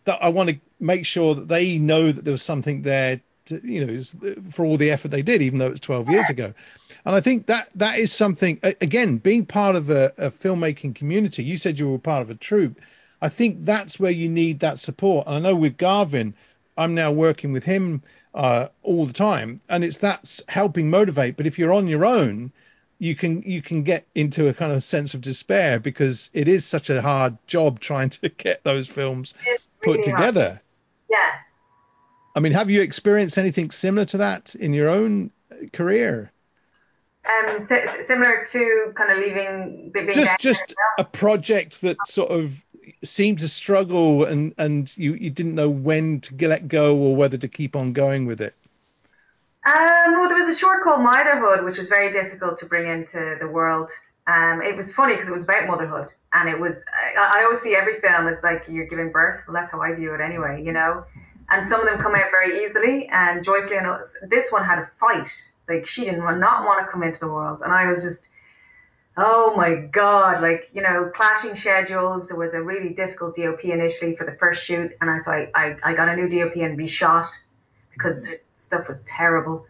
that 0.06 0.18
I 0.24 0.30
want 0.30 0.50
to 0.50 0.60
make 0.80 1.06
sure 1.06 1.36
that 1.36 1.48
they 1.48 1.78
know 1.78 2.12
that 2.12 2.24
there 2.24 2.32
was 2.32 2.42
something 2.42 2.82
there 2.82 3.22
to, 3.48 3.62
you 3.64 3.86
know, 3.86 4.02
for 4.52 4.66
all 4.66 4.78
the 4.78 4.92
effort 4.92 5.10
they 5.10 5.22
did, 5.22 5.42
even 5.42 5.60
though 5.60 5.68
it 5.68 5.72
was 5.72 5.80
12 5.80 6.10
years 6.10 6.30
ago. 6.30 6.54
And 7.06 7.16
I 7.16 7.22
think 7.22 7.48
that 7.48 7.70
that 7.76 8.00
is 8.00 8.12
something 8.12 8.60
again, 8.64 9.18
being 9.18 9.46
part 9.46 9.76
of 9.76 9.90
a, 9.90 10.12
a 10.18 10.30
filmmaking 10.30 10.96
community, 10.96 11.44
you 11.44 11.58
said 11.58 11.80
you 11.80 11.90
were 11.90 12.00
part 12.00 12.22
of 12.22 12.30
a 12.30 12.36
troupe. 12.36 12.80
I 13.22 13.30
think 13.30 13.64
that's 13.64 14.00
where 14.00 14.12
you 14.12 14.30
need 14.30 14.60
that 14.60 14.80
support. 14.80 15.26
And 15.26 15.36
I 15.36 15.40
know 15.40 15.56
with 15.56 15.78
Garvin, 15.78 16.34
I'm 16.78 16.94
now 16.94 17.12
working 17.12 17.52
with 17.52 17.64
him 17.64 18.04
uh, 18.36 18.68
all 18.84 19.06
the 19.06 19.14
time, 19.14 19.62
and 19.68 19.84
it's 19.84 19.98
that's 19.98 20.42
helping 20.48 20.90
motivate. 20.90 21.38
But 21.38 21.48
if 21.48 21.58
you're 21.58 21.74
on 21.74 21.88
your 21.88 22.06
own, 22.06 22.52
you 23.00 23.16
can 23.16 23.42
you 23.42 23.62
can 23.62 23.84
get 23.84 24.06
into 24.14 24.48
a 24.48 24.54
kind 24.54 24.72
of 24.72 24.84
sense 24.84 25.14
of 25.14 25.22
despair 25.22 25.80
because 25.80 26.30
it 26.34 26.48
is 26.48 26.66
such 26.66 26.90
a 26.90 27.02
hard 27.02 27.38
job 27.48 27.80
trying 27.80 28.10
to 28.12 28.30
get 28.38 28.64
those 28.64 28.88
films 28.88 29.34
really 29.46 29.60
put 29.82 30.04
together. 30.04 30.48
Hard. 30.48 30.62
Yeah. 31.10 31.32
I 32.38 32.40
mean, 32.40 32.52
have 32.52 32.70
you 32.70 32.84
experienced 32.84 33.40
anything 33.40 33.72
similar 33.72 34.06
to 34.06 34.18
that 34.20 34.54
in 34.54 34.72
your 34.72 34.90
own 34.90 35.32
career? 35.74 36.32
Um, 37.28 37.60
similar 37.60 38.46
to 38.52 38.94
kind 38.94 39.12
of 39.12 39.18
leaving, 39.18 39.92
just 40.14 40.40
just 40.40 40.76
a 41.00 41.04
project 41.04 41.82
that 41.82 41.98
sort 42.06 42.30
of 42.30 42.64
seemed 43.04 43.40
to 43.40 43.48
struggle 43.48 44.24
and 44.24 44.54
and 44.60 44.96
you 44.98 45.16
you 45.16 45.32
didn't 45.32 45.56
know 45.56 45.68
when 45.68 46.22
to 46.22 46.48
let 46.48 46.68
go 46.68 46.96
or 46.96 47.16
whether 47.16 47.38
to 47.38 47.48
keep 47.48 47.76
on 47.76 47.92
going 47.92 48.28
with 48.28 48.40
it? 48.40 48.54
Um, 49.66 50.20
well 50.20 50.30
there 50.30 50.38
was 50.38 50.56
a 50.56 50.58
short 50.58 50.84
called 50.84 51.02
motherhood 51.02 51.66
which 51.66 51.80
was 51.80 51.90
very 51.90 52.12
difficult 52.12 52.60
to 52.60 52.68
bring 52.68 52.88
into 52.88 53.36
the 53.42 53.48
world. 53.48 53.90
Um, 54.28 54.62
it 54.62 54.76
was 54.76 54.94
funny 54.94 55.14
because 55.16 55.28
it 55.28 55.34
was 55.34 55.46
about 55.46 55.68
motherhood 55.68 56.10
and 56.34 56.48
it 56.48 56.60
was 56.60 56.86
I, 57.18 57.40
I, 57.40 57.44
always 57.44 57.62
see 57.62 57.76
every 57.76 58.00
film 58.00 58.28
as 58.28 58.44
like 58.44 58.66
you're 58.68 58.86
giving 58.86 59.12
birth. 59.12 59.44
Well 59.48 59.56
that's 59.56 59.72
how 59.72 59.82
i 59.82 59.94
view 59.94 60.14
it 60.14 60.22
anyway 60.22 60.62
you 60.64 60.72
know 60.72 61.04
and 61.50 61.66
some 61.66 61.80
of 61.80 61.88
them 61.88 61.98
come 62.00 62.16
out 62.16 62.30
very 62.32 62.64
easily 62.64 63.08
and 63.12 63.44
joyfully 63.44 63.78
and 63.78 63.88
this 64.30 64.52
one 64.52 64.64
had 64.64 64.80
a 64.80 64.86
fight 65.00 65.30
like 65.70 65.86
she 65.86 66.06
didn't 66.06 66.40
not 66.40 66.66
want 66.66 66.86
to 66.86 66.92
come 66.92 67.04
into 67.04 67.20
the 67.20 67.28
world 67.28 67.62
and 67.64 67.72
i 67.72 67.88
was 67.88 68.04
just 68.04 68.30
Oh 69.20 69.56
my 69.56 69.74
God, 69.74 70.44
like, 70.44 70.70
you 70.74 70.82
know, 70.84 71.10
clashing 71.12 71.56
schedules. 71.56 72.30
There 72.30 72.38
was 72.38 72.54
a 72.54 72.62
really 72.62 72.94
difficult 72.94 73.36
DOP 73.36 73.66
initially 73.66 74.16
for 74.16 74.26
the 74.26 74.34
first 74.34 74.64
shoot. 74.64 74.92
And 75.02 75.10
I, 75.10 75.18
so 75.18 75.32
I, 75.32 75.50
I, 75.56 75.76
I 75.84 75.94
got 75.96 76.08
a 76.08 76.16
new 76.16 76.30
DOP 76.30 76.56
and 76.58 76.78
reshot 76.78 77.28
because 77.94 78.30
stuff 78.54 78.88
was 78.88 79.04
terrible. 79.06 79.66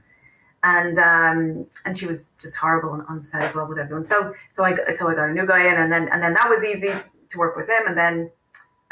And 0.64 1.00
um, 1.00 1.66
and 1.86 1.98
she 1.98 2.08
was 2.08 2.32
just 2.42 2.58
horrible 2.58 2.90
on, 2.90 3.06
on 3.08 3.24
set 3.24 3.42
as 3.42 3.56
well 3.56 3.68
with 3.70 3.78
everyone. 3.78 4.04
So 4.04 4.34
so 4.52 4.66
I 4.66 4.76
so 4.92 5.08
I 5.08 5.16
got 5.16 5.30
a 5.30 5.34
new 5.34 5.46
guy 5.46 5.66
in, 5.72 5.76
and 5.76 5.94
then 5.94 6.10
and 6.12 6.22
then 6.22 6.34
that 6.34 6.50
was 6.50 6.66
easy 6.66 6.92
to 7.30 7.38
work 7.38 7.56
with 7.56 7.70
him. 7.70 7.88
And 7.88 7.98
then 7.98 8.32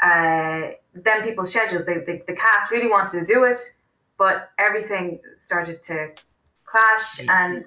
uh, 0.00 0.70
then 1.04 1.22
people's 1.22 1.50
schedules, 1.50 1.84
they, 1.84 1.98
they, 1.98 2.22
the 2.26 2.34
cast 2.34 2.70
really 2.70 2.88
wanted 2.88 3.20
to 3.20 3.24
do 3.24 3.44
it, 3.44 3.56
but 4.18 4.50
everything 4.58 5.20
started 5.36 5.82
to 5.84 6.12
clash 6.64 7.20
and 7.28 7.64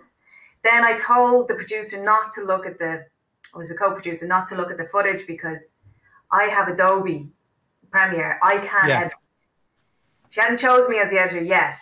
then 0.64 0.84
I 0.84 0.96
told 0.98 1.48
the 1.48 1.56
producer 1.56 2.04
not 2.04 2.32
to 2.34 2.44
look 2.44 2.66
at 2.66 2.80
the, 2.80 3.06
I 3.54 3.58
was 3.58 3.72
a 3.72 3.76
co-producer, 3.76 4.28
not 4.28 4.48
to 4.48 4.56
look 4.56 4.72
at 4.72 4.78
the 4.78 4.86
footage 4.86 5.26
because 5.26 5.74
I 6.32 6.44
have 6.44 6.68
Adobe 6.68 7.30
Premiere. 7.92 8.40
I 8.44 8.58
can't 8.58 8.90
yeah. 8.90 9.00
edit. 9.00 9.14
She 10.30 10.42
hadn't 10.42 10.58
chose 10.58 10.88
me 10.90 11.00
as 11.00 11.10
the 11.10 11.20
editor 11.20 11.42
yet. 11.42 11.76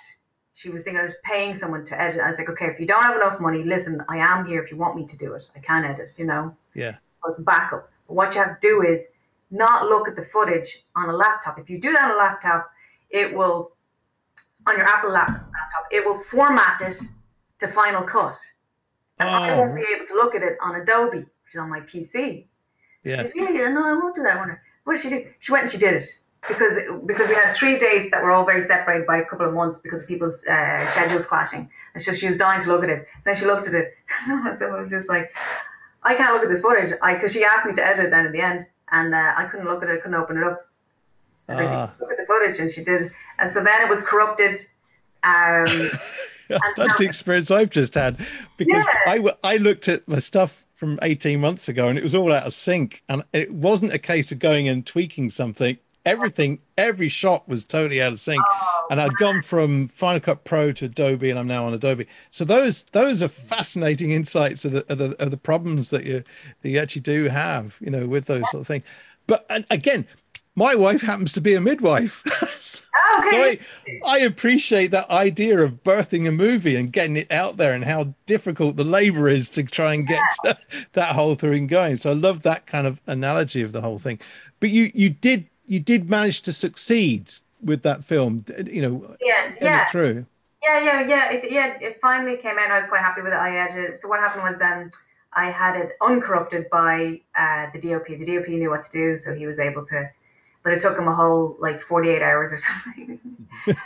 She 0.54 0.70
was 0.70 0.84
thinking 0.84 1.04
of 1.04 1.14
paying 1.24 1.54
someone 1.54 1.86
to 1.86 2.00
edit. 2.00 2.22
I 2.22 2.30
was 2.30 2.40
like, 2.40 2.50
okay, 2.50 2.68
if 2.68 2.80
you 2.80 2.88
don't 2.88 3.04
have 3.04 3.16
enough 3.16 3.40
money, 3.40 3.64
listen, 3.64 4.02
I 4.10 4.18
am 4.18 4.46
here 4.46 4.64
if 4.64 4.72
you 4.72 4.78
want 4.78 4.96
me 4.96 5.06
to 5.06 5.18
do 5.18 5.34
it. 5.34 5.44
I 5.56 5.60
can 5.60 5.84
edit, 5.84 6.12
you 6.18 6.26
know? 6.26 6.56
Yeah. 6.74 6.96
As 7.28 7.44
backup. 7.46 7.90
But 8.08 8.14
what 8.14 8.34
you 8.34 8.42
have 8.42 8.60
to 8.60 8.68
do 8.68 8.84
is 8.84 9.08
not 9.52 9.88
look 9.88 10.08
at 10.08 10.16
the 10.16 10.24
footage 10.24 10.84
on 10.96 11.10
a 11.10 11.14
laptop. 11.14 11.58
If 11.60 11.70
you 11.70 11.80
do 11.80 11.92
that 11.94 12.06
on 12.06 12.12
a 12.12 12.18
laptop, 12.18 12.70
it 13.10 13.36
will, 13.36 13.72
on 14.66 14.78
your 14.78 14.86
Apple 14.86 15.12
laptop, 15.12 15.48
it 15.92 16.06
will 16.06 16.20
format 16.20 16.82
it 16.82 17.00
to 17.60 17.68
Final 17.68 18.04
Cut 18.04 18.38
and 19.20 19.30
oh. 19.30 19.34
I 19.34 19.58
won't 19.58 19.76
be 19.76 19.86
able 19.96 20.06
to 20.06 20.14
look 20.14 20.36
at 20.36 20.44
it 20.44 20.58
on 20.62 20.76
Adobe, 20.76 21.18
which 21.18 21.54
is 21.54 21.60
on 21.60 21.70
my 21.70 21.82
PC. 21.82 22.46
Yeah. 23.04 23.18
She 23.18 23.24
said, 23.24 23.32
yeah, 23.36 23.50
yeah, 23.52 23.70
no, 23.70 23.86
I 23.86 23.94
won't 23.94 24.16
do 24.16 24.24
that. 24.24 24.38
one. 24.38 24.58
What 24.84 24.96
did 24.96 25.02
she 25.02 25.10
do? 25.10 25.26
She 25.40 25.52
went 25.52 25.64
and 25.64 25.72
she 25.72 25.78
did 25.78 25.96
it 25.96 26.04
because 26.48 26.78
because 27.06 27.28
we 27.28 27.36
had 27.36 27.54
three 27.54 27.78
dates 27.78 28.12
that 28.12 28.24
were 28.24 28.32
all 28.32 28.46
very 28.46 28.62
separated 28.62 29.06
by 29.06 29.18
a 29.18 29.26
couple 29.26 29.46
of 29.46 29.54
months 29.54 29.80
because 29.80 30.04
of 30.04 30.08
people's 30.08 30.46
uh, 30.46 30.86
schedules 30.86 31.26
clashing, 31.26 31.70
and 31.94 32.02
so 32.02 32.14
she 32.14 32.28
was 32.28 32.38
dying 32.38 32.62
to 32.62 32.68
look 32.70 32.84
at 32.84 32.90
it. 32.90 33.08
Then 33.26 33.36
she 33.36 33.46
looked 33.46 33.68
at 33.68 33.74
it, 33.74 33.94
so 34.58 34.74
I 34.74 34.80
was 34.80 34.90
just 34.90 35.10
like, 35.10 35.36
I 36.04 36.16
can't 36.16 36.34
look 36.34 36.44
at 36.44 36.50
this 36.50 36.62
footage. 36.62 36.94
I 37.02 37.16
because 37.16 37.34
she 37.34 37.44
asked 37.44 37.66
me 37.66 37.74
to 37.74 37.86
edit 37.86 38.06
it 38.06 38.12
then 38.12 38.28
in 38.28 38.32
the 38.32 38.42
end, 38.42 38.64
and 38.92 39.14
uh, 39.14 39.34
I 39.38 39.46
couldn't 39.46 39.68
look 39.68 39.84
at 39.84 39.90
it, 39.90 39.94
I 39.94 39.98
couldn't 39.98 40.16
open 40.16 40.38
it 40.38 40.44
up. 40.44 40.68
I 41.50 41.54
was 41.54 41.62
like, 41.62 41.72
ah. 41.72 41.94
look 42.00 42.12
at 42.12 42.18
the 42.18 42.26
footage, 42.26 42.60
and 42.60 42.70
she 42.70 42.84
did, 42.84 43.12
and 43.40 43.50
so 43.50 43.64
then 43.64 43.82
it 43.82 43.90
was 43.90 44.02
corrupted. 44.04 44.58
Um, 45.24 45.66
That's 46.78 46.98
the 46.98 47.06
experience 47.06 47.52
I've 47.52 47.70
just 47.70 47.96
had 47.96 48.26
because 48.58 48.86
yeah. 48.86 48.86
I, 49.06 49.32
I 49.44 49.58
looked 49.58 49.88
at 49.90 50.08
my 50.08 50.20
stuff 50.20 50.66
from 50.78 51.00
18 51.02 51.42
months 51.42 51.68
ago 51.68 51.88
and 51.88 51.98
it 51.98 52.04
was 52.04 52.16
all 52.16 52.32
out 52.32 52.46
of 52.46 52.54
sync. 52.54 53.04
And 53.10 53.24
it 53.34 53.52
wasn't 53.52 53.94
a 53.94 54.00
case 54.00 54.32
of 54.32 54.40
going 54.40 54.68
and 54.68 54.86
tweaking 54.86 55.30
something. 55.30 55.78
Everything, 56.08 56.60
every 56.78 57.10
shot 57.10 57.48
was 57.48 57.64
totally 57.66 58.02
out 58.02 58.14
of 58.14 58.20
sync. 58.20 58.42
Oh, 58.50 58.88
and 58.90 59.02
I'd 59.02 59.14
gone 59.18 59.42
from 59.42 59.90
Final 59.90 60.22
Cut 60.22 60.46
Pro 60.46 60.72
to 60.72 60.86
Adobe, 60.86 61.30
and 61.30 61.38
I'm 61.38 61.48
now 61.48 61.66
on 61.66 61.74
Adobe. 61.74 62.08
So 62.32 62.46
those 62.46 62.84
those 62.86 63.22
are 63.22 63.28
fascinating 63.28 64.12
insights 64.12 64.66
of 64.66 64.72
the 64.72 64.92
of 64.92 64.98
the, 64.98 65.22
of 65.22 65.32
the 65.32 65.38
problems 65.38 65.90
that 65.90 66.06
you 66.06 66.24
that 66.62 66.70
you 66.70 66.80
actually 66.80 67.02
do 67.02 67.26
have, 67.26 67.78
you 67.82 67.92
know, 67.92 68.08
with 68.08 68.26
those 68.26 68.50
sort 68.50 68.62
of 68.62 68.68
things. 68.68 68.84
But 69.28 69.46
and 69.50 69.66
again, 69.70 70.08
my 70.56 70.74
wife 70.74 71.02
happens 71.02 71.34
to 71.34 71.42
be 71.42 71.54
a 71.54 71.62
midwife. 71.62 72.24
okay. 72.26 72.48
so 73.30 73.38
I, 73.38 73.60
I 74.08 74.18
appreciate 74.20 74.88
that 74.92 75.10
idea 75.10 75.60
of 75.60 75.84
birthing 75.84 76.28
a 76.28 76.32
movie 76.32 76.76
and 76.76 76.92
getting 76.92 77.18
it 77.18 77.32
out 77.32 77.58
there 77.58 77.74
and 77.74 77.84
how 77.84 78.16
difficult 78.26 78.78
the 78.78 78.84
labor 78.84 79.30
is 79.30 79.50
to 79.52 79.64
try 79.64 79.94
and 79.94 80.08
get 80.08 80.24
yeah. 80.46 80.54
that 80.94 81.14
whole 81.14 81.36
thing 81.36 81.68
going. 81.68 81.98
So 81.98 82.10
I 82.10 82.14
love 82.14 82.42
that 82.44 82.66
kind 82.66 82.88
of 82.88 83.02
analogy 83.06 83.62
of 83.62 83.74
the 83.74 83.82
whole 83.82 84.00
thing. 84.00 84.20
But 84.60 84.70
you 84.70 84.92
you 84.96 85.10
did 85.10 85.46
you 85.68 85.80
did 85.80 86.10
manage 86.10 86.42
to 86.42 86.54
succeed 86.54 87.34
with 87.62 87.84
that 87.84 88.04
film, 88.04 88.46
you 88.66 88.82
know, 88.82 89.16
yeah, 89.22 89.54
yeah. 89.62 89.86
through. 89.86 90.26
Yeah, 90.64 90.80
yeah, 90.80 91.08
yeah. 91.08 91.32
It, 91.32 91.52
yeah, 91.52 91.78
it 91.80 92.00
finally 92.02 92.38
came 92.38 92.58
in. 92.58 92.72
I 92.72 92.80
was 92.80 92.88
quite 92.88 93.02
happy 93.02 93.22
with 93.22 93.34
it. 93.34 93.38
I 93.38 93.58
edited. 93.58 93.98
So 94.00 94.08
what 94.08 94.20
happened 94.20 94.44
was, 94.44 94.62
um, 94.62 94.90
I 95.34 95.52
had 95.52 95.76
it 95.76 95.92
uncorrupted 96.02 96.70
by 96.72 97.22
uh, 97.36 97.68
the 97.74 97.80
DOP. 97.80 98.08
The 98.08 98.26
DOP 98.26 98.48
knew 98.48 98.70
what 98.70 98.84
to 98.84 98.92
do, 98.92 99.18
so 99.18 99.36
he 99.36 99.46
was 99.46 99.60
able 99.60 99.86
to 99.86 100.10
but 100.68 100.74
it 100.74 100.82
took 100.82 100.98
him 100.98 101.08
a 101.08 101.16
whole 101.16 101.56
like 101.62 101.80
48 101.80 102.22
hours 102.22 102.52
or 102.52 102.58
something. 102.68 103.20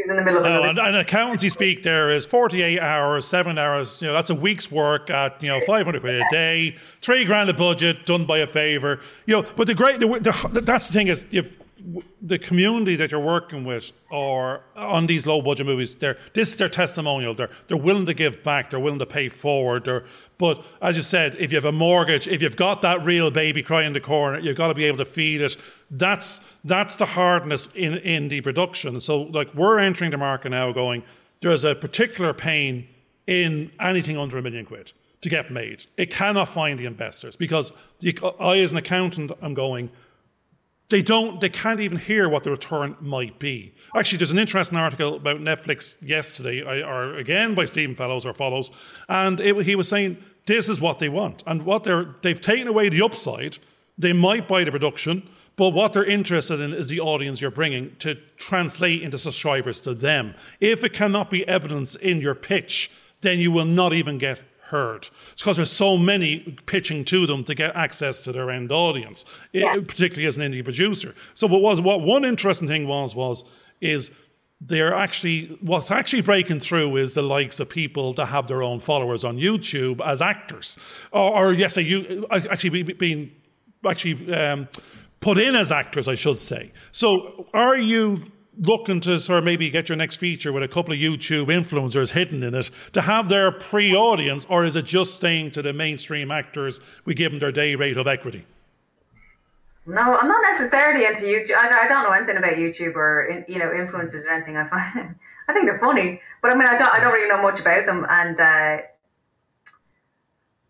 he 0.00 0.08
was 0.08 0.10
in 0.10 0.16
the 0.16 0.22
middle 0.22 0.44
of 0.44 0.64
it. 0.64 0.68
and, 0.70 0.78
and 0.78 0.96
accountancy 0.96 1.48
speak 1.48 1.82
there 1.82 2.10
is 2.10 2.24
48 2.24 2.80
hours, 2.80 3.26
seven 3.26 3.58
hours. 3.58 4.00
You 4.00 4.08
know, 4.08 4.14
that's 4.14 4.30
a 4.30 4.34
week's 4.34 4.70
work 4.70 5.10
at 5.10 5.42
you 5.42 5.48
know 5.48 5.60
500 5.60 6.00
quid 6.00 6.14
a 6.14 6.24
day, 6.30 6.76
three 7.02 7.24
grand 7.24 7.50
a 7.50 7.54
budget 7.54 8.06
done 8.06 8.24
by 8.24 8.38
a 8.38 8.46
favor. 8.46 9.00
You 9.26 9.42
know, 9.42 9.48
but 9.56 9.66
the 9.66 9.74
great, 9.74 10.00
the, 10.00 10.06
the, 10.06 10.60
that's 10.60 10.86
the 10.86 10.92
thing 10.92 11.08
is, 11.08 11.26
if 11.30 11.58
the 12.22 12.38
community 12.38 12.96
that 12.96 13.10
you're 13.10 13.20
working 13.20 13.64
with 13.64 13.92
or 14.10 14.62
on 14.76 15.06
these 15.06 15.26
low 15.26 15.40
budget 15.40 15.66
movies, 15.66 15.94
they're, 15.94 16.18
this 16.34 16.50
is 16.50 16.56
their 16.56 16.68
testimonial. 16.68 17.34
They're, 17.34 17.50
they're 17.68 17.76
willing 17.76 18.06
to 18.06 18.14
give 18.14 18.42
back. 18.42 18.70
They're 18.70 18.80
willing 18.80 18.98
to 18.98 19.06
pay 19.06 19.28
forward. 19.28 19.88
But 20.38 20.64
as 20.82 20.96
you 20.96 21.02
said, 21.02 21.36
if 21.38 21.52
you 21.52 21.56
have 21.56 21.64
a 21.64 21.72
mortgage, 21.72 22.28
if 22.28 22.42
you've 22.42 22.56
got 22.56 22.82
that 22.82 23.04
real 23.04 23.30
baby 23.30 23.62
crying 23.62 23.88
in 23.88 23.92
the 23.92 24.00
corner, 24.00 24.38
you've 24.38 24.56
got 24.56 24.68
to 24.68 24.74
be 24.74 24.84
able 24.84 24.98
to 24.98 25.04
feed 25.04 25.40
it. 25.40 25.56
That's, 25.90 26.40
that's 26.64 26.96
the 26.96 27.06
hardness 27.06 27.68
in, 27.74 27.98
in 27.98 28.28
the 28.28 28.40
production. 28.40 29.00
So 29.00 29.22
like 29.22 29.54
we're 29.54 29.78
entering 29.78 30.10
the 30.10 30.18
market 30.18 30.50
now 30.50 30.72
going, 30.72 31.02
there's 31.40 31.64
a 31.64 31.74
particular 31.74 32.32
pain 32.34 32.88
in 33.26 33.70
anything 33.80 34.18
under 34.18 34.38
a 34.38 34.42
million 34.42 34.64
quid 34.64 34.92
to 35.20 35.28
get 35.28 35.50
made. 35.50 35.84
It 35.96 36.10
cannot 36.10 36.48
find 36.48 36.78
the 36.78 36.86
investors 36.86 37.36
because 37.36 37.72
the, 38.00 38.18
I, 38.40 38.58
as 38.58 38.72
an 38.72 38.78
accountant, 38.78 39.32
I'm 39.42 39.54
going, 39.54 39.90
they 40.90 41.02
don't, 41.02 41.40
they 41.40 41.48
can't 41.48 41.80
even 41.80 41.98
hear 41.98 42.28
what 42.28 42.44
the 42.44 42.50
return 42.50 42.96
might 43.00 43.38
be. 43.38 43.74
Actually, 43.94 44.18
there's 44.18 44.30
an 44.30 44.38
interesting 44.38 44.76
article 44.76 45.14
about 45.14 45.38
Netflix 45.38 45.96
yesterday, 46.06 46.62
or 46.62 47.16
again 47.16 47.54
by 47.54 47.64
Stephen 47.64 47.94
Fellows 47.94 48.26
or 48.26 48.34
Follows, 48.34 48.70
and 49.08 49.40
it, 49.40 49.64
he 49.64 49.74
was 49.74 49.88
saying 49.88 50.18
this 50.46 50.68
is 50.68 50.80
what 50.80 50.98
they 50.98 51.08
want, 51.08 51.42
and 51.46 51.64
what 51.64 51.84
they're 51.84 52.14
they've 52.22 52.40
taken 52.40 52.68
away 52.68 52.88
the 52.88 53.02
upside. 53.02 53.58
They 53.96 54.12
might 54.12 54.48
buy 54.48 54.64
the 54.64 54.70
production, 54.70 55.28
but 55.56 55.70
what 55.70 55.92
they're 55.92 56.04
interested 56.04 56.60
in 56.60 56.72
is 56.72 56.88
the 56.88 57.00
audience 57.00 57.40
you're 57.40 57.50
bringing 57.50 57.94
to 57.96 58.14
translate 58.36 59.02
into 59.02 59.18
subscribers 59.18 59.80
to 59.82 59.94
them. 59.94 60.34
If 60.58 60.82
it 60.84 60.92
cannot 60.92 61.30
be 61.30 61.46
evidence 61.46 61.94
in 61.94 62.20
your 62.20 62.34
pitch, 62.34 62.90
then 63.20 63.38
you 63.38 63.52
will 63.52 63.66
not 63.66 63.92
even 63.92 64.18
get 64.18 64.40
heard. 64.70 65.08
It's 65.32 65.42
because 65.42 65.56
there's 65.56 65.70
so 65.70 65.96
many 65.96 66.58
pitching 66.66 67.04
to 67.06 67.26
them 67.26 67.44
to 67.44 67.54
get 67.54 67.76
access 67.76 68.22
to 68.22 68.32
their 68.32 68.50
end 68.50 68.72
audience, 68.72 69.24
yeah. 69.52 69.76
it, 69.76 69.86
particularly 69.86 70.26
as 70.26 70.38
an 70.38 70.50
indie 70.50 70.64
producer. 70.64 71.14
So 71.34 71.46
what 71.46 71.62
was 71.62 71.80
what 71.80 72.00
one 72.00 72.24
interesting 72.24 72.68
thing 72.68 72.88
was 72.88 73.14
was 73.14 73.44
is 73.80 74.10
they're 74.60 74.94
actually 74.94 75.58
what's 75.60 75.90
actually 75.90 76.22
breaking 76.22 76.60
through 76.60 76.96
is 76.96 77.14
the 77.14 77.22
likes 77.22 77.60
of 77.60 77.68
people 77.68 78.12
that 78.14 78.26
have 78.26 78.46
their 78.46 78.62
own 78.62 78.78
followers 78.78 79.24
on 79.24 79.38
YouTube 79.38 80.04
as 80.04 80.20
actors, 80.20 80.78
or, 81.12 81.46
or 81.46 81.52
yes, 81.52 81.76
you 81.76 82.26
actually 82.30 82.82
being 82.82 83.32
actually 83.88 84.34
um, 84.34 84.68
put 85.20 85.38
in 85.38 85.54
as 85.54 85.72
actors, 85.72 86.08
I 86.08 86.14
should 86.14 86.38
say. 86.38 86.72
So 86.92 87.46
are 87.54 87.78
you 87.78 88.30
looking 88.60 89.00
to 89.00 89.18
sort 89.18 89.38
of 89.38 89.44
maybe 89.44 89.70
get 89.70 89.88
your 89.88 89.96
next 89.96 90.16
feature 90.16 90.52
with 90.52 90.62
a 90.62 90.68
couple 90.68 90.92
of 90.92 90.98
YouTube 91.00 91.46
influencers 91.46 92.12
hidden 92.12 92.42
in 92.42 92.54
it 92.54 92.70
to 92.92 93.00
have 93.00 93.28
their 93.28 93.50
pre 93.50 93.94
audience, 93.94 94.46
or 94.48 94.64
is 94.64 94.76
it 94.76 94.84
just 94.84 95.14
staying 95.14 95.50
to 95.52 95.62
the 95.62 95.72
mainstream 95.72 96.30
actors? 96.30 96.80
We 97.04 97.14
give 97.14 97.32
them 97.32 97.40
their 97.40 97.52
day 97.52 97.74
rate 97.74 97.96
of 97.96 98.06
equity. 98.06 98.44
No, 99.86 100.18
I'm 100.18 100.28
not 100.28 100.42
necessarily 100.42 101.06
into 101.06 101.22
YouTube. 101.22 101.56
I, 101.56 101.84
I 101.84 101.88
don't 101.88 102.04
know 102.04 102.12
anything 102.12 102.36
about 102.36 102.54
YouTube 102.54 102.94
or 102.96 103.44
you 103.48 103.58
know 103.58 103.70
influencers 103.70 104.26
or 104.26 104.30
anything. 104.30 104.56
I 104.56 104.66
find 104.66 105.16
I 105.48 105.52
think 105.52 105.66
they're 105.66 105.78
funny, 105.78 106.20
but 106.42 106.52
I 106.52 106.54
mean 106.54 106.68
I 106.68 106.76
don't 106.76 106.94
I 106.94 107.00
don't 107.00 107.12
really 107.12 107.28
know 107.28 107.42
much 107.42 107.60
about 107.60 107.86
them. 107.86 108.06
And 108.08 108.38
uh, 108.38 108.82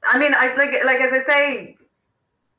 I 0.09 0.19
mean 0.19 0.33
I 0.35 0.55
like 0.55 0.85
like 0.85 1.01
as 1.01 1.13
I 1.13 1.21
say, 1.21 1.77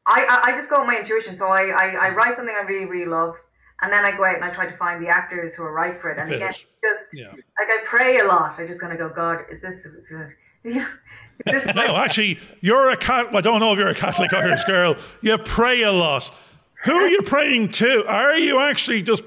I 0.05 0.41
I, 0.47 0.55
just 0.55 0.69
go 0.69 0.79
with 0.79 0.87
my 0.87 0.97
intuition. 0.97 1.35
So 1.35 1.47
I, 1.47 1.69
I 1.69 2.07
I 2.07 2.09
write 2.09 2.35
something 2.35 2.55
I 2.55 2.63
really 2.65 2.85
really 2.85 3.05
love 3.05 3.35
and 3.81 3.91
then 3.91 4.05
I 4.05 4.15
go 4.15 4.23
out 4.23 4.35
and 4.35 4.45
I 4.45 4.51
try 4.51 4.67
to 4.67 4.77
find 4.77 5.03
the 5.03 5.09
actors 5.09 5.55
who 5.55 5.63
are 5.63 5.73
right 5.73 5.95
for 5.95 6.11
it. 6.11 6.19
And 6.19 6.31
again, 6.31 6.53
just 6.83 7.17
yeah. 7.17 7.31
like 7.31 7.69
I 7.69 7.79
pray 7.83 8.19
a 8.19 8.25
lot. 8.25 8.59
I 8.59 8.65
just 8.65 8.79
kind 8.79 8.93
of 8.93 8.99
go, 8.99 9.09
God, 9.09 9.45
is 9.51 9.61
this? 9.61 9.85
Is 9.85 10.35
no, 11.75 11.95
actually, 11.95 12.37
you're 12.61 12.91
a 12.91 12.97
cat. 12.97 13.35
I 13.35 13.41
don't 13.41 13.59
know 13.59 13.73
if 13.73 13.79
you're 13.79 13.89
a 13.89 13.95
Catholic 13.95 14.31
Irish 14.33 14.63
girl. 14.65 14.95
You 15.21 15.37
pray 15.39 15.81
a 15.81 15.91
lot. 15.91 16.31
Who 16.83 16.93
are 16.93 17.07
you 17.07 17.21
praying 17.23 17.69
to? 17.73 18.05
Are 18.07 18.37
you 18.37 18.59
actually 18.59 19.01
just? 19.01 19.23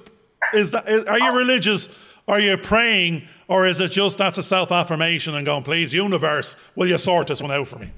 Is 0.52 0.70
that? 0.70 0.86
Are 1.08 1.18
you 1.18 1.36
religious? 1.36 1.88
Are 2.28 2.40
you 2.40 2.56
praying, 2.56 3.26
or 3.48 3.66
is 3.66 3.80
it 3.80 3.90
just 3.90 4.18
that's 4.18 4.38
a 4.38 4.42
self 4.42 4.70
affirmation 4.70 5.34
and 5.34 5.44
going, 5.44 5.64
please, 5.64 5.92
universe, 5.92 6.56
will 6.76 6.88
you 6.88 6.96
sort 6.98 7.26
this 7.26 7.42
one 7.42 7.50
out 7.50 7.66
for 7.66 7.78
me? 7.78 7.90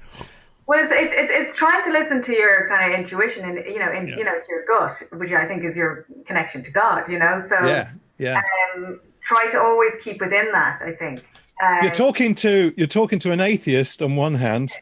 Well, 0.67 0.81
it's, 0.81 0.91
it's, 0.91 1.31
it's, 1.31 1.55
trying 1.55 1.81
to 1.85 1.91
listen 1.91 2.21
to 2.23 2.33
your 2.33 2.67
kind 2.67 2.91
of 2.91 2.99
intuition 2.99 3.45
and, 3.45 3.65
you 3.65 3.79
know, 3.79 3.89
in, 3.89 4.09
yeah. 4.09 4.17
you 4.17 4.23
know, 4.25 4.37
to 4.37 4.45
your 4.49 4.65
gut, 4.65 5.01
which 5.13 5.31
I 5.31 5.47
think 5.47 5.63
is 5.63 5.77
your 5.77 6.05
connection 6.25 6.61
to 6.63 6.71
God, 6.71 7.07
you 7.07 7.17
know? 7.17 7.41
So, 7.47 7.55
yeah, 7.65 7.89
yeah. 8.17 8.41
Um, 8.75 8.99
try 9.23 9.47
to 9.47 9.61
always 9.61 9.95
keep 10.03 10.19
within 10.19 10.51
that, 10.51 10.81
I 10.81 10.91
think. 10.91 11.23
Um, 11.63 11.79
you're 11.83 11.91
talking 11.91 12.35
to, 12.35 12.73
you're 12.75 12.85
talking 12.85 13.17
to 13.19 13.31
an 13.31 13.39
atheist 13.39 14.01
on 14.01 14.17
one 14.17 14.35
hand. 14.35 14.73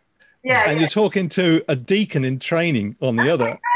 Yeah, 0.43 0.63
and 0.67 0.73
yeah. 0.73 0.81
you're 0.81 0.89
talking 0.89 1.29
to 1.29 1.63
a 1.67 1.75
deacon 1.75 2.23
in 2.25 2.39
training 2.39 2.95
on 3.01 3.15
the 3.15 3.31
other. 3.31 3.59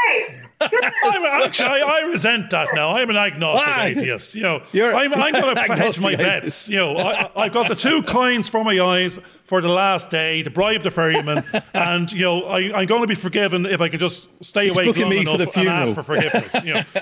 I'm, 0.60 1.44
actually, 1.44 1.66
I, 1.66 2.00
I, 2.02 2.10
resent 2.10 2.50
that 2.50 2.68
now. 2.74 2.90
I'm 2.94 3.08
an 3.08 3.16
agnostic 3.16 3.68
ah, 3.68 3.84
atheist. 3.84 4.34
You 4.34 4.42
know, 4.42 4.62
I'm, 4.74 5.14
I'm 5.14 5.32
going 5.32 5.54
to 5.54 5.74
hedge 5.74 6.00
my 6.00 6.16
bets. 6.16 6.68
You 6.68 6.76
know, 6.76 6.96
I, 6.96 7.44
have 7.44 7.52
got 7.52 7.68
the 7.68 7.74
two 7.74 8.02
coins 8.02 8.48
for 8.48 8.62
my 8.62 8.78
eyes 8.78 9.18
for 9.18 9.60
the 9.60 9.68
last 9.68 10.10
day 10.10 10.42
to 10.42 10.50
bribe 10.50 10.82
the 10.82 10.90
ferryman, 10.90 11.44
and 11.74 12.12
you 12.12 12.22
know, 12.22 12.44
I, 12.44 12.80
am 12.80 12.86
going 12.86 13.02
to 13.02 13.06
be 13.06 13.14
forgiven 13.14 13.64
if 13.64 13.80
I 13.80 13.88
can 13.88 13.98
just 13.98 14.44
stay 14.44 14.68
He's 14.68 14.76
awake 14.76 14.96
long 14.96 15.12
enough 15.12 15.56
and 15.56 15.68
ask 15.68 15.94
for 15.94 16.02
forgiveness. 16.02 16.54
You 16.64 16.74
know. 16.74 16.82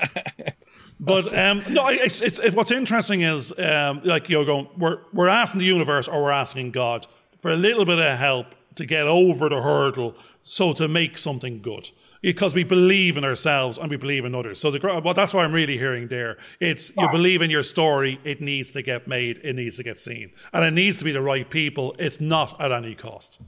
But 1.01 1.33
um, 1.33 1.62
no, 1.71 1.87
it's, 1.88 2.21
it's, 2.23 2.40
it's, 2.40 2.57
what's 2.57 2.73
interesting 2.73 3.21
is 3.21 3.57
um, 3.57 4.01
like 4.03 4.29
you're 4.29 4.44
going, 4.44 4.68
we're 4.77 4.99
we're 5.12 5.29
asking 5.29 5.61
the 5.61 5.64
universe 5.64 6.09
or 6.09 6.25
we're 6.25 6.33
asking 6.33 6.73
God 6.73 7.07
for 7.38 7.53
a 7.53 7.57
little 7.57 7.85
bit 7.85 8.01
of 8.01 8.18
help 8.18 8.49
to 8.75 8.87
get 8.87 9.07
over 9.07 9.49
the 9.49 9.62
hurdle, 9.62 10.16
so 10.48 10.72
to 10.74 10.88
make 10.88 11.18
something 11.18 11.61
good 11.61 11.90
because 12.22 12.54
we 12.54 12.64
believe 12.64 13.16
in 13.16 13.24
ourselves 13.24 13.78
and 13.78 13.90
we 13.90 13.96
believe 13.96 14.24
in 14.24 14.34
others. 14.34 14.61
So 14.61 14.70
the, 14.70 14.80
well, 14.82 15.14
that's 15.14 15.34
what 15.34 15.44
I'm 15.44 15.52
really 15.52 15.78
hearing 15.78 16.08
there. 16.08 16.38
It's 16.61 16.94
you 16.96 17.08
believe 17.11 17.42
in 17.42 17.50
your 17.50 17.62
story. 17.62 18.18
It 18.24 18.40
needs 18.40 18.72
to 18.72 18.82
get 18.82 19.06
made. 19.06 19.38
It 19.44 19.54
needs 19.54 19.76
to 19.76 19.82
get 19.82 19.98
seen, 19.98 20.32
and 20.52 20.64
it 20.64 20.72
needs 20.72 20.98
to 20.98 21.04
be 21.04 21.12
the 21.12 21.22
right 21.22 21.48
people. 21.48 21.94
It's 21.98 22.20
not 22.20 22.61
at 22.61 22.72
any 22.72 22.94
cost. 22.94 23.40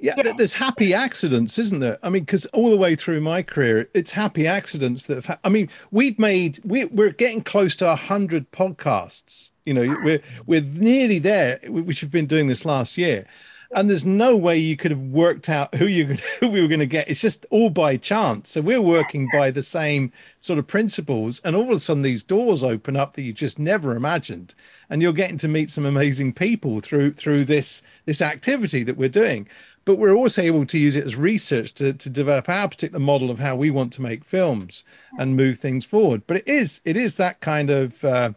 Yeah, 0.00 0.14
yeah. 0.16 0.32
there's 0.36 0.54
happy 0.54 0.94
accidents, 0.94 1.58
isn't 1.58 1.80
there? 1.80 1.98
I 2.04 2.08
mean, 2.08 2.22
because 2.22 2.46
all 2.46 2.70
the 2.70 2.76
way 2.76 2.94
through 2.94 3.20
my 3.20 3.42
career, 3.42 3.88
it's 3.94 4.12
happy 4.12 4.46
accidents 4.46 5.06
that 5.06 5.16
have. 5.16 5.26
Ha- 5.26 5.38
I 5.42 5.48
mean, 5.48 5.68
we've 5.90 6.18
made 6.18 6.60
we, 6.64 6.84
we're 6.86 7.10
getting 7.10 7.42
close 7.42 7.74
to 7.76 7.90
a 7.90 7.96
hundred 7.96 8.50
podcasts. 8.52 9.50
You 9.66 9.74
know, 9.74 9.96
we're 10.02 10.22
we're 10.46 10.62
nearly 10.62 11.18
there, 11.18 11.60
which 11.66 12.00
have 12.00 12.10
been 12.10 12.26
doing 12.26 12.46
this 12.46 12.64
last 12.64 12.96
year 12.96 13.26
and 13.72 13.90
there's 13.90 14.04
no 14.04 14.34
way 14.34 14.56
you 14.56 14.76
could 14.76 14.90
have 14.90 15.00
worked 15.00 15.48
out 15.48 15.74
who 15.74 15.86
you 15.86 16.16
who 16.40 16.48
we 16.48 16.60
were 16.60 16.68
going 16.68 16.80
to 16.80 16.86
get. 16.86 17.08
It's 17.08 17.20
just 17.20 17.46
all 17.50 17.70
by 17.70 17.96
chance. 17.96 18.50
So 18.50 18.60
we're 18.60 18.82
working 18.82 19.28
by 19.32 19.50
the 19.50 19.62
same 19.62 20.12
sort 20.40 20.58
of 20.58 20.66
principles, 20.66 21.40
and 21.44 21.54
all 21.54 21.64
of 21.64 21.70
a 21.70 21.78
sudden 21.78 22.02
these 22.02 22.22
doors 22.22 22.62
open 22.62 22.96
up 22.96 23.14
that 23.14 23.22
you 23.22 23.32
just 23.32 23.58
never 23.58 23.94
imagined, 23.94 24.54
and 24.88 25.02
you're 25.02 25.12
getting 25.12 25.38
to 25.38 25.48
meet 25.48 25.70
some 25.70 25.86
amazing 25.86 26.32
people 26.32 26.80
through 26.80 27.14
through 27.14 27.44
this 27.44 27.82
this 28.06 28.22
activity 28.22 28.82
that 28.84 28.96
we're 28.96 29.08
doing. 29.08 29.48
But 29.84 29.96
we're 29.96 30.14
also 30.14 30.42
able 30.42 30.66
to 30.66 30.78
use 30.78 30.96
it 30.96 31.06
as 31.06 31.16
research 31.16 31.72
to, 31.74 31.94
to 31.94 32.10
develop 32.10 32.46
our 32.50 32.68
particular 32.68 33.00
model 33.00 33.30
of 33.30 33.38
how 33.38 33.56
we 33.56 33.70
want 33.70 33.90
to 33.94 34.02
make 34.02 34.22
films 34.22 34.84
and 35.18 35.34
move 35.34 35.58
things 35.58 35.82
forward. 35.82 36.22
But 36.26 36.38
it 36.38 36.48
is 36.48 36.80
it 36.84 36.96
is 36.96 37.14
that 37.14 37.40
kind 37.40 37.70
of 37.70 38.04
uh, 38.04 38.32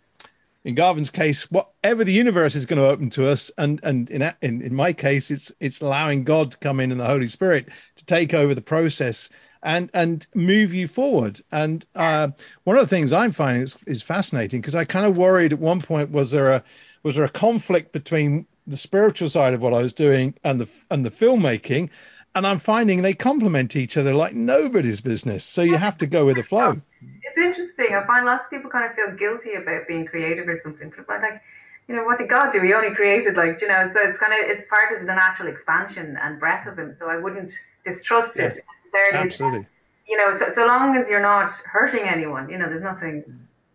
in 0.64 0.76
Gavin's 0.76 1.10
case, 1.10 1.50
whatever 1.52 2.04
the 2.04 2.14
universe 2.14 2.56
is 2.56 2.66
going 2.66 2.80
to 2.80 2.88
open 2.88 3.10
to 3.12 3.28
us, 3.28 3.52
and 3.58 3.80
and 3.84 4.10
in 4.10 4.22
in, 4.42 4.62
in 4.62 4.76
my 4.76 4.94
case, 4.94 5.32
it's 5.32 5.52
it's 5.60 5.82
allowing 5.82 6.24
God 6.24 6.52
to 6.52 6.58
come 6.58 6.80
in 6.80 6.92
and 6.92 7.00
the 7.00 7.06
Holy 7.06 7.28
Spirit 7.28 7.70
to 7.96 8.06
take 8.06 8.34
over 8.34 8.54
the 8.54 8.62
process 8.62 9.30
and 9.64 9.90
and 9.94 10.28
move 10.36 10.74
you 10.74 10.88
forward. 10.88 11.42
And 11.52 11.86
uh, 11.96 12.30
one 12.64 12.78
of 12.78 12.84
the 12.84 12.96
things 12.96 13.14
I'm 13.14 13.32
finding 13.32 13.64
is, 13.64 13.78
is 13.88 14.02
fascinating 14.02 14.62
because 14.62 14.76
I 14.76 14.86
kind 14.86 15.06
of 15.06 15.18
worried 15.18 15.54
at 15.54 15.60
one 15.60 15.82
point 15.82 16.12
was 16.12 16.32
there 16.32 16.52
a 16.52 16.64
was 17.04 17.16
there 17.16 17.26
a 17.26 17.30
conflict 17.30 17.92
between 17.92 18.46
the 18.68 18.78
spiritual 18.78 19.30
side 19.30 19.54
of 19.54 19.62
what 19.62 19.74
I 19.74 19.82
was 19.82 19.94
doing 19.94 20.36
and 20.44 20.62
the 20.62 20.70
and 20.90 21.06
the 21.06 21.12
filmmaking, 21.12 21.90
and 22.36 22.48
I'm 22.48 22.60
finding 22.60 23.02
they 23.02 23.14
complement 23.14 23.76
each 23.76 23.98
other 23.98 24.14
like 24.14 24.34
nobody's 24.34 25.02
business. 25.02 25.44
So 25.44 25.62
you 25.62 25.78
have 25.78 25.98
to 26.00 26.08
go 26.08 26.26
with 26.26 26.38
the 26.38 26.44
flow. 26.44 26.82
It's 27.24 27.38
interesting. 27.38 27.96
I 27.96 28.06
find 28.06 28.26
lots 28.26 28.46
of 28.46 28.52
people 28.52 28.70
kind 28.70 28.86
of 28.86 28.94
feel 28.94 29.12
guilty 29.16 29.54
about 29.54 29.88
being 29.88 30.06
creative 30.06 30.48
or 30.48 30.56
something. 30.56 30.92
But 31.08 31.22
like, 31.22 31.42
you 31.88 31.96
know, 31.96 32.04
what 32.04 32.18
did 32.18 32.30
God 32.30 32.52
do? 32.52 32.62
He 32.62 32.74
only 32.74 32.94
created 32.94 33.38
like, 33.38 33.62
you 33.62 33.68
know, 33.68 33.90
so 33.92 34.00
it's 34.02 34.20
kind 34.20 34.34
of 34.34 34.40
it's 34.50 34.68
part 34.68 34.92
of 34.92 35.08
the 35.08 35.14
natural 35.16 35.48
expansion 35.48 36.18
and 36.22 36.40
breath 36.40 36.68
of 36.68 36.78
Him. 36.78 36.94
So 36.98 37.10
I 37.10 37.18
wouldn't 37.18 37.52
distrust 37.84 38.38
yes, 38.38 38.58
it 38.58 38.66
necessarily. 38.84 39.28
Absolutely. 39.28 39.68
You 40.08 40.18
know, 40.18 40.34
so 40.34 40.50
so 40.50 40.68
long 40.68 40.98
as 40.98 41.10
you're 41.10 41.22
not 41.22 41.52
hurting 41.72 42.08
anyone, 42.08 42.50
you 42.50 42.58
know, 42.58 42.68
there's 42.68 42.84
nothing. 42.84 43.24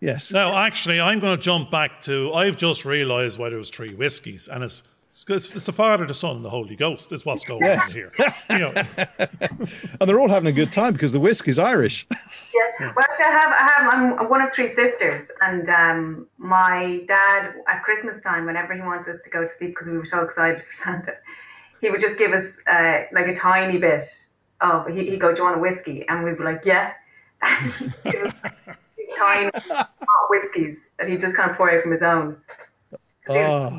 Yes. 0.00 0.30
Now, 0.30 0.56
actually, 0.56 1.00
I'm 1.00 1.18
going 1.18 1.36
to 1.36 1.42
jump 1.42 1.70
back 1.70 2.02
to. 2.02 2.32
I've 2.34 2.56
just 2.56 2.84
realised 2.84 3.38
why 3.38 3.48
there 3.48 3.58
was 3.58 3.70
three 3.70 3.94
whiskies, 3.94 4.48
and 4.48 4.62
it's 4.62 4.82
it's, 5.08 5.54
it's 5.54 5.66
the 5.66 5.72
Father, 5.72 6.06
the 6.06 6.14
Son, 6.14 6.36
and 6.36 6.44
the 6.44 6.50
Holy 6.50 6.76
Ghost 6.76 7.12
is 7.12 7.24
what's 7.24 7.44
going 7.44 7.62
yes. 7.62 7.88
on 7.88 7.92
here. 7.92 8.12
You 8.50 8.58
know. 8.58 8.72
and 10.00 10.08
they're 10.08 10.20
all 10.20 10.28
having 10.28 10.48
a 10.48 10.52
good 10.52 10.72
time 10.72 10.92
because 10.92 11.12
the 11.12 11.20
whiskey's 11.20 11.58
Irish. 11.58 12.06
yeah. 12.10 12.92
Well, 12.94 13.04
actually, 13.08 13.26
I 13.26 13.30
have, 13.30 13.52
I 13.52 13.72
have, 13.74 13.94
I'm 13.94 14.28
one 14.28 14.42
of 14.42 14.52
three 14.52 14.68
sisters, 14.68 15.28
and 15.40 15.68
um, 15.68 16.26
my 16.38 17.02
dad 17.06 17.54
at 17.68 17.82
Christmas 17.82 18.20
time, 18.20 18.46
whenever 18.46 18.74
he 18.74 18.80
wanted 18.80 19.14
us 19.14 19.22
to 19.22 19.30
go 19.30 19.42
to 19.42 19.48
sleep 19.48 19.70
because 19.70 19.88
we 19.88 19.96
were 19.96 20.04
so 20.04 20.22
excited 20.22 20.64
for 20.64 20.72
Santa, 20.72 21.14
he 21.80 21.90
would 21.90 22.00
just 22.00 22.18
give 22.18 22.32
us 22.32 22.58
uh, 22.70 23.02
like 23.12 23.26
a 23.26 23.34
tiny 23.34 23.78
bit 23.78 24.04
of. 24.60 24.86
He, 24.88 25.10
he'd 25.10 25.20
go, 25.20 25.32
"Do 25.32 25.38
you 25.38 25.44
want 25.44 25.56
a 25.56 25.60
whiskey?" 25.60 26.04
And 26.08 26.24
we'd 26.24 26.38
be 26.38 26.44
like, 26.44 26.64
"Yeah." 26.64 26.92
tiny 29.18 29.50
hot 29.54 29.90
whiskeys 30.30 30.88
that 30.98 31.08
he 31.08 31.16
just 31.16 31.36
kind 31.36 31.50
of 31.50 31.56
pour 31.56 31.70
out 31.70 31.82
from 31.82 31.92
his 31.92 32.02
own. 32.02 32.36
Oh. 33.28 33.78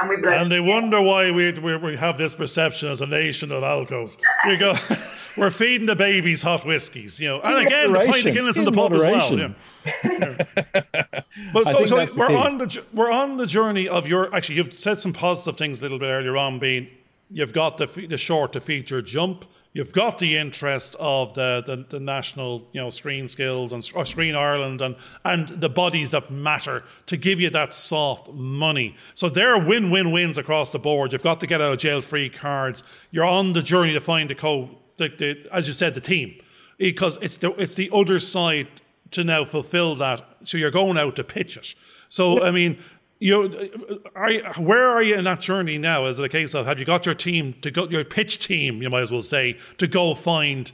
And, 0.00 0.08
we 0.08 0.28
and 0.28 0.50
they 0.50 0.60
wonder 0.60 1.02
why 1.02 1.30
we, 1.30 1.52
we, 1.52 1.76
we 1.76 1.96
have 1.96 2.16
this 2.16 2.34
perception 2.34 2.88
as 2.88 3.00
a 3.00 3.06
nation 3.06 3.52
of 3.52 3.62
alcos. 3.62 4.18
You 4.46 4.56
go, 4.56 4.74
we're 5.36 5.50
feeding 5.50 5.86
the 5.86 5.96
babies 5.96 6.42
hot 6.42 6.64
whiskies, 6.64 7.20
you 7.20 7.28
know. 7.28 7.40
And 7.40 7.66
again, 7.66 7.92
the 7.92 8.06
pint 8.06 8.26
of 8.26 8.34
Guinness 8.34 8.58
in, 8.58 8.64
the 8.64 8.72
pub 8.72 8.92
moderation. 8.92 9.40
as 9.40 10.04
well. 10.04 10.36
Yeah. 10.54 11.04
But 11.52 11.66
so, 11.66 11.86
so 11.86 12.06
we're 12.16 12.36
on 12.36 12.58
the 12.58 12.82
we're 12.92 13.10
on 13.10 13.36
the 13.36 13.46
journey 13.46 13.88
of 13.88 14.06
your. 14.06 14.34
Actually, 14.34 14.56
you've 14.56 14.78
said 14.78 15.00
some 15.00 15.12
positive 15.12 15.56
things 15.56 15.80
a 15.80 15.82
little 15.82 15.98
bit 15.98 16.06
earlier 16.06 16.36
on. 16.36 16.58
Being 16.58 16.88
you've 17.30 17.52
got 17.52 17.78
the 17.78 17.86
the 17.86 18.18
short 18.18 18.52
to 18.54 18.60
feature 18.60 19.00
jump 19.00 19.44
you've 19.72 19.92
got 19.92 20.18
the 20.18 20.36
interest 20.36 20.96
of 20.98 21.34
the, 21.34 21.62
the, 21.64 21.84
the, 21.88 22.00
national 22.00 22.68
you 22.72 22.80
know 22.80 22.90
screen 22.90 23.28
skills 23.28 23.72
and 23.72 23.88
or 23.94 24.04
screen 24.04 24.34
Ireland 24.34 24.80
and 24.80 24.96
and 25.24 25.48
the 25.48 25.68
bodies 25.68 26.10
that 26.10 26.30
matter 26.30 26.82
to 27.06 27.16
give 27.16 27.40
you 27.40 27.50
that 27.50 27.72
soft 27.74 28.32
money. 28.32 28.96
So 29.14 29.28
there 29.28 29.54
are 29.54 29.64
win 29.64 29.90
win 29.90 30.10
wins 30.12 30.38
across 30.38 30.70
the 30.70 30.78
board. 30.78 31.12
You've 31.12 31.22
got 31.22 31.40
to 31.40 31.46
get 31.46 31.60
out 31.60 31.72
of 31.72 31.78
jail 31.78 32.00
free 32.00 32.28
cards. 32.28 32.82
You're 33.10 33.24
on 33.24 33.52
the 33.52 33.62
journey 33.62 33.92
to 33.92 34.00
find 34.00 34.30
the 34.30 34.34
co 34.34 34.70
the, 34.96 35.08
the, 35.08 35.48
as 35.52 35.66
you 35.66 35.72
said 35.72 35.94
the 35.94 36.00
team 36.00 36.40
because 36.78 37.16
it's 37.20 37.36
the 37.38 37.52
it's 37.60 37.74
the 37.74 37.90
other 37.92 38.18
side 38.18 38.68
to 39.12 39.24
now 39.24 39.44
fulfill 39.44 39.94
that. 39.96 40.24
So 40.44 40.56
you're 40.56 40.70
going 40.70 40.98
out 40.98 41.16
to 41.16 41.24
pitch 41.24 41.56
it. 41.56 41.74
So 42.08 42.42
I 42.42 42.50
mean 42.50 42.78
you 43.20 43.78
are 44.16 44.32
where 44.54 44.88
are 44.88 45.02
you 45.02 45.14
in 45.14 45.24
that 45.24 45.40
journey 45.40 45.78
now? 45.78 46.06
Is 46.06 46.18
it 46.18 46.24
a 46.24 46.28
case 46.28 46.54
of 46.54 46.66
have 46.66 46.78
you 46.78 46.86
got 46.86 47.06
your 47.06 47.14
team 47.14 47.52
to 47.60 47.70
go 47.70 47.86
your 47.88 48.04
pitch 48.04 48.44
team, 48.44 48.82
you 48.82 48.90
might 48.90 49.02
as 49.02 49.12
well 49.12 49.22
say, 49.22 49.58
to 49.76 49.86
go 49.86 50.14
find 50.14 50.72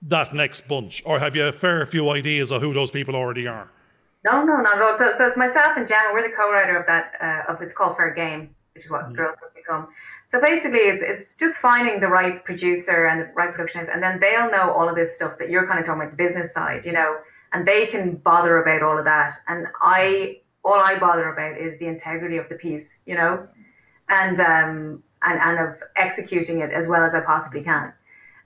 that 0.00 0.32
next 0.32 0.68
bunch, 0.68 1.02
or 1.04 1.18
have 1.18 1.34
you 1.34 1.46
a 1.46 1.52
fair 1.52 1.84
few 1.84 2.08
ideas 2.10 2.52
of 2.52 2.62
who 2.62 2.72
those 2.72 2.90
people 2.90 3.16
already 3.16 3.46
are? 3.46 3.70
No, 4.24 4.44
no, 4.44 4.56
not 4.60 4.76
at 4.76 4.82
all. 4.82 4.96
So, 4.96 5.12
so 5.18 5.26
it's 5.26 5.36
myself 5.36 5.76
and 5.76 5.86
Gemma. 5.86 6.10
We're 6.14 6.22
the 6.22 6.34
co-writer 6.34 6.78
of 6.78 6.86
that. 6.86 7.12
Uh, 7.20 7.52
of 7.52 7.60
it's 7.60 7.74
called 7.74 7.96
Fair 7.96 8.14
Game, 8.14 8.54
which 8.74 8.84
is 8.84 8.90
what 8.90 9.08
mm. 9.08 9.16
Girls 9.16 9.36
Has 9.42 9.50
Become. 9.52 9.88
So 10.28 10.40
basically, 10.40 10.78
it's 10.78 11.02
it's 11.02 11.34
just 11.34 11.58
finding 11.58 12.00
the 12.00 12.08
right 12.08 12.42
producer 12.44 13.06
and 13.06 13.22
the 13.22 13.32
right 13.34 13.50
production 13.50 13.80
house, 13.80 13.90
and 13.92 14.02
then 14.02 14.20
they'll 14.20 14.50
know 14.50 14.72
all 14.72 14.88
of 14.88 14.94
this 14.94 15.14
stuff 15.14 15.38
that 15.38 15.50
you're 15.50 15.66
kind 15.66 15.80
of 15.80 15.86
talking 15.86 16.02
about 16.02 16.12
the 16.12 16.16
business 16.16 16.54
side, 16.54 16.86
you 16.86 16.92
know, 16.92 17.16
and 17.52 17.66
they 17.66 17.86
can 17.86 18.16
bother 18.16 18.62
about 18.62 18.82
all 18.82 18.98
of 18.98 19.04
that. 19.04 19.32
And 19.48 19.66
I 19.82 20.38
all 20.64 20.74
I 20.74 20.98
bother 20.98 21.30
about 21.32 21.58
is 21.58 21.78
the 21.78 21.86
integrity 21.86 22.36
of 22.36 22.48
the 22.48 22.54
piece, 22.54 22.96
you 23.06 23.14
know, 23.14 23.46
and 24.08 24.40
um, 24.40 25.02
and 25.22 25.40
and 25.40 25.58
of 25.58 25.76
executing 25.96 26.60
it 26.60 26.70
as 26.70 26.88
well 26.88 27.04
as 27.04 27.14
I 27.14 27.20
possibly 27.20 27.62
can. 27.62 27.92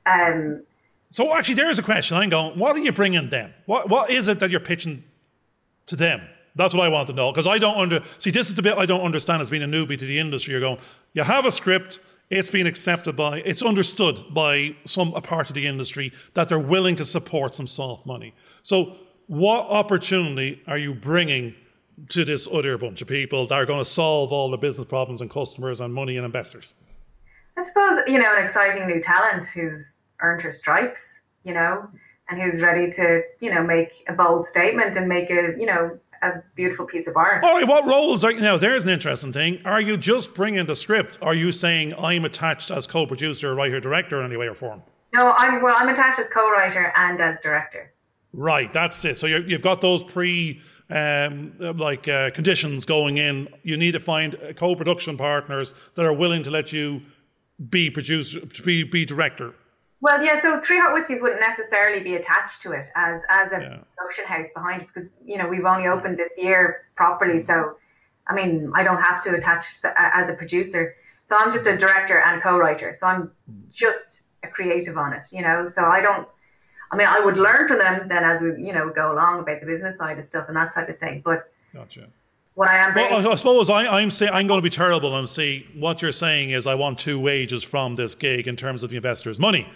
Um, 0.06 0.62
so 1.10 1.34
actually, 1.36 1.56
there's 1.56 1.78
a 1.78 1.82
question. 1.82 2.16
I'm 2.16 2.28
going. 2.28 2.58
What 2.58 2.76
are 2.76 2.80
you 2.80 2.92
bringing 2.92 3.30
them? 3.30 3.54
What 3.66 3.88
what 3.88 4.10
is 4.10 4.28
it 4.28 4.40
that 4.40 4.50
you're 4.50 4.60
pitching 4.60 5.04
to 5.86 5.96
them? 5.96 6.22
That's 6.56 6.74
what 6.74 6.84
I 6.84 6.88
want 6.88 7.06
to 7.06 7.12
know 7.12 7.30
because 7.30 7.46
I 7.46 7.58
don't 7.58 7.78
under 7.78 8.02
see. 8.18 8.30
This 8.30 8.48
is 8.48 8.54
the 8.56 8.62
bit 8.62 8.76
I 8.76 8.84
don't 8.86 9.02
understand 9.02 9.40
as 9.40 9.50
being 9.50 9.62
a 9.62 9.66
newbie 9.66 9.98
to 9.98 10.04
the 10.04 10.18
industry. 10.18 10.52
You're 10.52 10.60
going. 10.60 10.78
You 11.12 11.22
have 11.22 11.46
a 11.46 11.52
script. 11.52 12.00
It's 12.30 12.50
been 12.50 12.66
accepted 12.66 13.16
by. 13.16 13.40
It's 13.40 13.62
understood 13.62 14.22
by 14.34 14.76
some 14.84 15.14
a 15.14 15.20
part 15.20 15.48
of 15.48 15.54
the 15.54 15.66
industry 15.66 16.12
that 16.34 16.48
they're 16.48 16.58
willing 16.58 16.96
to 16.96 17.04
support 17.04 17.54
some 17.54 17.66
soft 17.66 18.04
money. 18.06 18.34
So, 18.62 18.96
what 19.28 19.66
opportunity 19.66 20.62
are 20.66 20.78
you 20.78 20.94
bringing? 20.94 21.54
To 22.08 22.24
this 22.24 22.48
other 22.52 22.78
bunch 22.78 23.02
of 23.02 23.08
people 23.08 23.46
that 23.46 23.54
are 23.54 23.66
going 23.66 23.80
to 23.80 23.84
solve 23.84 24.32
all 24.32 24.50
the 24.50 24.56
business 24.56 24.86
problems 24.86 25.20
and 25.20 25.30
customers 25.30 25.80
and 25.80 25.92
money 25.92 26.16
and 26.16 26.24
investors? 26.24 26.74
I 27.56 27.62
suppose, 27.62 28.00
you 28.06 28.18
know, 28.18 28.36
an 28.36 28.42
exciting 28.42 28.86
new 28.86 29.00
talent 29.00 29.46
who's 29.46 29.96
earned 30.20 30.42
her 30.42 30.52
stripes, 30.52 31.20
you 31.44 31.54
know, 31.54 31.88
and 32.28 32.40
who's 32.40 32.62
ready 32.62 32.90
to, 32.90 33.22
you 33.40 33.52
know, 33.52 33.62
make 33.62 34.04
a 34.08 34.12
bold 34.12 34.44
statement 34.44 34.96
and 34.96 35.08
make 35.08 35.30
a, 35.30 35.54
you 35.58 35.66
know, 35.66 35.98
a 36.22 36.42
beautiful 36.54 36.86
piece 36.86 37.06
of 37.06 37.16
art. 37.16 37.42
All 37.44 37.54
right, 37.54 37.66
what 37.66 37.86
roles 37.86 38.24
are 38.24 38.32
you 38.32 38.40
now? 38.40 38.56
There's 38.56 38.84
an 38.84 38.92
interesting 38.92 39.32
thing. 39.32 39.60
Are 39.64 39.80
you 39.80 39.96
just 39.96 40.34
bringing 40.34 40.66
the 40.66 40.74
script? 40.74 41.18
Are 41.22 41.34
you 41.34 41.52
saying 41.52 41.94
I'm 41.94 42.24
attached 42.24 42.70
as 42.70 42.86
co-producer, 42.86 43.54
writer, 43.54 43.80
director 43.80 44.20
in 44.20 44.26
any 44.26 44.36
way 44.36 44.46
or 44.46 44.54
form? 44.54 44.82
No, 45.14 45.32
I'm 45.36 45.62
well. 45.62 45.76
I'm 45.78 45.88
attached 45.88 46.18
as 46.18 46.28
co-writer 46.28 46.92
and 46.96 47.20
as 47.20 47.40
director. 47.40 47.92
Right, 48.32 48.72
that's 48.72 49.04
it. 49.04 49.16
So 49.16 49.26
you 49.26 49.52
have 49.52 49.62
got 49.62 49.80
those 49.80 50.02
pre 50.02 50.60
um, 50.90 51.54
like 51.58 52.08
uh, 52.08 52.30
conditions 52.30 52.84
going 52.84 53.18
in. 53.18 53.48
You 53.62 53.76
need 53.76 53.92
to 53.92 54.00
find 54.00 54.36
co-production 54.56 55.16
partners 55.16 55.74
that 55.94 56.04
are 56.04 56.12
willing 56.12 56.42
to 56.44 56.50
let 56.50 56.72
you 56.72 57.02
be 57.68 57.90
producer, 57.90 58.40
be 58.64 58.84
be 58.84 59.04
director. 59.04 59.54
Well, 60.00 60.22
yeah. 60.22 60.40
So 60.40 60.60
Three 60.60 60.78
Hot 60.78 60.94
Whiskies 60.94 61.20
wouldn't 61.20 61.40
necessarily 61.40 62.02
be 62.02 62.14
attached 62.14 62.62
to 62.62 62.72
it 62.72 62.86
as 62.94 63.22
as 63.28 63.52
a 63.52 63.60
yeah. 63.60 63.78
production 63.96 64.24
house 64.26 64.46
behind 64.54 64.82
it 64.82 64.88
because 64.88 65.16
you 65.24 65.38
know 65.38 65.48
we've 65.48 65.64
only 65.64 65.88
opened 65.88 66.18
this 66.18 66.38
year 66.38 66.82
properly. 66.94 67.40
So, 67.40 67.76
I 68.28 68.34
mean, 68.34 68.70
I 68.74 68.82
don't 68.82 69.02
have 69.02 69.20
to 69.22 69.34
attach 69.34 69.64
as 69.96 70.30
a 70.30 70.34
producer. 70.34 70.94
So 71.24 71.36
I'm 71.36 71.52
just 71.52 71.66
a 71.66 71.76
director 71.76 72.22
and 72.24 72.40
co-writer. 72.40 72.94
So 72.98 73.06
I'm 73.06 73.32
just 73.70 74.22
a 74.42 74.48
creative 74.48 74.96
on 74.96 75.12
it. 75.12 75.24
You 75.32 75.42
know. 75.42 75.68
So 75.68 75.84
I 75.84 76.00
don't 76.00 76.28
I 76.90 76.96
mean, 76.96 77.06
I 77.06 77.20
would 77.20 77.36
learn 77.36 77.68
from 77.68 77.78
them 77.78 78.08
then 78.08 78.24
as 78.24 78.40
we, 78.40 78.48
you 78.64 78.72
know, 78.72 78.90
go 78.90 79.12
along 79.12 79.40
about 79.40 79.60
the 79.60 79.66
business 79.66 79.98
side 79.98 80.18
of 80.18 80.24
stuff 80.24 80.48
and 80.48 80.56
that 80.56 80.72
type 80.72 80.88
of 80.88 80.98
thing. 80.98 81.22
But 81.24 81.40
gotcha. 81.74 82.08
What 82.54 82.68
I 82.70 82.78
am. 82.78 82.94
Well, 82.94 83.30
I 83.30 83.34
suppose 83.36 83.70
I, 83.70 84.00
am 84.00 84.10
saying 84.10 84.32
I'm 84.32 84.46
going 84.46 84.58
to 84.58 84.62
be 84.62 84.70
terrible 84.70 85.16
and 85.16 85.28
say 85.28 85.66
what 85.74 86.02
you're 86.02 86.12
saying 86.12 86.50
is 86.50 86.66
I 86.66 86.74
want 86.74 86.98
two 86.98 87.20
wages 87.20 87.62
from 87.62 87.94
this 87.94 88.14
gig 88.14 88.48
in 88.48 88.56
terms 88.56 88.82
of 88.82 88.90
the 88.90 88.96
investor's 88.96 89.38
money. 89.38 89.68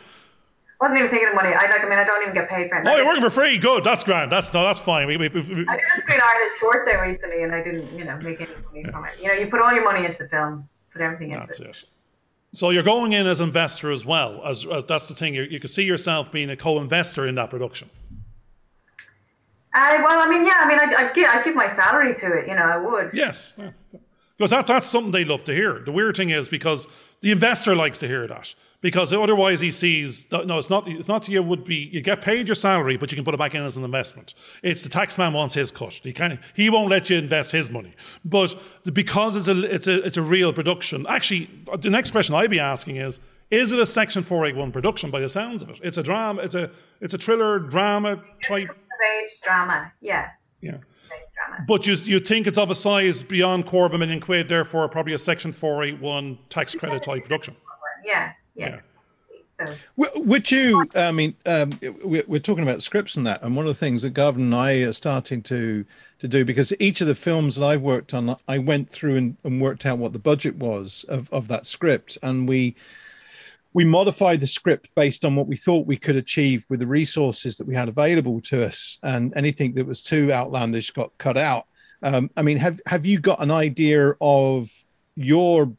I 0.81 0.87
wasn't 0.87 0.99
even 0.99 1.11
thinking 1.11 1.29
of 1.29 1.37
money. 1.37 1.51
I 1.51 1.71
like. 1.71 1.85
I 1.85 1.89
mean, 1.89 1.99
I 1.99 2.03
don't 2.03 2.23
even 2.23 2.35
get 2.35 2.49
paid 2.49 2.69
for 2.69 2.79
it. 2.79 2.89
Oh, 2.89 2.97
you're 2.97 3.07
working 3.07 3.23
for 3.23 3.31
free. 3.31 3.57
Good. 3.57 3.85
That's 3.85 4.03
grand. 4.03 4.33
That's 4.33 4.53
no. 4.53 4.65
That's 4.65 4.81
fine. 4.81 5.07
We, 5.07 5.17
we, 5.17 5.29
we, 5.29 5.41
I 5.41 5.45
did 5.45 5.85
a 5.97 6.01
Screen 6.01 6.19
Ireland 6.21 6.51
short 6.59 6.85
there 6.85 7.01
recently, 7.01 7.45
and 7.45 7.55
I 7.55 7.63
didn't, 7.63 7.97
you 7.97 8.05
know, 8.05 8.17
make 8.17 8.41
any 8.41 8.51
money 8.67 8.91
from 8.91 9.05
it. 9.05 9.13
You 9.21 9.29
know, 9.29 9.35
you 9.35 9.47
put 9.47 9.61
all 9.61 9.73
your 9.73 9.85
money 9.85 10.05
into 10.05 10.25
the 10.25 10.29
film, 10.29 10.69
put 10.91 11.03
everything 11.03 11.31
into 11.31 11.47
that's 11.47 11.61
it. 11.61 11.69
it. 11.69 11.85
So 12.55 12.71
you're 12.71 12.83
going 12.83 13.15
in 13.15 13.27
as 13.27 13.41
investor 13.41 13.91
as 13.91 14.05
well. 14.05 14.43
As, 14.45 14.67
as 14.67 14.85
that's 14.85 15.09
the 15.09 15.15
thing. 15.15 15.35
You, 15.35 15.45
you 15.45 15.59
can 15.59 15.69
see 15.69 15.85
yourself 15.85 16.31
being 16.31 16.51
a 16.51 16.57
co-investor 16.57 17.27
in 17.27 17.35
that 17.37 17.51
production. 17.51 17.89
Uh, 19.75 19.99
well, 20.05 20.21
I 20.21 20.29
mean, 20.29 20.45
yeah. 20.45 20.57
I 20.59 20.69
mean, 20.69 20.79
I'd, 20.79 20.95
I'd, 20.95 21.15
give, 21.15 21.29
I'd 21.29 21.45
give 21.45 21.55
my 21.55 21.69
salary 21.69 22.15
to 22.15 22.39
it. 22.39 22.47
You 22.47 22.55
know, 22.55 22.63
I 22.63 22.77
would. 22.77 23.15
Yes, 23.15 23.59
because 24.37 24.51
that, 24.51 24.67
that's 24.67 24.87
something 24.87 25.13
they 25.13 25.25
love 25.25 25.45
to 25.45 25.55
hear. 25.55 25.81
The 25.81 25.93
weird 25.93 26.17
thing 26.17 26.29
is 26.29 26.51
because 26.51 26.87
the 27.23 27.31
investor 27.31 27.75
likes 27.75 27.99
to 28.01 28.09
hear 28.09 28.27
that 28.27 28.55
because 28.83 29.13
otherwise 29.13 29.61
he 29.61 29.71
sees 29.71 30.31
no 30.31 30.59
it's 30.59 30.69
not 30.69 30.87
it's 30.87 31.09
not 31.09 31.27
you 31.29 31.43
would 31.43 31.65
be 31.65 31.77
you 31.77 32.03
get 32.03 32.21
paid 32.21 32.47
your 32.47 32.55
salary 32.55 32.99
but 32.99 33.11
you 33.11 33.17
can 33.17 33.25
put 33.25 33.33
it 33.33 33.39
back 33.39 33.55
in 33.55 33.63
as 33.63 33.79
an 33.79 33.85
investment. 33.85 34.35
It's 34.63 34.83
the 34.83 34.91
taxman 34.91 35.33
wants 35.33 35.55
his 35.55 35.71
cut. 35.71 35.95
He 36.03 36.13
can 36.13 36.39
he 36.55 36.69
won't 36.69 36.91
let 36.91 37.09
you 37.09 37.17
invest 37.17 37.53
his 37.53 37.71
money. 37.71 37.95
But 38.25 38.55
because 38.93 39.37
it's 39.37 39.49
a 39.49 39.75
it's 39.75 39.87
a 39.87 40.05
it's 40.05 40.19
a 40.19 40.23
real 40.23 40.53
production 40.53 41.07
actually 41.09 41.49
the 41.79 41.89
next 41.89 42.11
question 42.11 42.35
I'd 42.35 42.51
be 42.51 42.61
asking 42.61 42.97
is 42.97 43.21
is 43.51 43.73
it 43.73 43.79
a 43.79 43.87
section 43.87 44.23
481 44.23 44.73
production 44.73 45.11
by 45.11 45.21
the 45.21 45.29
sounds 45.29 45.63
of 45.63 45.71
it? 45.71 45.81
It's 45.83 45.97
a 45.97 46.03
drama 46.03 46.43
it's 46.43 46.55
a 46.55 46.71
it's 47.01 47.15
a 47.15 47.19
thriller 47.19 47.59
drama 47.59 48.23
type. 48.43 48.69
Age 48.69 49.31
drama 49.43 49.93
yeah. 50.01 50.31
Yeah. 50.61 50.77
But 51.67 51.87
you, 51.87 51.95
you 51.95 52.21
think 52.21 52.47
it's 52.47 52.57
of 52.57 52.71
a 52.71 52.75
size 52.75 53.23
beyond 53.25 53.67
quarter 53.67 53.87
of 53.87 53.95
a 53.95 53.99
million 53.99 54.21
quid, 54.21 54.49
therefore 54.49 54.89
probably 54.89 55.13
a 55.13 55.19
Section 55.19 55.53
481 55.53 56.39
tax 56.49 56.75
credit 56.75 57.03
type 57.03 57.23
production. 57.23 57.57
Yeah, 58.05 58.33
yeah. 58.55 58.69
yeah. 58.69 58.81
So. 59.67 59.75
Would 59.97 60.51
you? 60.51 60.89
I 60.95 61.13
mean, 61.13 61.35
um, 61.47 61.79
we're 62.03 62.41
talking 62.41 62.63
about 62.63 62.83
scripts 62.83 63.17
and 63.17 63.27
that, 63.27 63.43
and 63.43 63.55
one 63.55 63.67
of 63.67 63.71
the 63.71 63.79
things 63.79 64.03
that 64.03 64.11
Gavin 64.11 64.43
and 64.43 64.55
I 64.55 64.73
are 64.83 64.93
starting 64.93 65.43
to 65.43 65.85
to 66.19 66.29
do 66.29 66.45
because 66.45 66.73
each 66.79 67.01
of 67.01 67.07
the 67.07 67.15
films 67.15 67.57
that 67.57 67.65
I've 67.65 67.83
worked 67.83 68.15
on, 68.15 68.37
I 68.49 68.59
went 68.59 68.91
through 68.91 69.17
and, 69.17 69.37
and 69.45 69.61
worked 69.61 69.87
out 69.87 69.99
what 69.99 70.13
the 70.13 70.19
budget 70.19 70.57
was 70.57 71.05
of 71.09 71.33
of 71.33 71.49
that 71.49 71.67
script, 71.67 72.19
and 72.23 72.49
we 72.49 72.77
we 73.75 73.85
modified 73.85 74.41
the 74.41 74.47
script 74.47 74.91
based 74.95 75.25
on 75.25 75.37
what 75.37 75.47
we 75.47 75.57
thought 75.57 75.87
we 75.87 75.97
could 75.97 76.17
achieve 76.17 76.65
with 76.69 76.81
the 76.81 76.87
resources 76.87 77.57
that 77.57 77.67
we 77.67 77.75
had 77.75 77.89
available 77.89 78.41
to 78.43 78.65
us, 78.65 78.99
and 79.03 79.33
anything 79.37 79.75
that 79.75 79.87
was 79.87 80.03
too 80.03 80.33
outlandish 80.33 80.91
got 80.91 81.17
cut 81.19 81.37
out. 81.37 81.67
Um, 82.03 82.31
I 82.37 82.43
mean, 82.43 82.57
have 82.57 82.81
have 82.87 83.07
you 83.07 83.21
got 83.21 83.41
an 83.41 83.51
idea 83.51 84.15
of 84.21 84.71
your 85.15 85.73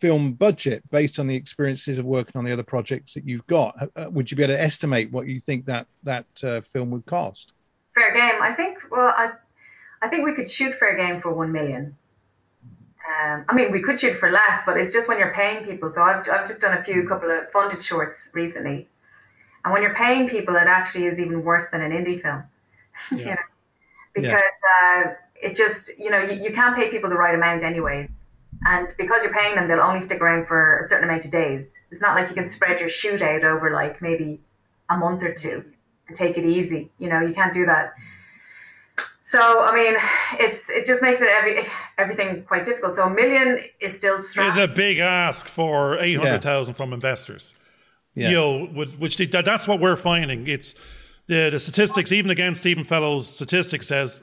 film 0.00 0.32
budget 0.32 0.82
based 0.90 1.18
on 1.18 1.26
the 1.26 1.36
experiences 1.36 1.98
of 1.98 2.04
working 2.04 2.38
on 2.38 2.44
the 2.44 2.52
other 2.52 2.62
projects 2.62 3.14
that 3.14 3.24
you've 3.24 3.46
got? 3.46 3.76
Uh, 3.94 4.10
would 4.10 4.30
you 4.30 4.36
be 4.36 4.42
able 4.42 4.54
to 4.54 4.60
estimate 4.60 5.12
what 5.12 5.26
you 5.26 5.40
think 5.40 5.66
that 5.66 5.86
that 6.02 6.26
uh, 6.42 6.60
film 6.62 6.90
would 6.90 7.06
cost? 7.06 7.52
Fair 7.94 8.12
game. 8.14 8.40
I 8.42 8.52
think. 8.54 8.78
Well, 8.90 9.12
I 9.16 9.32
I 10.02 10.08
think 10.08 10.24
we 10.24 10.32
could 10.32 10.50
shoot 10.50 10.74
fair 10.74 10.96
game 10.96 11.20
for 11.20 11.32
one 11.32 11.52
million. 11.52 11.96
Um, 13.10 13.44
I 13.48 13.54
mean, 13.54 13.72
we 13.72 13.80
could 13.80 13.98
shoot 13.98 14.14
for 14.14 14.30
less, 14.30 14.64
but 14.64 14.76
it's 14.76 14.92
just 14.92 15.08
when 15.08 15.18
you're 15.18 15.34
paying 15.34 15.64
people. 15.64 15.90
So 15.90 16.02
I've, 16.02 16.28
I've 16.28 16.46
just 16.46 16.60
done 16.60 16.76
a 16.78 16.84
few 16.84 17.06
couple 17.08 17.30
of 17.30 17.50
funded 17.50 17.82
shorts 17.82 18.30
recently. 18.34 18.88
And 19.64 19.72
when 19.72 19.82
you're 19.82 19.94
paying 19.94 20.28
people, 20.28 20.56
it 20.56 20.66
actually 20.66 21.06
is 21.06 21.20
even 21.20 21.44
worse 21.44 21.68
than 21.70 21.82
an 21.82 21.92
indie 21.92 22.20
film. 22.20 22.44
Yeah. 23.12 23.18
you 23.18 23.24
know? 23.26 23.36
Because 24.14 24.30
yeah. 24.30 24.40
uh, 24.82 25.14
it 25.42 25.56
just, 25.56 25.98
you 25.98 26.10
know, 26.10 26.18
you, 26.18 26.34
you 26.34 26.52
can't 26.52 26.76
pay 26.76 26.90
people 26.90 27.08
the 27.08 27.16
right 27.16 27.34
amount 27.34 27.62
anyways. 27.62 28.10
And 28.66 28.88
because 28.98 29.24
you're 29.24 29.32
paying 29.32 29.54
them, 29.54 29.68
they'll 29.68 29.80
only 29.80 30.00
stick 30.00 30.20
around 30.20 30.46
for 30.46 30.78
a 30.78 30.88
certain 30.88 31.08
amount 31.08 31.24
of 31.24 31.30
days. 31.30 31.74
It's 31.90 32.02
not 32.02 32.14
like 32.14 32.28
you 32.28 32.34
can 32.34 32.48
spread 32.48 32.80
your 32.80 32.88
shoot 32.88 33.22
out 33.22 33.42
over 33.42 33.70
like 33.72 34.02
maybe 34.02 34.40
a 34.90 34.96
month 34.96 35.22
or 35.22 35.32
two 35.32 35.64
and 36.06 36.16
take 36.16 36.36
it 36.36 36.44
easy. 36.44 36.90
You 36.98 37.08
know, 37.08 37.20
you 37.20 37.32
can't 37.32 37.52
do 37.52 37.66
that. 37.66 37.94
So 39.22 39.64
I 39.64 39.74
mean, 39.74 39.94
it's 40.40 40.68
it 40.68 40.84
just 40.84 41.02
makes 41.02 41.20
it 41.20 41.28
every 41.30 41.64
everything 41.98 42.42
quite 42.44 42.64
difficult. 42.64 42.96
So 42.96 43.04
a 43.04 43.10
million 43.10 43.60
is 43.80 43.96
still 43.96 44.20
strong. 44.22 44.48
It's 44.48 44.56
a 44.56 44.68
big 44.68 44.98
ask 44.98 45.46
for 45.46 45.98
eight 46.00 46.18
hundred 46.18 46.42
thousand 46.42 46.74
yeah. 46.74 46.76
from 46.76 46.92
investors. 46.92 47.54
Yeah. 48.14 48.30
You 48.30 48.34
know, 48.34 48.66
which 48.98 49.16
that's 49.16 49.68
what 49.68 49.80
we're 49.80 49.96
finding. 49.96 50.48
It's 50.48 50.74
the 51.28 51.48
the 51.50 51.60
statistics, 51.60 52.10
even 52.10 52.30
against 52.30 52.60
Stephen 52.62 52.82
Fellow's 52.82 53.28
statistics, 53.28 53.86
says 53.86 54.20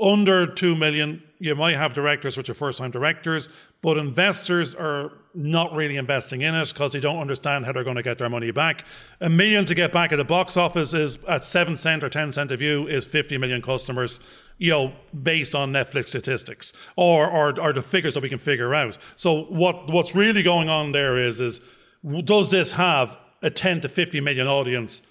under 0.00 0.46
2 0.46 0.76
million, 0.76 1.22
you 1.40 1.54
might 1.56 1.74
have 1.74 1.92
directors 1.92 2.36
which 2.36 2.48
are 2.48 2.54
first 2.54 2.78
time 2.78 2.92
directors, 2.92 3.48
but 3.80 3.98
investors 3.98 4.76
are 4.76 5.10
not 5.34 5.74
really 5.74 5.96
investing 5.96 6.42
in 6.42 6.54
it 6.54 6.68
because 6.68 6.92
they 6.92 7.00
don't 7.00 7.18
understand 7.18 7.66
how 7.66 7.72
they're 7.72 7.82
going 7.82 7.96
to 7.96 8.02
get 8.02 8.18
their 8.18 8.28
money 8.28 8.52
back. 8.52 8.84
A 9.20 9.28
million 9.28 9.64
to 9.64 9.74
get 9.74 9.90
back 9.90 10.12
at 10.12 10.16
the 10.16 10.24
box 10.24 10.56
office 10.56 10.94
is 10.94 11.22
at 11.24 11.42
7 11.42 11.74
cent 11.74 12.04
or 12.04 12.08
10 12.08 12.30
cent 12.30 12.52
a 12.52 12.56
view 12.56 12.86
is 12.86 13.06
50 13.06 13.38
million 13.38 13.60
customers, 13.60 14.20
you 14.58 14.70
know, 14.70 14.92
based 15.20 15.54
on 15.54 15.72
Netflix 15.72 16.08
statistics 16.08 16.72
or, 16.96 17.28
or, 17.28 17.58
or 17.60 17.72
the 17.72 17.82
figures 17.82 18.14
that 18.14 18.22
we 18.22 18.28
can 18.28 18.38
figure 18.38 18.74
out. 18.74 18.98
So 19.16 19.44
what, 19.46 19.90
what's 19.90 20.14
really 20.14 20.44
going 20.44 20.68
on 20.68 20.92
there 20.92 21.16
is, 21.16 21.40
is 21.40 21.60
does 22.24 22.52
this 22.52 22.72
have 22.72 23.18
a 23.42 23.50
10 23.50 23.80
to 23.80 23.88
50 23.88 24.20
million 24.20 24.46
audience 24.46 25.02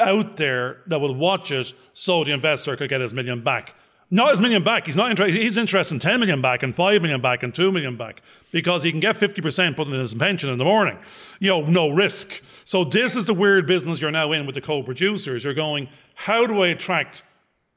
out 0.00 0.36
there 0.36 0.82
that 0.86 1.00
will 1.00 1.14
watch 1.14 1.50
it 1.50 1.72
so 1.92 2.24
the 2.24 2.32
investor 2.32 2.76
could 2.76 2.88
get 2.88 3.00
his 3.00 3.12
million 3.12 3.42
back. 3.42 3.74
Not 4.12 4.30
his 4.30 4.40
million 4.40 4.64
back. 4.64 4.86
He's 4.86 4.96
not 4.96 5.10
interested. 5.10 5.40
He's 5.40 5.56
interested 5.56 5.94
in 5.94 6.00
10 6.00 6.18
million 6.18 6.42
back 6.42 6.64
and 6.64 6.74
5 6.74 7.00
million 7.00 7.20
back 7.20 7.44
and 7.44 7.54
2 7.54 7.70
million 7.70 7.96
back 7.96 8.22
because 8.50 8.82
he 8.82 8.90
can 8.90 8.98
get 8.98 9.14
50% 9.14 9.76
put 9.76 9.86
in 9.86 9.94
his 9.94 10.14
pension 10.14 10.50
in 10.50 10.58
the 10.58 10.64
morning. 10.64 10.98
You 11.38 11.50
know, 11.50 11.60
no 11.62 11.90
risk. 11.90 12.42
So 12.64 12.82
this 12.82 13.14
is 13.14 13.26
the 13.26 13.34
weird 13.34 13.66
business 13.68 14.00
you're 14.00 14.10
now 14.10 14.32
in 14.32 14.46
with 14.46 14.56
the 14.56 14.60
co-producers. 14.60 15.44
You're 15.44 15.54
going, 15.54 15.88
how 16.14 16.44
do 16.46 16.60
I 16.60 16.68
attract 16.68 17.22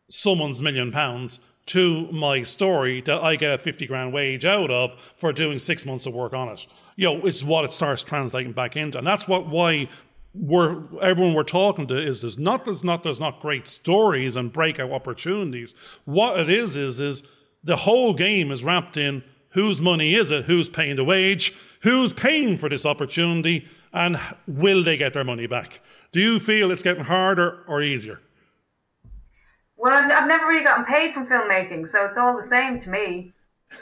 someone's 0.09 0.61
million 0.61 0.91
pounds 0.91 1.39
to 1.67 2.11
my 2.11 2.41
story 2.41 3.01
that 3.01 3.21
I 3.21 3.35
get 3.35 3.53
a 3.53 3.57
50 3.59 3.85
grand 3.85 4.11
wage 4.11 4.43
out 4.43 4.71
of 4.71 4.99
for 5.15 5.31
doing 5.33 5.59
six 5.59 5.85
months 5.85 6.07
of 6.07 6.15
work 6.15 6.33
on 6.33 6.49
it? 6.49 6.65
You 6.95 7.13
know, 7.13 7.25
it's 7.27 7.43
what 7.43 7.63
it 7.63 7.71
starts 7.71 8.01
translating 8.01 8.53
back 8.53 8.75
into. 8.75 8.97
And 8.97 9.05
that's 9.05 9.27
what 9.27 9.47
why 9.47 9.87
we're 10.33 10.83
everyone 11.01 11.33
we're 11.33 11.43
talking 11.43 11.85
to 11.87 11.97
is 11.97 12.21
there's 12.21 12.39
not 12.39 12.65
there's 12.65 12.83
not 12.83 13.03
there's 13.03 13.19
not 13.19 13.39
great 13.39 13.67
stories 13.67 14.35
and 14.35 14.51
breakout 14.51 14.91
opportunities. 14.91 15.75
What 16.05 16.39
it 16.39 16.49
is 16.49 16.75
is 16.75 16.99
is 16.99 17.23
the 17.63 17.75
whole 17.75 18.13
game 18.13 18.51
is 18.51 18.63
wrapped 18.63 18.97
in 18.97 19.23
whose 19.49 19.79
money 19.81 20.15
is 20.15 20.31
it, 20.31 20.45
who's 20.45 20.69
paying 20.69 20.95
the 20.95 21.03
wage, 21.03 21.53
who's 21.81 22.11
paying 22.11 22.57
for 22.57 22.69
this 22.69 22.85
opportunity, 22.85 23.67
and 23.93 24.19
will 24.47 24.83
they 24.83 24.97
get 24.97 25.13
their 25.13 25.23
money 25.23 25.47
back? 25.47 25.81
Do 26.11 26.19
you 26.19 26.39
feel 26.39 26.71
it's 26.71 26.83
getting 26.83 27.03
harder 27.03 27.63
or 27.67 27.81
easier? 27.81 28.19
Well, 29.77 29.93
I've, 29.93 30.11
I've 30.11 30.27
never 30.27 30.47
really 30.47 30.63
gotten 30.63 30.85
paid 30.85 31.13
from 31.13 31.27
filmmaking, 31.27 31.87
so 31.87 32.05
it's 32.05 32.17
all 32.17 32.35
the 32.35 32.43
same 32.43 32.79
to 32.79 32.89
me. 32.89 33.33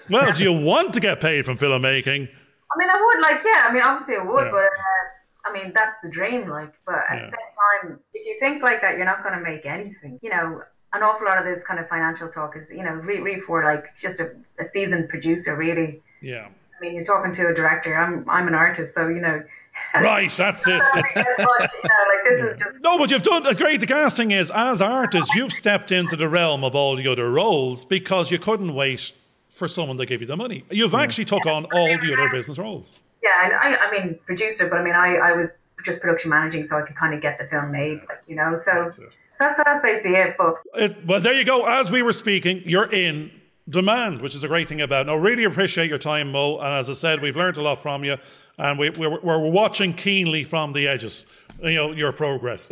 Well, 0.09 0.33
do 0.33 0.43
you 0.43 0.53
want 0.53 0.93
to 0.95 0.99
get 0.99 1.21
paid 1.21 1.45
from 1.45 1.57
filmmaking? 1.57 2.27
I 2.71 2.77
mean, 2.77 2.89
I 2.89 3.01
would 3.01 3.21
like, 3.21 3.43
yeah. 3.45 3.65
I 3.67 3.73
mean, 3.73 3.83
obviously, 3.83 4.15
I 4.15 4.23
would, 4.23 4.45
yeah. 4.45 4.51
but 4.51 4.63
uh, 4.63 5.20
I 5.45 5.53
mean, 5.53 5.71
that's 5.73 5.99
the 6.01 6.09
dream, 6.09 6.47
like, 6.47 6.73
but 6.85 6.95
at 7.09 7.17
yeah. 7.17 7.19
the 7.19 7.25
same 7.25 7.89
time, 7.91 7.99
if 8.13 8.25
you 8.25 8.37
think 8.39 8.63
like 8.63 8.81
that, 8.81 8.97
you're 8.97 9.05
not 9.05 9.23
going 9.23 9.35
to 9.35 9.41
make 9.41 9.65
anything. 9.65 10.19
You 10.21 10.29
know, 10.29 10.61
an 10.93 11.03
awful 11.03 11.25
lot 11.25 11.37
of 11.37 11.45
this 11.45 11.63
kind 11.63 11.79
of 11.79 11.87
financial 11.87 12.29
talk 12.29 12.55
is, 12.55 12.69
you 12.69 12.83
know, 12.83 12.91
really, 12.91 13.21
really 13.21 13.41
for 13.41 13.63
like 13.63 13.95
just 13.97 14.19
a, 14.19 14.27
a 14.59 14.65
seasoned 14.65 15.09
producer, 15.09 15.55
really. 15.55 16.01
Yeah. 16.21 16.47
I 16.47 16.81
mean, 16.81 16.95
you're 16.95 17.03
talking 17.03 17.31
to 17.33 17.47
a 17.47 17.53
director. 17.53 17.95
I'm, 17.95 18.27
I'm 18.29 18.47
an 18.47 18.55
artist, 18.55 18.93
so 18.93 19.07
you 19.07 19.21
know. 19.21 19.43
Right, 19.95 20.29
that's 20.29 20.67
it. 20.67 20.81
much, 20.95 21.15
you 21.15 21.23
know, 21.23 21.39
like 21.39 22.23
this 22.25 22.41
is 22.41 22.57
just 22.57 22.83
no, 22.83 22.97
but 22.97 23.09
you've 23.09 23.23
done 23.23 23.43
great. 23.55 23.79
The 23.79 23.87
casting 23.87 24.31
is 24.31 24.51
as 24.51 24.81
artists, 24.81 25.33
you've 25.33 25.53
stepped 25.53 25.93
into 25.93 26.17
the 26.17 26.27
realm 26.27 26.65
of 26.65 26.75
all 26.75 26.97
the 26.97 27.07
other 27.07 27.31
roles 27.31 27.85
because 27.85 28.31
you 28.31 28.37
couldn't 28.37 28.75
wait 28.75 29.13
for 29.49 29.69
someone 29.69 29.95
to 29.97 30.05
give 30.05 30.19
you 30.19 30.27
the 30.27 30.35
money. 30.35 30.65
You've 30.69 30.91
yeah. 30.91 31.01
actually 31.01 31.23
took 31.23 31.45
on 31.45 31.65
all 31.73 31.97
the 31.97 32.13
other 32.13 32.29
business 32.29 32.59
roles. 32.59 33.01
Yeah, 33.23 33.45
and 33.45 33.53
I, 33.53 33.87
I 33.87 33.91
mean, 33.91 34.19
producer, 34.25 34.67
but 34.69 34.79
I 34.79 34.83
mean, 34.83 34.95
I, 34.95 35.15
I 35.15 35.31
was 35.33 35.51
just 35.85 36.01
production 36.01 36.29
managing, 36.29 36.63
so 36.63 36.77
I 36.77 36.81
could 36.81 36.95
kind 36.95 37.13
of 37.13 37.21
get 37.21 37.37
the 37.37 37.45
film 37.45 37.71
made, 37.71 37.99
like 38.09 38.21
you 38.27 38.35
know. 38.35 38.55
So 38.55 38.71
that's, 38.73 38.99
that's, 39.39 39.57
that's 39.63 39.81
basically 39.81 40.15
it. 40.15 40.35
But 40.37 40.55
it, 40.75 41.05
well, 41.05 41.19
there 41.19 41.33
you 41.33 41.45
go. 41.45 41.65
As 41.65 41.91
we 41.91 42.01
were 42.01 42.13
speaking, 42.13 42.61
you're 42.65 42.91
in 42.91 43.31
demand, 43.69 44.21
which 44.21 44.35
is 44.35 44.43
a 44.43 44.47
great 44.47 44.67
thing 44.67 44.81
about. 44.81 45.03
It. 45.03 45.07
No, 45.07 45.15
really 45.15 45.43
appreciate 45.43 45.89
your 45.89 45.99
time, 45.99 46.31
Mo. 46.31 46.57
And 46.57 46.73
as 46.73 46.89
I 46.89 46.93
said, 46.93 47.21
we've 47.21 47.35
learned 47.35 47.57
a 47.57 47.61
lot 47.61 47.81
from 47.81 48.03
you, 48.03 48.17
and 48.57 48.79
we, 48.79 48.89
we're, 48.89 49.19
we're 49.21 49.49
watching 49.49 49.93
keenly 49.93 50.43
from 50.43 50.73
the 50.73 50.87
edges. 50.87 51.25
You 51.61 51.75
know 51.75 51.91
your 51.91 52.11
progress. 52.11 52.69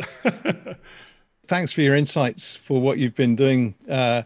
Thanks 1.46 1.72
for 1.72 1.80
your 1.80 1.96
insights 1.96 2.56
for 2.56 2.80
what 2.80 2.98
you've 2.98 3.14
been 3.14 3.34
doing. 3.34 3.74
Uh, 3.88 4.22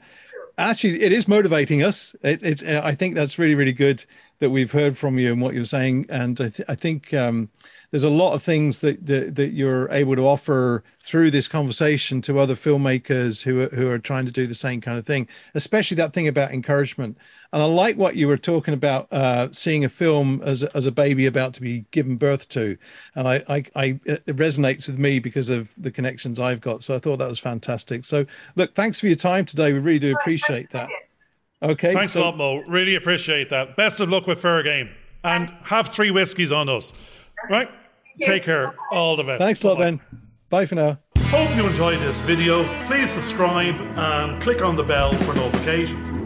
actually, 0.58 1.02
it 1.02 1.12
is 1.12 1.26
motivating 1.26 1.82
us. 1.82 2.14
It, 2.22 2.42
it's. 2.42 2.62
I 2.62 2.94
think 2.94 3.14
that's 3.14 3.38
really, 3.38 3.54
really 3.54 3.72
good 3.72 4.04
that 4.44 4.50
we've 4.50 4.72
heard 4.72 4.98
from 4.98 5.18
you 5.18 5.32
and 5.32 5.40
what 5.40 5.54
you're 5.54 5.64
saying. 5.64 6.04
And 6.10 6.38
I, 6.38 6.50
th- 6.50 6.68
I 6.68 6.74
think 6.74 7.14
um, 7.14 7.48
there's 7.90 8.04
a 8.04 8.10
lot 8.10 8.34
of 8.34 8.42
things 8.42 8.82
that, 8.82 9.06
that, 9.06 9.36
that 9.36 9.52
you're 9.52 9.90
able 9.90 10.14
to 10.16 10.28
offer 10.28 10.84
through 11.02 11.30
this 11.30 11.48
conversation 11.48 12.20
to 12.22 12.38
other 12.38 12.54
filmmakers 12.54 13.42
who 13.42 13.62
are, 13.62 13.68
who 13.68 13.88
are 13.88 13.98
trying 13.98 14.26
to 14.26 14.30
do 14.30 14.46
the 14.46 14.54
same 14.54 14.82
kind 14.82 14.98
of 14.98 15.06
thing, 15.06 15.26
especially 15.54 15.94
that 15.94 16.12
thing 16.12 16.28
about 16.28 16.52
encouragement. 16.52 17.16
And 17.54 17.62
I 17.62 17.64
like 17.64 17.96
what 17.96 18.16
you 18.16 18.28
were 18.28 18.36
talking 18.36 18.74
about, 18.74 19.10
uh, 19.10 19.48
seeing 19.50 19.82
a 19.82 19.88
film 19.88 20.42
as 20.44 20.62
a, 20.62 20.76
as 20.76 20.84
a 20.84 20.92
baby 20.92 21.24
about 21.24 21.54
to 21.54 21.62
be 21.62 21.86
given 21.90 22.16
birth 22.16 22.48
to, 22.50 22.76
and 23.14 23.26
I, 23.26 23.42
I, 23.48 23.64
I 23.74 23.84
it 24.04 24.26
resonates 24.26 24.88
with 24.88 24.98
me 24.98 25.20
because 25.20 25.48
of 25.48 25.72
the 25.78 25.90
connections 25.90 26.38
I've 26.38 26.60
got. 26.60 26.84
So 26.84 26.94
I 26.94 26.98
thought 26.98 27.18
that 27.20 27.28
was 27.28 27.38
fantastic. 27.38 28.04
So 28.04 28.26
look, 28.56 28.74
thanks 28.74 29.00
for 29.00 29.06
your 29.06 29.16
time 29.16 29.46
today. 29.46 29.72
We 29.72 29.78
really 29.78 29.98
do 30.00 30.14
appreciate 30.14 30.70
that. 30.72 30.90
Okay. 31.64 31.92
Thanks 31.92 32.12
so, 32.12 32.20
a 32.20 32.24
lot, 32.24 32.36
Mo. 32.36 32.62
Really 32.66 32.94
appreciate 32.94 33.48
that. 33.50 33.76
Best 33.76 34.00
of 34.00 34.10
luck 34.10 34.26
with 34.26 34.40
fair 34.40 34.62
game. 34.62 34.90
And 35.24 35.50
have 35.64 35.88
three 35.88 36.10
whiskies 36.10 36.52
on 36.52 36.68
us. 36.68 36.92
Right? 37.48 37.68
Take 38.20 38.44
care. 38.44 38.74
All 38.92 39.16
the 39.16 39.24
best. 39.24 39.40
Thanks 39.40 39.62
a 39.62 39.68
lot, 39.68 39.78
Ben. 39.78 40.00
Bye 40.50 40.66
for 40.66 40.74
now. 40.74 40.98
Hope 41.28 41.56
you 41.56 41.66
enjoyed 41.66 41.98
this 42.00 42.20
video. 42.20 42.64
Please 42.86 43.10
subscribe 43.10 43.74
and 43.74 44.40
click 44.40 44.62
on 44.62 44.76
the 44.76 44.84
bell 44.84 45.12
for 45.24 45.34
notifications. 45.34 46.23